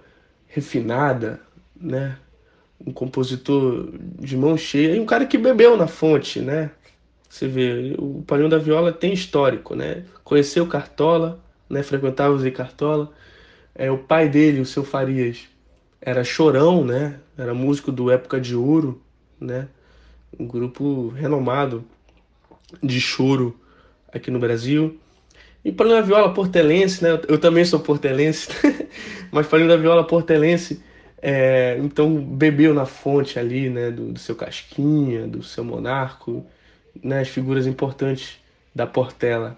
refinada, 0.47 1.39
né? 1.79 2.17
Um 2.85 2.93
compositor 2.93 3.89
de 4.19 4.37
mão 4.37 4.55
cheia 4.57 4.95
e 4.95 4.99
um 4.99 5.05
cara 5.05 5.25
que 5.25 5.37
bebeu 5.37 5.75
na 5.75 5.87
fonte, 5.87 6.39
né? 6.39 6.71
Você 7.29 7.47
vê, 7.47 7.95
o 7.97 8.23
Paulinho 8.25 8.49
da 8.49 8.57
Viola 8.57 8.91
tem 8.91 9.13
histórico, 9.13 9.75
né? 9.75 10.05
Conheceu 10.23 10.65
Cartola, 10.65 11.39
né? 11.69 11.83
Frequentava 11.83 12.33
o 12.33 12.39
Zé 12.39 12.51
Cartola. 12.51 13.11
É, 13.75 13.89
o 13.91 13.97
pai 13.97 14.27
dele, 14.27 14.59
o 14.59 14.65
seu 14.65 14.83
Farias, 14.83 15.47
era 16.01 16.23
chorão, 16.23 16.83
né? 16.83 17.19
Era 17.37 17.53
músico 17.53 17.91
do 17.91 18.09
Época 18.09 18.39
de 18.39 18.55
Ouro, 18.55 19.01
né? 19.39 19.67
Um 20.37 20.47
grupo 20.47 21.09
renomado 21.09 21.83
de 22.81 22.99
choro 22.99 23.59
aqui 24.11 24.31
no 24.31 24.39
Brasil. 24.39 24.99
E 25.63 25.71
Paulinho 25.71 25.97
da 25.97 26.05
Viola 26.05 26.33
portelense, 26.33 27.03
né? 27.03 27.19
Eu 27.27 27.37
também 27.37 27.65
sou 27.65 27.79
portelense, 27.79 28.49
mas 29.31 29.47
Paulinho 29.47 29.69
da 29.69 29.77
Viola 29.77 30.05
portelense, 30.05 30.81
é, 31.21 31.77
então 31.79 32.15
bebeu 32.15 32.73
na 32.73 32.85
fonte 32.85 33.37
ali, 33.37 33.69
né? 33.69 33.91
Do, 33.91 34.13
do, 34.13 34.19
seu 34.19 34.35
Casquinha, 34.35 35.27
do 35.27 35.43
seu 35.43 35.63
Monarco, 35.63 36.45
né? 37.03 37.19
As 37.21 37.27
figuras 37.27 37.67
importantes 37.67 38.39
da 38.73 38.87
Portela. 38.87 39.57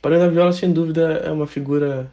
Paulinho 0.00 0.24
da 0.24 0.30
Viola, 0.30 0.52
sem 0.52 0.72
dúvida, 0.72 1.22
é 1.24 1.30
uma 1.30 1.46
figura 1.46 2.10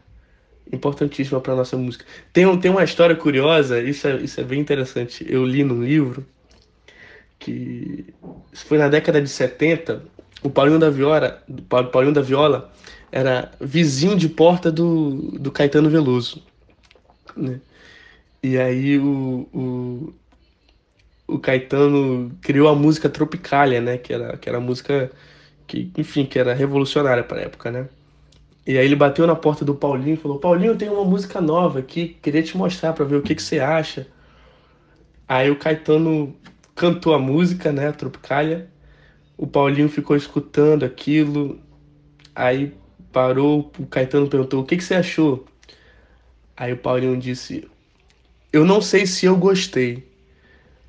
importantíssima 0.72 1.40
para 1.40 1.56
nossa 1.56 1.78
música. 1.78 2.06
Tem, 2.34 2.46
um, 2.46 2.60
tem 2.60 2.72
uma 2.72 2.84
história 2.84 3.16
curiosa, 3.16 3.80
isso 3.82 4.08
é, 4.08 4.16
isso 4.18 4.40
é 4.42 4.44
bem 4.44 4.60
interessante. 4.60 5.26
Eu 5.30 5.46
li 5.46 5.64
num 5.64 5.84
livro 5.84 6.26
que 7.38 8.06
foi 8.54 8.78
na 8.78 8.88
década 8.88 9.22
de 9.22 9.30
70, 9.30 10.04
o 10.42 10.50
Paulinho 10.50 10.80
da 10.80 10.90
Viola, 10.90 11.44
Paulinho 11.92 12.14
da 12.14 12.22
Viola 12.22 12.72
era 13.12 13.52
vizinho 13.62 14.16
de 14.18 14.28
porta 14.28 14.72
do, 14.72 15.32
do 15.40 15.52
Caetano 15.52 15.90
Veloso. 15.90 16.44
Né? 17.36 17.60
E 18.42 18.58
aí 18.58 18.98
o, 19.00 19.48
o, 19.54 20.14
o 21.28 21.40
Caetano 21.40 22.32
criou 22.42 22.68
a 22.68 22.76
música 22.76 23.10
Tropicália, 23.10 23.82
né? 23.82 23.98
Que 23.98 24.14
era, 24.14 24.38
que 24.38 24.48
era 24.48 24.58
a 24.58 24.62
música 24.62 25.12
que, 25.68 25.92
enfim, 25.98 26.26
que 26.26 26.40
era 26.40 26.54
revolucionária 26.54 27.24
para 27.24 27.42
época, 27.42 27.72
né? 27.72 27.88
E 28.68 28.78
aí 28.78 28.86
ele 28.86 28.96
bateu 28.96 29.28
na 29.28 29.36
porta 29.36 29.64
do 29.64 29.76
Paulinho 29.76 30.16
e 30.16 30.18
falou: 30.18 30.40
Paulinho, 30.40 30.76
tem 30.76 30.90
uma 30.90 31.06
música 31.06 31.40
nova 31.40 31.80
aqui, 31.80 32.18
queria 32.22 32.42
te 32.42 32.58
mostrar 32.58 32.94
para 32.94 33.06
ver 33.06 33.18
o 33.18 33.22
que, 33.22 33.36
que 33.36 33.44
você 33.44 33.60
acha. 33.60 34.08
Aí 35.28 35.50
o 35.52 35.56
Caetano 35.56 36.36
cantou 36.76 37.14
a 37.14 37.20
música, 37.20 37.72
né, 37.72 37.92
Tropicália. 37.92 38.70
O 39.38 39.46
Paulinho 39.46 39.90
ficou 39.90 40.16
escutando 40.16 40.84
aquilo. 40.84 41.60
Aí 42.34 42.74
parou, 43.12 43.72
o 43.78 43.86
Caetano 43.86 44.28
perguntou: 44.28 44.62
O 44.62 44.66
que, 44.66 44.78
que 44.78 44.84
você 44.84 44.96
achou? 44.96 45.46
Aí 46.58 46.74
o 46.74 46.78
Paulinho 46.78 47.18
disse: 47.18 47.68
Eu 48.52 48.66
não 48.66 48.82
sei 48.82 49.06
se 49.06 49.26
eu 49.26 49.36
gostei, 49.38 50.08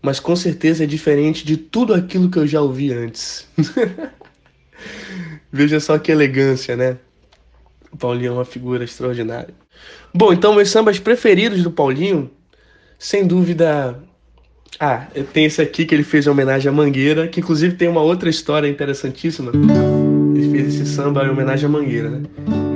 mas 0.00 0.18
com 0.18 0.34
certeza 0.34 0.84
é 0.84 0.86
diferente 0.86 1.44
de 1.44 1.56
tudo 1.56 1.92
aquilo 1.92 2.30
que 2.30 2.38
eu 2.38 2.46
já 2.46 2.62
ouvi 2.62 2.92
antes. 2.92 3.46
Veja 5.52 5.80
só 5.80 5.98
que 5.98 6.12
elegância, 6.12 6.76
né? 6.76 6.96
O 7.92 7.96
Paulinho 7.96 8.28
é 8.28 8.32
uma 8.32 8.44
figura 8.44 8.84
extraordinária. 8.84 9.54
Bom, 10.12 10.32
então 10.32 10.54
meus 10.54 10.70
sambas 10.70 10.98
preferidos 10.98 11.62
do 11.62 11.70
Paulinho, 11.70 12.30
sem 12.98 13.26
dúvida. 13.26 13.98
Ah, 14.78 15.06
tem 15.32 15.44
esse 15.44 15.62
aqui 15.62 15.86
que 15.86 15.94
ele 15.94 16.02
fez 16.02 16.26
em 16.26 16.30
homenagem 16.30 16.68
à 16.68 16.72
Mangueira, 16.72 17.28
que 17.28 17.40
inclusive 17.40 17.76
tem 17.76 17.88
uma 17.88 18.02
outra 18.02 18.28
história 18.28 18.68
interessantíssima. 18.68 19.52
Ele 20.34 20.50
fez 20.50 20.74
esse 20.74 20.86
samba 20.86 21.24
em 21.24 21.30
homenagem 21.30 21.66
à 21.66 21.68
Mangueira, 21.68 22.10
né? 22.10 22.22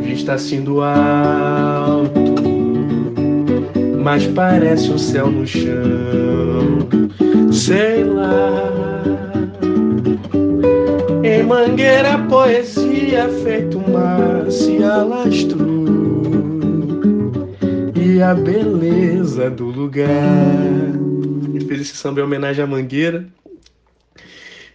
Vista 0.01 0.35
assim 0.35 0.63
do 0.63 0.81
alto, 0.81 2.11
mas 4.03 4.27
parece 4.29 4.91
um 4.91 4.99
céu 4.99 5.31
no 5.31 5.47
chão. 5.47 6.89
Sei 7.53 8.05
lá. 8.05 9.30
Em 11.31 11.45
Mangueira, 11.45 12.19
poesia 12.29 13.29
feito 13.45 13.79
mar 13.79 14.51
se 14.51 14.83
alastrou 14.83 15.87
e 17.95 18.21
a 18.21 18.35
beleza 18.35 19.49
do 19.49 19.67
lugar. 19.67 20.09
Ele 21.55 21.65
fez 21.67 21.83
esse 21.83 21.95
samba 21.95 22.19
em 22.19 22.25
homenagem 22.25 22.65
à 22.65 22.67
Mangueira. 22.67 23.29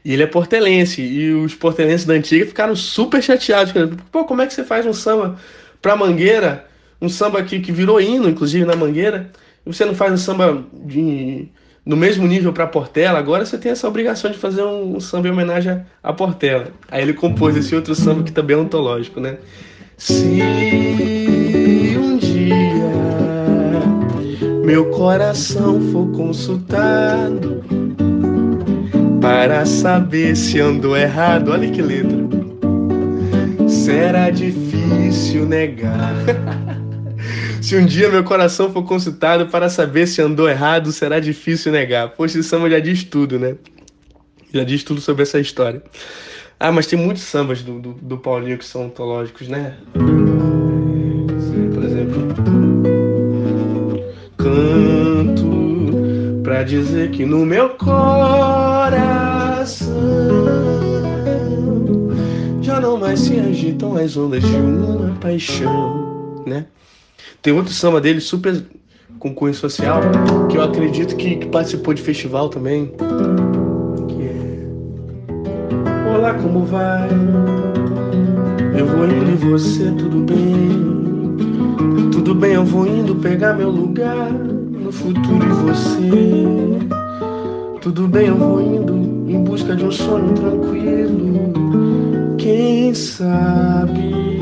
E 0.05 0.13
ele 0.13 0.23
é 0.23 0.27
portelense. 0.27 1.01
E 1.01 1.33
os 1.33 1.53
portelenses 1.53 2.05
da 2.05 2.13
antiga 2.13 2.45
ficaram 2.45 2.73
super 2.73 3.21
chateados. 3.21 3.73
Pô, 4.09 4.23
como 4.23 4.41
é 4.41 4.47
que 4.47 4.53
você 4.53 4.63
faz 4.63 4.85
um 4.85 4.93
samba 4.93 5.37
pra 5.81 5.97
Mangueira? 5.97 6.69
Um 7.01 7.09
samba 7.09 7.43
que, 7.43 7.59
que 7.59 7.73
virou 7.73 7.99
hino, 7.99 8.29
inclusive, 8.29 8.63
na 8.63 8.77
Mangueira. 8.77 9.29
E 9.65 9.73
você 9.73 9.83
não 9.83 9.93
faz 9.93 10.13
um 10.13 10.17
samba 10.17 10.63
de 10.71 11.49
no 11.85 11.95
mesmo 11.95 12.25
nível 12.27 12.51
para 12.51 12.65
Portela, 12.65 13.19
agora 13.19 13.45
você 13.45 13.57
tem 13.57 13.71
essa 13.71 13.87
obrigação 13.87 14.31
de 14.31 14.37
fazer 14.37 14.63
um, 14.63 14.99
samba 14.99 15.27
em 15.27 15.31
homenagem 15.31 15.81
a 16.01 16.11
Portela. 16.11 16.69
Aí 16.89 17.03
ele 17.03 17.13
compôs 17.13 17.55
esse 17.55 17.75
outro 17.75 17.93
samba 17.93 18.23
que 18.23 18.31
também 18.31 18.57
é 18.57 18.59
ontológico, 18.59 19.19
né? 19.19 19.37
Se 19.97 20.41
um 21.97 22.17
dia 22.17 22.55
meu 24.65 24.89
coração 24.89 25.79
for 25.91 26.11
consultado 26.11 27.63
para 29.21 29.65
saber 29.65 30.35
se 30.35 30.59
andou 30.59 30.97
errado, 30.97 31.51
olha 31.51 31.69
que 31.69 31.81
letra. 31.81 32.25
Será 33.67 34.31
difícil 34.31 35.45
negar. 35.45 36.15
Se 37.65 37.75
um 37.75 37.83
dia 37.83 38.11
meu 38.11 38.23
coração 38.23 38.71
for 38.71 38.83
consultado 38.83 39.47
para 39.47 39.67
saber 39.69 40.05
se 40.05 40.21
andou 40.21 40.47
errado, 40.47 40.91
será 40.91 41.19
difícil 41.19 41.71
negar. 41.71 42.09
Poxa, 42.09 42.37
esse 42.37 42.47
samba 42.47 42.69
já 42.69 42.79
diz 42.79 43.03
tudo, 43.03 43.39
né? 43.39 43.55
Já 44.53 44.63
diz 44.63 44.83
tudo 44.83 45.01
sobre 45.01 45.23
essa 45.23 45.39
história. 45.39 45.81
Ah, 46.59 46.71
mas 46.71 46.85
tem 46.85 46.99
muitos 46.99 47.23
sambas 47.23 47.63
do, 47.63 47.79
do, 47.79 47.93
do 47.93 48.19
Paulinho 48.19 48.59
que 48.59 48.65
são 48.65 48.85
ontológicos, 48.85 49.47
né? 49.47 49.73
Por 51.73 51.83
exemplo, 51.83 52.27
canto 54.37 56.43
pra 56.43 56.61
dizer 56.61 57.09
que 57.09 57.25
no 57.25 57.47
meu 57.47 57.69
coração 57.69 58.85
já 62.61 62.79
não 62.79 62.95
mais 62.95 63.21
se 63.21 63.39
agitam 63.39 63.97
as 63.97 64.15
ondas 64.15 64.43
de 64.43 64.55
uma 64.55 65.15
paixão, 65.15 66.43
né? 66.45 66.67
Tem 67.45 67.53
outro 67.53 67.71
samba 67.71 68.01
dele 68.01 68.19
super 68.19 68.59
com 69.19 69.31
cunho 69.31 69.53
social, 69.53 70.01
que 70.49 70.57
eu 70.57 70.63
acredito 70.63 71.15
que, 71.15 71.35
que 71.35 71.45
participou 71.45 71.93
de 71.93 72.01
festival 72.01 72.49
também. 72.49 72.91
Que 74.07 74.23
é. 74.23 74.65
Olá, 76.11 76.33
como 76.33 76.65
vai? 76.65 77.07
Eu 78.75 78.87
vou 78.87 79.05
indo 79.05 79.31
e 79.31 79.35
você, 79.35 79.91
tudo 79.91 80.21
bem? 80.21 82.09
Tudo 82.11 82.33
bem, 82.33 82.53
eu 82.53 82.65
vou 82.65 82.87
indo 82.87 83.13
pegar 83.17 83.53
meu 83.53 83.69
lugar 83.69 84.31
no 84.31 84.91
futuro 84.91 85.45
e 85.45 85.53
você. 85.69 86.09
Tudo 87.79 88.07
bem, 88.07 88.29
eu 88.29 88.37
vou 88.37 88.59
indo 88.59 88.95
em 89.31 89.43
busca 89.43 89.75
de 89.75 89.85
um 89.85 89.91
sonho 89.91 90.33
tranquilo. 90.33 91.53
Quem 92.39 92.91
sabe? 92.95 94.34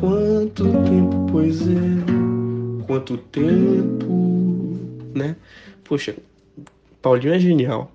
Quanto 0.00 0.64
tempo, 0.64 1.26
pois 1.30 1.60
é, 1.60 2.86
quanto 2.86 3.18
tempo, 3.18 4.78
né? 5.14 5.36
Poxa, 5.84 6.16
Paulinho 7.02 7.34
é 7.34 7.38
genial. 7.38 7.92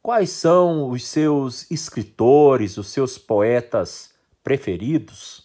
Quais 0.00 0.30
são 0.30 0.88
os 0.88 1.06
seus 1.06 1.70
escritores, 1.70 2.78
os 2.78 2.88
seus 2.88 3.18
poetas 3.18 4.14
preferidos? 4.42 5.44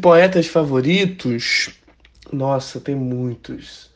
Poetas 0.00 0.46
favoritos? 0.46 1.78
Nossa, 2.32 2.80
tem 2.80 2.94
muitos. 2.94 3.90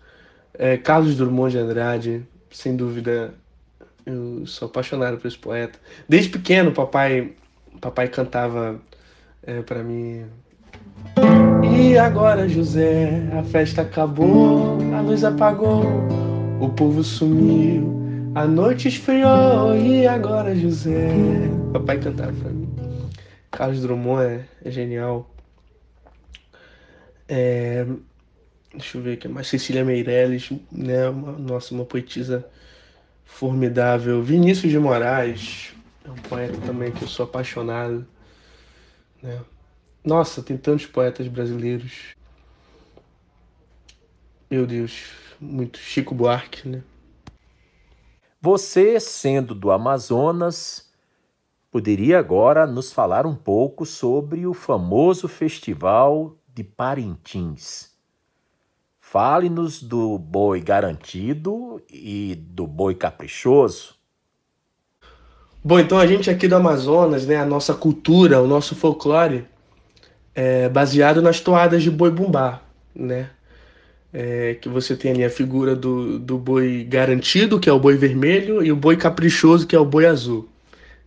É, 0.53 0.77
Carlos 0.77 1.17
Drummond 1.17 1.53
de 1.53 1.59
Andrade, 1.59 2.29
sem 2.51 2.77
dúvida, 2.77 3.33
eu 4.05 4.45
sou 4.47 4.69
apaixonado 4.69 5.17
por 5.17 5.29
esse 5.29 5.39
poeta. 5.39 5.79
Desde 6.07 6.29
pequeno, 6.29 6.73
papai, 6.73 7.33
papai 7.81 8.07
cantava 8.07 8.79
é, 9.43 9.63
para 9.63 9.83
mim 9.83 10.27
e 11.91 11.99
agora, 11.99 12.49
José, 12.49 13.21
a 13.37 13.43
festa 13.43 13.83
acabou, 13.83 14.79
a 14.95 15.01
luz 15.01 15.25
apagou, 15.25 15.83
o 16.61 16.69
povo 16.69 17.03
sumiu, 17.03 18.33
a 18.33 18.47
noite 18.47 18.87
esfriou. 18.87 19.77
E 19.77 20.07
agora, 20.07 20.55
José, 20.55 21.11
papai 21.73 21.99
cantava 21.99 22.33
pra 22.33 22.51
mim. 22.51 22.69
Carlos 23.51 23.83
Drummond 23.83 24.23
é, 24.23 24.45
é 24.65 24.71
genial. 24.71 25.29
É, 27.29 27.85
deixa 28.73 28.97
eu 28.97 29.03
ver 29.03 29.15
aqui 29.15 29.27
mais. 29.27 29.49
Cecília 29.49 29.85
Meirelles, 29.85 30.53
né? 30.71 31.09
Uma, 31.09 31.33
nossa, 31.33 31.75
uma 31.75 31.85
poetisa 31.85 32.47
formidável. 33.25 34.23
Vinícius 34.23 34.71
de 34.71 34.79
Moraes, 34.79 35.75
é 36.05 36.11
um 36.11 36.15
poeta 36.15 36.57
também 36.65 36.93
que 36.93 37.03
eu 37.03 37.09
sou 37.09 37.25
apaixonado. 37.25 38.07
Né? 39.21 39.41
Nossa, 40.05 40.43
tem 40.43 40.57
tantos 40.57 40.87
poetas 40.87 41.29
brasileiros. 41.29 42.15
Meu 44.51 44.67
Deus, 44.67 45.11
muito 45.41 45.79
Chico 45.79 46.15
Buarque, 46.15 46.69
né? 46.69 46.83
Você, 48.41 48.99
sendo 48.99 49.55
do 49.55 49.71
Amazonas, 49.71 50.91
poderia 51.71 52.19
agora 52.19 52.67
nos 52.67 52.91
falar 52.91 53.27
um 53.27 53.35
pouco 53.35 53.85
sobre 53.85 54.47
o 54.47 54.55
famoso 54.55 55.29
Festival 55.29 56.37
de 56.55 56.65
Parintins. 56.65 57.91
Fale-nos 58.99 59.83
do 59.83 60.19
boi 60.19 60.61
garantido 60.61 61.83
e 61.91 62.35
do 62.35 62.67
boi 62.67 62.95
caprichoso. 62.95 63.95
Bom, 65.63 65.79
então 65.79 65.99
a 65.99 66.07
gente 66.07 66.31
aqui 66.31 66.49
do 66.49 66.57
Amazonas, 66.57 67.27
né, 67.27 67.37
a 67.37 67.45
nossa 67.45 67.75
cultura, 67.75 68.41
o 68.41 68.47
nosso 68.47 68.75
folclore, 68.75 69.47
é, 70.35 70.69
baseado 70.69 71.21
nas 71.21 71.41
toadas 71.41 71.83
de 71.83 71.91
boi 71.91 72.11
bumbá, 72.11 72.63
né? 72.95 73.31
É, 74.13 74.55
que 74.61 74.69
você 74.69 74.97
tem 74.97 75.13
ali 75.13 75.25
a 75.25 75.31
figura 75.31 75.77
do, 75.77 76.19
do 76.19 76.37
boi 76.37 76.85
garantido, 76.89 77.61
que 77.61 77.69
é 77.69 77.73
o 77.73 77.79
boi 77.79 77.97
vermelho, 77.97 78.63
e 78.65 78.73
o 78.73 78.77
boi 78.77 78.97
caprichoso, 78.97 79.67
que 79.67 79.77
é 79.77 79.79
o 79.79 79.85
boi 79.85 80.07
azul. 80.07 80.49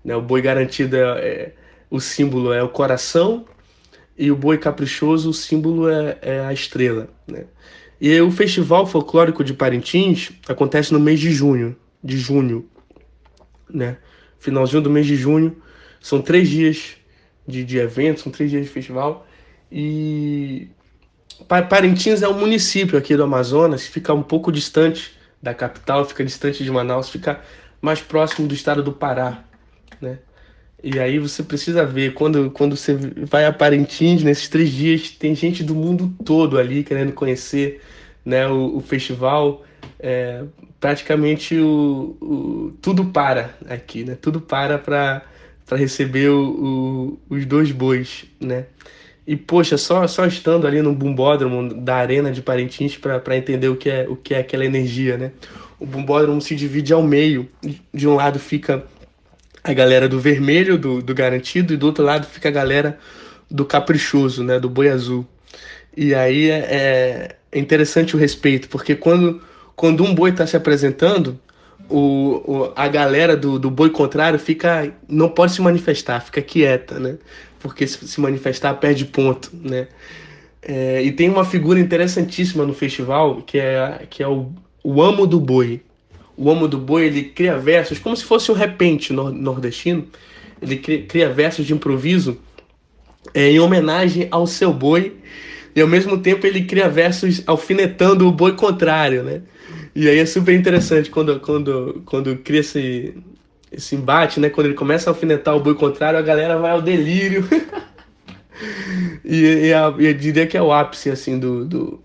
Né? 0.04 0.16
O 0.16 0.22
boi 0.22 0.42
garantido, 0.42 0.96
é, 0.96 1.02
é 1.02 1.54
o 1.90 2.00
símbolo 2.00 2.54
é 2.54 2.64
o 2.64 2.70
coração, 2.70 3.46
e 4.18 4.32
o 4.32 4.36
boi 4.36 4.58
caprichoso, 4.58 5.30
o 5.30 5.34
símbolo 5.34 5.90
é, 5.90 6.18
é 6.22 6.40
a 6.40 6.54
estrela. 6.54 7.10
Né? 7.28 7.46
E 8.00 8.20
o 8.22 8.32
Festival 8.32 8.86
Folclórico 8.86 9.44
de 9.44 9.54
Parintins 9.54 10.32
acontece 10.48 10.94
no 10.94 11.00
mês 11.00 11.20
de 11.20 11.32
junho, 11.32 11.76
de 12.04 12.18
junho, 12.18 12.68
né? 13.70 13.98
Finalzinho 14.40 14.82
do 14.82 14.90
mês 14.90 15.06
de 15.06 15.16
junho, 15.16 15.56
são 16.02 16.22
três 16.22 16.50
dias 16.50 16.98
de, 17.48 17.64
de 17.64 17.78
eventos, 17.78 18.24
são 18.24 18.32
três 18.32 18.50
dias 18.50 18.64
de 18.64 18.70
festival. 18.70 19.26
E 19.72 20.68
Parintins 21.70 22.22
é 22.22 22.28
um 22.28 22.38
município 22.38 22.98
aqui 22.98 23.16
do 23.16 23.24
Amazonas, 23.24 23.86
fica 23.86 24.14
um 24.14 24.24
pouco 24.24 24.52
distante 24.52 25.18
da 25.42 25.54
capital, 25.54 26.06
fica 26.06 26.24
distante 26.24 26.64
de 26.64 26.72
Manaus, 26.72 27.10
fica 27.10 27.42
mais 27.82 28.00
próximo 28.00 28.48
do 28.48 28.54
estado 28.54 28.82
do 28.82 28.94
Pará, 28.94 29.44
né? 30.02 30.20
E 30.84 31.00
aí 31.00 31.18
você 31.18 31.42
precisa 31.42 31.86
ver, 31.86 32.14
quando, 32.14 32.52
quando 32.52 32.76
você 32.76 32.94
vai 33.26 33.46
a 33.46 33.54
Parintins, 33.54 34.22
nesses 34.22 34.50
três 34.50 34.70
dias, 34.70 35.12
tem 35.12 35.34
gente 35.34 35.64
do 35.64 35.74
mundo 35.74 36.14
todo 36.26 36.58
ali 36.60 36.84
querendo 36.84 37.14
conhecer 37.14 37.82
né, 38.26 38.48
o, 38.48 38.78
o 38.78 38.82
festival. 38.82 39.64
É, 39.98 40.44
praticamente 40.84 41.58
o, 41.58 42.18
o, 42.20 42.74
tudo 42.82 43.06
para 43.06 43.56
aqui, 43.70 44.04
né? 44.04 44.18
Tudo 44.22 44.42
para 44.42 44.78
para 44.78 45.26
receber 45.72 46.30
o, 46.30 47.18
o, 47.30 47.36
os 47.36 47.46
dois 47.46 47.72
bois, 47.72 48.26
né? 48.40 48.66
E 49.26 49.38
poxa, 49.38 49.78
só 49.78 50.06
só 50.06 50.26
estando 50.26 50.68
ali 50.68 50.82
no 50.82 50.94
bumbódromo 50.94 51.74
da 51.74 51.96
arena 51.96 52.32
de 52.32 52.42
Parintins 52.42 52.98
para 52.98 53.38
entender 53.38 53.70
o 53.70 53.76
que 53.76 53.90
é 53.90 54.06
o 54.08 54.18
que 54.18 54.34
é 54.34 54.40
aquela 54.40 54.66
energia, 54.66 55.18
né? 55.18 55.32
O 55.80 55.86
bumbódromo 55.86 56.42
se 56.42 56.56
divide 56.56 56.94
ao 56.94 57.02
meio. 57.02 57.48
De 57.94 58.08
um 58.08 58.16
lado 58.16 58.38
fica 58.38 58.84
a 59.64 59.74
galera 59.74 60.10
do 60.10 60.20
vermelho, 60.20 60.78
do, 60.78 61.02
do 61.02 61.14
garantido, 61.14 61.74
e 61.74 61.78
do 61.78 61.86
outro 61.86 62.04
lado 62.04 62.28
fica 62.28 62.50
a 62.50 62.52
galera 62.52 63.00
do 63.50 63.64
caprichoso, 63.64 64.44
né? 64.44 64.60
Do 64.60 64.70
boi 64.70 64.90
azul. 64.90 65.26
E 65.96 66.14
aí 66.14 66.50
é, 66.50 67.36
é 67.52 67.60
interessante 67.60 68.16
o 68.16 68.20
respeito, 68.20 68.68
porque 68.68 68.96
quando, 68.96 69.42
quando 69.76 70.04
um 70.04 70.14
boi 70.14 70.32
está 70.32 70.46
se 70.46 70.58
apresentando, 70.58 71.40
o, 71.90 72.42
o, 72.46 72.74
a 72.76 72.88
galera 72.88 73.36
do, 73.36 73.60
do 73.60 73.70
boi 73.70 73.90
contrário 73.90 74.40
fica 74.40 74.92
não 75.08 75.30
pode 75.30 75.54
se 75.54 75.62
manifestar, 75.62 76.20
fica 76.22 76.42
quieta, 76.42 77.00
né? 77.00 77.18
Porque 77.60 77.88
se, 77.88 78.08
se 78.08 78.20
manifestar 78.20 78.74
perde 78.76 79.06
ponto, 79.06 79.52
né? 79.54 79.88
É, 80.62 81.02
e 81.02 81.12
tem 81.12 81.30
uma 81.30 81.44
figura 81.44 81.80
interessantíssima 81.80 82.66
no 82.66 82.74
festival 82.74 83.42
que 83.42 83.60
é, 83.60 84.06
que 84.10 84.24
é 84.24 84.28
o, 84.28 84.52
o 84.84 85.02
amo 85.02 85.28
do 85.28 85.40
boi 85.40 85.82
o 86.36 86.50
Amo 86.50 86.68
do 86.68 86.78
Boi 86.78 87.06
ele 87.06 87.24
cria 87.24 87.58
versos 87.58 88.00
como 88.00 88.16
se 88.16 88.24
fosse 88.24 88.52
um 88.52 88.56
repente 88.56 89.14
nordestino. 89.14 90.08
Ele 90.62 90.78
cria, 90.78 91.04
cria 91.04 91.30
versos 91.30 91.66
de 91.66 91.74
improviso 91.74 92.38
é, 93.34 93.50
em 93.50 93.60
homenagem 93.60 94.28
ao 94.32 94.48
seu 94.48 94.74
boi 94.74 95.16
e 95.76 95.82
ao 95.82 95.88
mesmo 95.88 96.18
tempo 96.18 96.46
ele 96.46 96.64
cria 96.64 96.90
versos 96.90 97.44
alfinetando 97.46 98.28
o 98.28 98.32
boi 98.32 98.54
contrário, 98.56 99.24
né? 99.24 99.42
E 99.96 100.10
aí 100.10 100.18
é 100.18 100.26
super 100.26 100.54
interessante 100.54 101.10
quando, 101.10 101.40
quando, 101.40 102.02
quando 102.06 102.36
cria 102.38 102.62
esse, 102.62 103.16
esse 103.72 103.96
embate, 103.96 104.40
né? 104.40 104.50
Quando 104.50 104.68
ele 104.68 104.76
começa 104.76 105.10
a 105.10 105.12
alfinetar 105.12 105.56
o 105.56 105.60
boi 105.60 105.76
contrário, 105.76 106.18
a 106.18 106.22
galera 106.22 106.58
vai 106.58 106.72
ao 106.72 106.82
delírio. 106.82 107.48
e, 109.24 109.68
e, 109.68 109.74
a, 109.74 109.94
eu 109.98 110.14
diria 110.14 110.48
que 110.48 110.58
é 110.58 110.62
o 110.62 110.72
ápice, 110.72 111.12
assim, 111.12 111.38
do, 111.38 111.66
do, 111.66 112.04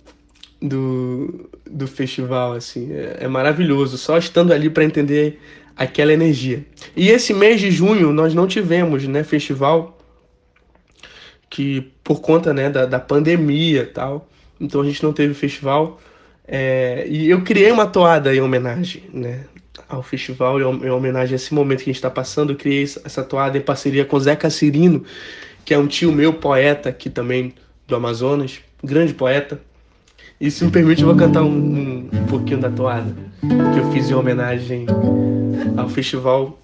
do, 0.61 1.51
do 1.65 1.87
festival, 1.87 2.53
assim, 2.53 2.93
é, 2.93 3.19
é 3.21 3.29
maravilhoso, 3.29 3.97
só 3.97 4.19
estando 4.19 4.53
ali 4.53 4.69
para 4.69 4.85
entender 4.85 5.41
aquela 5.77 6.13
energia. 6.13 6.65
E 6.97 7.09
esse 7.09 7.33
mês 7.33 7.61
de 7.61 7.71
junho 7.71 8.13
nós 8.13 8.35
não 8.35 8.47
tivemos, 8.47 9.07
né, 9.07 9.23
festival, 9.23 9.97
que 11.49 11.93
por 12.03 12.21
conta, 12.21 12.53
né, 12.53 12.69
da, 12.69 12.85
da 12.85 12.99
pandemia 12.99 13.87
tal, 13.87 14.29
então 14.61 14.81
a 14.81 14.85
gente 14.85 15.03
não 15.03 15.13
teve 15.13 15.35
festival, 15.35 16.01
é, 16.49 17.07
e 17.07 17.29
eu 17.29 17.43
criei 17.43 17.71
uma 17.71 17.87
toada 17.87 18.35
em 18.35 18.41
homenagem, 18.41 19.03
né, 19.13 19.45
ao 19.87 20.03
festival, 20.03 20.59
em 20.59 20.91
homenagem 20.91 21.35
a 21.35 21.37
esse 21.37 21.53
momento 21.53 21.79
que 21.79 21.91
a 21.91 21.93
gente 21.93 21.97
está 21.97 22.11
passando, 22.11 22.53
eu 22.53 22.57
criei 22.57 22.83
essa 22.83 23.23
toada 23.23 23.59
em 23.59 23.61
parceria 23.61 24.05
com 24.05 24.19
Zeca 24.19 24.49
Cirino, 24.49 25.05
que 25.65 25.75
é 25.75 25.79
um 25.79 25.87
tio 25.87 26.11
meu, 26.11 26.33
poeta 26.33 26.89
aqui 26.89 27.11
também 27.11 27.53
do 27.87 27.95
Amazonas, 27.95 28.61
grande 28.83 29.13
poeta, 29.13 29.61
e 30.41 30.51
se 30.51 30.65
me 30.65 30.71
permite, 30.71 31.03
eu 31.03 31.09
vou 31.09 31.17
cantar 31.17 31.43
um, 31.43 32.09
um, 32.13 32.27
pouquinho 32.29 32.61
da 32.61 32.71
toada 32.71 33.13
que 33.41 33.81
eu 33.81 33.91
fiz 33.93 34.09
em 34.09 34.15
homenagem 34.15 34.87
ao 35.77 35.89
festival, 35.89 36.59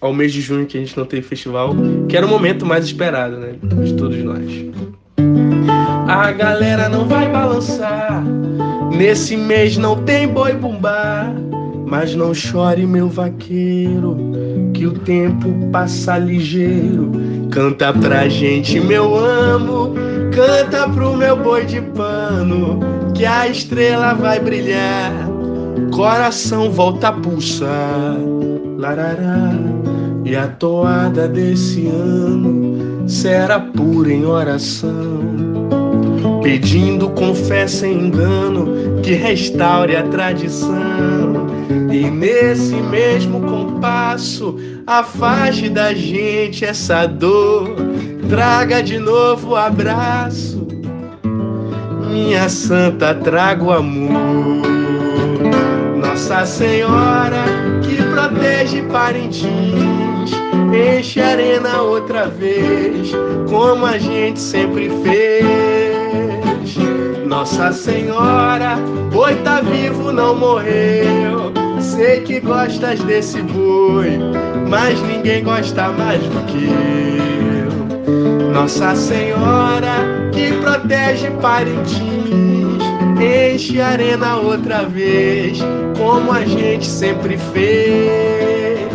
ao 0.00 0.14
mês 0.14 0.32
de 0.32 0.40
junho 0.40 0.66
que 0.66 0.78
a 0.78 0.80
gente 0.80 0.96
não 0.96 1.04
teve 1.04 1.22
festival, 1.22 1.74
que 2.08 2.16
era 2.16 2.24
o 2.24 2.28
momento 2.28 2.64
mais 2.64 2.86
esperado, 2.86 3.36
né, 3.36 3.54
de 3.84 3.94
todos 3.94 4.16
nós. 4.24 4.50
A 6.08 6.32
galera 6.32 6.88
não 6.88 7.06
vai 7.06 7.30
balançar, 7.30 8.24
nesse 8.90 9.36
mês 9.36 9.76
não 9.76 9.94
tem 10.04 10.26
boi 10.26 10.54
bumbá, 10.54 11.30
mas 11.86 12.14
não 12.14 12.32
chore, 12.32 12.86
meu 12.86 13.08
vaqueiro, 13.08 14.16
que 14.72 14.86
o 14.86 14.92
tempo 14.92 15.52
passa 15.70 16.16
ligeiro. 16.16 17.12
Canta 17.50 17.92
pra 17.92 18.26
gente, 18.26 18.80
meu 18.80 19.14
amo, 19.14 19.92
canta 20.34 20.88
pro 20.88 21.14
meu 21.14 21.36
boi 21.36 21.66
de 21.66 21.82
pano 21.82 22.80
que 23.14 23.26
a 23.26 23.46
estrela 23.46 24.14
vai 24.14 24.40
brilhar, 24.40 25.12
coração 25.92 26.70
volta 26.70 27.08
a 27.08 27.12
pulsar, 27.12 28.16
larará, 28.78 29.52
e 30.24 30.34
a 30.34 30.46
toada 30.46 31.28
desse 31.28 31.86
ano 31.86 33.08
será 33.08 33.58
pura 33.58 34.12
em 34.12 34.24
oração, 34.24 35.47
pedindo 36.48 37.12
fé 37.34 37.66
sem 37.66 38.06
engano 38.06 39.02
que 39.02 39.12
restaure 39.12 39.94
a 39.94 40.02
tradição. 40.04 41.46
E 41.92 42.10
nesse 42.10 42.74
mesmo 42.76 43.38
compasso, 43.42 44.56
afaste 44.86 45.68
da 45.68 45.92
gente 45.92 46.64
essa 46.64 47.04
dor, 47.04 47.76
traga 48.30 48.82
de 48.82 48.98
novo 48.98 49.50
o 49.50 49.56
abraço 49.56 50.66
minha 52.10 52.48
santa, 52.48 53.14
trago 53.14 53.70
amor. 53.70 54.66
Nossa 55.98 56.46
Senhora 56.46 57.44
que 57.82 58.02
protege 58.02 58.82
Parintins, 58.90 60.32
enche 60.74 61.20
a 61.20 61.28
arena 61.28 61.82
outra 61.82 62.26
vez, 62.26 63.12
como 63.50 63.84
a 63.84 63.98
gente 63.98 64.40
sempre 64.40 64.90
fez. 65.04 65.97
Nossa 67.28 67.72
Senhora, 67.72 68.76
boi 69.12 69.34
tá 69.42 69.60
vivo, 69.60 70.10
não 70.10 70.34
morreu. 70.34 71.52
Sei 71.78 72.22
que 72.22 72.40
gostas 72.40 73.00
desse 73.00 73.42
boi, 73.42 74.18
mas 74.66 74.98
ninguém 75.02 75.44
gosta 75.44 75.90
mais 75.90 76.22
do 76.22 76.40
que 76.46 76.70
eu. 76.70 78.50
Nossa 78.50 78.94
Senhora, 78.94 80.30
que 80.32 80.52
protege 80.54 81.30
Parintins. 81.42 82.82
Enche 83.20 83.78
a 83.78 83.88
arena 83.88 84.36
outra 84.36 84.84
vez, 84.84 85.58
como 85.98 86.32
a 86.32 86.46
gente 86.46 86.86
sempre 86.86 87.36
fez. 87.52 88.88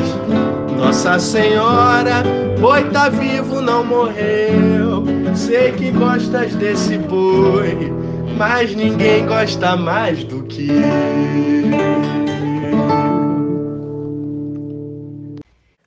Nossa 0.75 1.19
Senhora, 1.19 2.23
boi 2.59 2.83
tá 2.85 3.09
vivo, 3.09 3.61
não 3.61 3.85
morreu. 3.85 5.03
Sei 5.35 5.71
que 5.73 5.91
gostas 5.91 6.55
desse 6.55 6.97
boi, 6.97 8.02
mas 8.37 8.75
ninguém 8.75 9.25
gosta 9.25 9.75
mais 9.75 10.23
do 10.23 10.43
que 10.43 10.67
eu. 10.67 12.13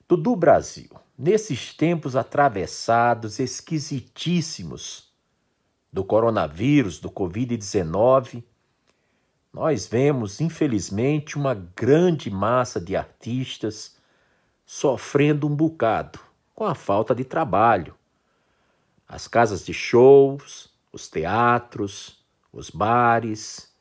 Dudu 0.07 0.35
Brasil, 0.35 0.89
nesses 1.17 1.73
tempos 1.73 2.15
atravessados, 2.15 3.39
esquisitíssimos, 3.39 5.07
do 5.91 6.03
coronavírus, 6.03 6.99
do 6.99 7.09
Covid-19, 7.09 8.43
nós 9.51 9.87
vemos, 9.87 10.39
infelizmente, 10.39 11.37
uma 11.37 11.53
grande 11.53 12.29
massa 12.29 12.79
de 12.79 12.95
artistas 12.95 13.97
sofrendo 14.65 15.47
um 15.47 15.55
bocado 15.55 16.19
com 16.53 16.65
a 16.65 16.75
falta 16.75 17.15
de 17.15 17.23
trabalho. 17.23 17.95
As 19.07 19.27
casas 19.27 19.65
de 19.65 19.73
shows, 19.73 20.69
os 20.91 21.07
teatros, 21.09 22.17
os 22.51 22.69
bares, 22.69 23.75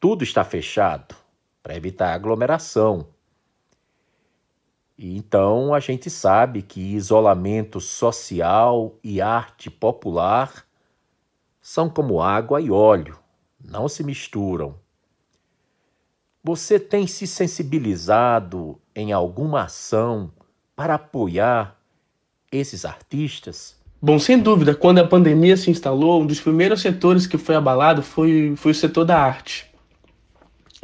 tudo 0.00 0.24
está 0.24 0.42
fechado 0.44 1.14
para 1.62 1.76
evitar 1.76 2.12
aglomeração. 2.12 3.06
E 4.98 5.16
então 5.16 5.72
a 5.72 5.80
gente 5.80 6.10
sabe 6.10 6.62
que 6.62 6.80
isolamento 6.80 7.80
social 7.80 8.98
e 9.02 9.20
arte 9.20 9.70
popular 9.70 10.66
são 11.60 11.88
como 11.88 12.20
água 12.20 12.60
e 12.60 12.70
óleo, 12.70 13.18
não 13.58 13.88
se 13.88 14.02
misturam. 14.02 14.74
Você 16.44 16.80
tem 16.80 17.06
se 17.06 17.26
sensibilizado 17.26 18.80
em 18.94 19.12
alguma 19.12 19.62
ação 19.62 20.32
para 20.74 20.94
apoiar 20.94 21.80
esses 22.50 22.84
artistas? 22.84 23.80
Bom, 24.04 24.18
sem 24.18 24.36
dúvida, 24.36 24.74
quando 24.74 24.98
a 24.98 25.06
pandemia 25.06 25.56
se 25.56 25.70
instalou, 25.70 26.22
um 26.22 26.26
dos 26.26 26.40
primeiros 26.40 26.80
setores 26.82 27.24
que 27.24 27.38
foi 27.38 27.54
abalado 27.54 28.02
foi, 28.02 28.52
foi 28.56 28.72
o 28.72 28.74
setor 28.74 29.04
da 29.04 29.16
arte. 29.16 29.64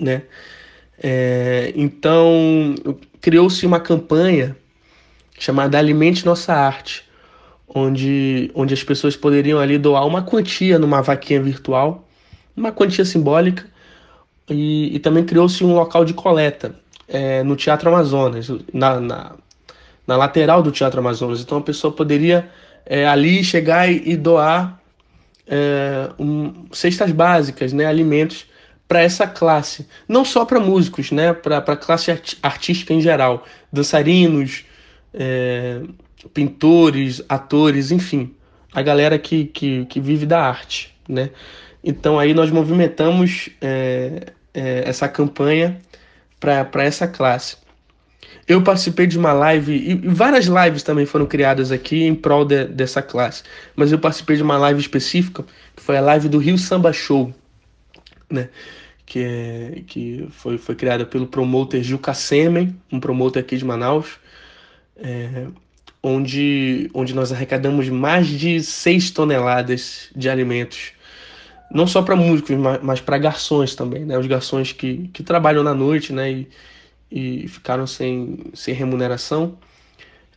Né? 0.00 0.22
É, 1.02 1.72
então, 1.74 2.76
criou-se 3.20 3.66
uma 3.66 3.80
campanha 3.80 4.56
chamada 5.36 5.76
Alimente 5.76 6.24
Nossa 6.24 6.54
Arte, 6.54 7.04
onde, 7.66 8.52
onde 8.54 8.72
as 8.72 8.84
pessoas 8.84 9.16
poderiam 9.16 9.58
ali 9.58 9.78
doar 9.78 10.06
uma 10.06 10.22
quantia 10.22 10.78
numa 10.78 11.02
vaquinha 11.02 11.42
virtual, 11.42 12.08
uma 12.56 12.70
quantia 12.70 13.04
simbólica, 13.04 13.66
e, 14.48 14.94
e 14.94 14.98
também 15.00 15.24
criou-se 15.24 15.64
um 15.64 15.74
local 15.74 16.04
de 16.04 16.14
coleta 16.14 16.72
é, 17.08 17.42
no 17.42 17.56
Teatro 17.56 17.88
Amazonas, 17.88 18.48
na, 18.72 19.00
na, 19.00 19.32
na 20.06 20.16
lateral 20.16 20.62
do 20.62 20.70
Teatro 20.70 21.00
Amazonas. 21.00 21.40
Então 21.40 21.58
a 21.58 21.62
pessoa 21.62 21.92
poderia 21.92 22.48
é, 22.88 23.06
ali 23.06 23.44
chegar 23.44 23.88
e, 23.88 24.02
e 24.12 24.16
doar 24.16 24.80
é, 25.46 26.10
um, 26.18 26.64
cestas 26.72 27.12
básicas, 27.12 27.72
né, 27.72 27.84
alimentos 27.84 28.46
para 28.88 29.02
essa 29.02 29.26
classe, 29.26 29.86
não 30.08 30.24
só 30.24 30.46
para 30.46 30.58
músicos, 30.58 31.10
né, 31.10 31.34
para 31.34 31.58
a 31.58 31.76
classe 31.76 32.10
art 32.10 32.34
artística 32.42 32.94
em 32.94 33.02
geral, 33.02 33.44
dançarinos, 33.70 34.64
é, 35.12 35.82
pintores, 36.32 37.22
atores, 37.28 37.90
enfim, 37.90 38.34
a 38.72 38.80
galera 38.80 39.18
que, 39.18 39.44
que, 39.44 39.84
que 39.84 40.00
vive 40.00 40.24
da 40.24 40.40
arte, 40.40 40.94
né? 41.06 41.30
Então 41.84 42.18
aí 42.18 42.34
nós 42.34 42.50
movimentamos 42.50 43.50
é, 43.60 44.32
é, 44.52 44.82
essa 44.86 45.08
campanha 45.08 45.78
para 46.40 46.84
essa 46.84 47.06
classe. 47.06 47.56
Eu 48.46 48.62
participei 48.62 49.06
de 49.06 49.18
uma 49.18 49.32
live, 49.32 49.72
e 49.72 49.94
várias 49.94 50.46
lives 50.46 50.82
também 50.82 51.06
foram 51.06 51.26
criadas 51.26 51.70
aqui 51.70 52.04
em 52.04 52.14
prol 52.14 52.44
de, 52.44 52.64
dessa 52.64 53.02
classe, 53.02 53.42
mas 53.76 53.92
eu 53.92 53.98
participei 53.98 54.36
de 54.36 54.42
uma 54.42 54.56
live 54.58 54.80
específica, 54.80 55.44
que 55.76 55.82
foi 55.82 55.96
a 55.96 56.00
live 56.00 56.28
do 56.28 56.38
Rio 56.38 56.56
Samba 56.56 56.92
Show, 56.92 57.32
né? 58.30 58.48
Que, 59.04 59.20
é, 59.20 59.82
que 59.86 60.26
foi, 60.30 60.58
foi 60.58 60.74
criada 60.74 61.06
pelo 61.06 61.26
promotor 61.26 61.80
Gil 61.80 61.98
Kassemen, 61.98 62.76
um 62.92 63.00
promotor 63.00 63.40
aqui 63.40 63.56
de 63.56 63.64
Manaus, 63.64 64.18
é, 64.96 65.46
onde, 66.02 66.90
onde 66.92 67.14
nós 67.14 67.32
arrecadamos 67.32 67.88
mais 67.88 68.26
de 68.26 68.62
6 68.62 69.10
toneladas 69.10 70.10
de 70.14 70.28
alimentos 70.28 70.92
não 71.70 71.86
só 71.86 72.02
para 72.02 72.16
músicos, 72.16 72.56
mas, 72.56 72.82
mas 72.82 73.00
para 73.00 73.18
garçons 73.18 73.74
também, 73.74 74.04
né? 74.04 74.18
Os 74.18 74.26
garçons 74.26 74.72
que, 74.72 75.08
que 75.12 75.22
trabalham 75.22 75.62
na 75.62 75.74
noite, 75.74 76.12
né? 76.12 76.30
E, 76.32 76.48
e 77.10 77.48
ficaram 77.48 77.86
sem, 77.86 78.38
sem 78.54 78.74
remuneração. 78.74 79.58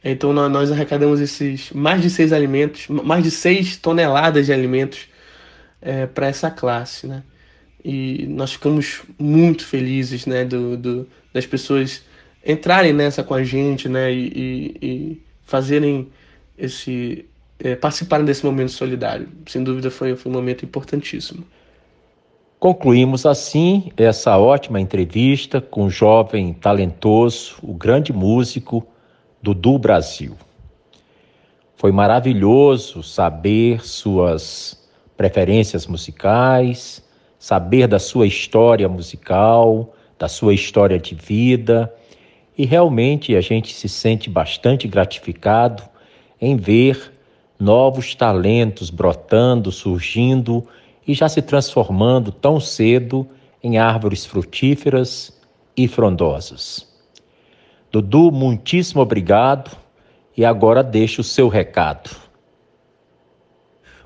Então 0.03 0.33
nós, 0.33 0.51
nós 0.51 0.71
arrecadamos 0.71 1.19
esses 1.19 1.71
mais 1.71 2.01
de 2.01 2.09
seis 2.09 2.33
alimentos, 2.33 2.87
mais 2.87 3.23
de 3.23 3.31
seis 3.31 3.77
toneladas 3.77 4.45
de 4.45 4.53
alimentos 4.53 5.07
é, 5.81 6.07
para 6.07 6.27
essa 6.27 6.49
classe, 6.49 7.07
né? 7.07 7.23
E 7.83 8.25
nós 8.27 8.53
ficamos 8.53 9.01
muito 9.17 9.65
felizes, 9.65 10.25
né? 10.25 10.45
Do, 10.45 10.77
do, 10.77 11.07
das 11.33 11.45
pessoas 11.45 12.03
entrarem 12.45 12.93
nessa 12.93 13.23
com 13.23 13.33
a 13.33 13.43
gente, 13.43 13.89
né? 13.89 14.11
E, 14.11 14.27
e, 14.35 14.77
e 14.81 15.21
fazerem 15.45 16.09
esse 16.57 17.25
é, 17.59 17.75
participarem 17.75 18.25
desse 18.25 18.45
momento 18.45 18.71
solidário. 18.71 19.27
Sem 19.47 19.63
dúvida 19.63 19.91
foi, 19.91 20.15
foi 20.15 20.31
um 20.31 20.35
momento 20.35 20.65
importantíssimo. 20.65 21.45
Concluímos 22.61 23.25
assim 23.25 23.91
essa 23.97 24.37
ótima 24.37 24.79
entrevista 24.79 25.59
com 25.59 25.85
o 25.85 25.89
jovem 25.89 26.53
talentoso, 26.53 27.55
o 27.63 27.73
grande 27.73 28.13
músico 28.13 28.85
Dudu 29.41 29.79
Brasil. 29.79 30.37
Foi 31.75 31.91
maravilhoso 31.91 33.01
saber 33.01 33.83
suas 33.83 34.79
preferências 35.17 35.87
musicais, 35.87 37.03
saber 37.39 37.87
da 37.87 37.97
sua 37.97 38.27
história 38.27 38.87
musical, 38.87 39.95
da 40.19 40.27
sua 40.27 40.53
história 40.53 40.99
de 40.99 41.15
vida, 41.15 41.91
e 42.55 42.63
realmente 42.63 43.35
a 43.35 43.41
gente 43.41 43.73
se 43.73 43.89
sente 43.89 44.29
bastante 44.29 44.87
gratificado 44.87 45.81
em 46.39 46.55
ver 46.55 47.11
novos 47.59 48.13
talentos 48.13 48.91
brotando, 48.91 49.71
surgindo 49.71 50.63
e 51.07 51.13
já 51.13 51.27
se 51.27 51.41
transformando 51.41 52.31
tão 52.31 52.59
cedo 52.59 53.27
em 53.63 53.77
árvores 53.77 54.25
frutíferas 54.25 55.39
e 55.75 55.87
frondosas. 55.87 56.87
Dudu, 57.91 58.31
muitíssimo 58.31 59.01
obrigado 59.01 59.71
e 60.35 60.45
agora 60.45 60.83
deixo 60.83 61.21
o 61.21 61.23
seu 61.25 61.47
recado. 61.47 62.09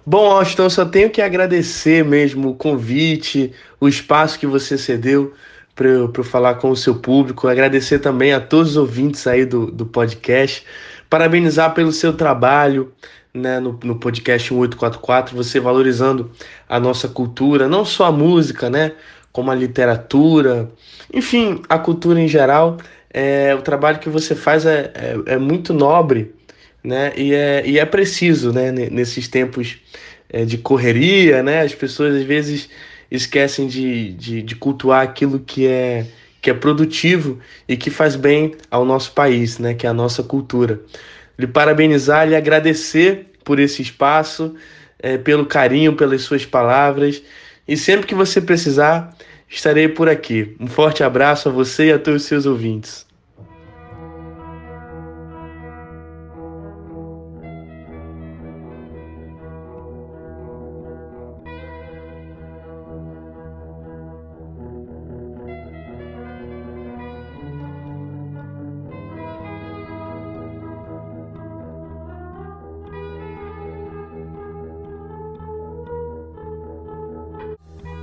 Bom, 0.06 0.30
Austin, 0.32 0.70
só 0.70 0.86
tenho 0.86 1.10
que 1.10 1.22
agradecer 1.22 2.06
mesmo 2.06 2.50
o 2.50 2.56
convite, 2.56 3.52
o 3.80 3.88
espaço 3.88 4.38
que 4.38 4.46
você 4.46 4.78
cedeu 4.78 5.34
para 5.74 5.88
eu, 5.88 6.12
eu 6.16 6.24
falar 6.24 6.56
com 6.56 6.70
o 6.70 6.76
seu 6.76 6.96
público, 6.96 7.48
agradecer 7.48 8.00
também 8.00 8.32
a 8.32 8.40
todos 8.40 8.72
os 8.72 8.78
ouvintes 8.78 9.26
aí 9.28 9.46
do, 9.46 9.72
do 9.72 9.86
podcast, 9.86 10.64
parabenizar 11.10 11.74
pelo 11.74 11.92
seu 11.92 12.14
trabalho, 12.14 12.94
né, 13.36 13.60
no, 13.60 13.78
no 13.84 13.96
podcast 13.96 14.52
1844, 14.54 15.36
você 15.36 15.60
valorizando 15.60 16.32
a 16.68 16.80
nossa 16.80 17.08
cultura, 17.08 17.68
não 17.68 17.84
só 17.84 18.06
a 18.06 18.12
música, 18.12 18.70
né, 18.70 18.94
como 19.32 19.52
a 19.52 19.56
literatura, 19.56 20.72
enfim, 21.14 21.62
a 21.68 21.78
cultura 21.78 22.20
em 22.20 22.28
geral. 22.28 22.78
É, 23.14 23.54
o 23.54 23.62
trabalho 23.62 24.00
que 24.00 24.10
você 24.10 24.34
faz 24.34 24.66
é, 24.66 24.92
é, 24.96 25.34
é, 25.34 25.38
muito 25.38 25.74
nobre 25.74 26.34
né, 26.84 27.14
e, 27.16 27.34
é, 27.34 27.64
e 27.66 27.78
é 27.78 27.86
preciso 27.86 28.52
né, 28.52 28.72
nesses 28.72 29.28
tempos 29.28 29.78
é, 30.30 30.46
de 30.46 30.58
correria. 30.58 31.44
Né, 31.44 31.62
as 31.62 31.76
pessoas 31.76 32.16
às 32.16 32.24
vezes 32.24 32.70
esquecem 33.12 33.68
de, 33.68 34.14
de, 34.14 34.42
de 34.42 34.56
cultuar 34.56 35.04
aquilo 35.04 35.40
que 35.40 35.68
é, 35.68 36.06
que 36.42 36.50
é 36.50 36.54
produtivo 36.54 37.40
e 37.68 37.76
que 37.76 37.90
faz 37.90 38.16
bem 38.16 38.56
ao 38.70 38.86
nosso 38.86 39.12
país, 39.14 39.60
né, 39.60 39.74
que 39.74 39.86
é 39.86 39.90
a 39.90 39.94
nossa 39.94 40.24
cultura 40.24 40.80
lhe 41.38 41.48
parabenizar, 41.48 42.28
lhe 42.28 42.36
agradecer 42.36 43.28
por 43.44 43.60
esse 43.60 43.82
espaço, 43.82 44.56
é, 45.00 45.18
pelo 45.18 45.46
carinho, 45.46 45.96
pelas 45.96 46.22
suas 46.22 46.46
palavras. 46.46 47.22
E 47.68 47.78
sempre 47.78 48.08
que 48.08 48.16
você 48.16 48.42
precisar, 48.42 49.16
estarei 49.50 49.88
por 49.88 50.10
aqui. 50.10 50.56
Um 50.60 50.68
forte 50.68 51.04
abraço 51.04 51.50
a 51.50 51.52
você 51.52 51.88
e 51.88 51.92
a 51.92 52.00
todos 52.00 52.24
os 52.24 52.28
seus 52.28 52.46
ouvintes. 52.46 53.05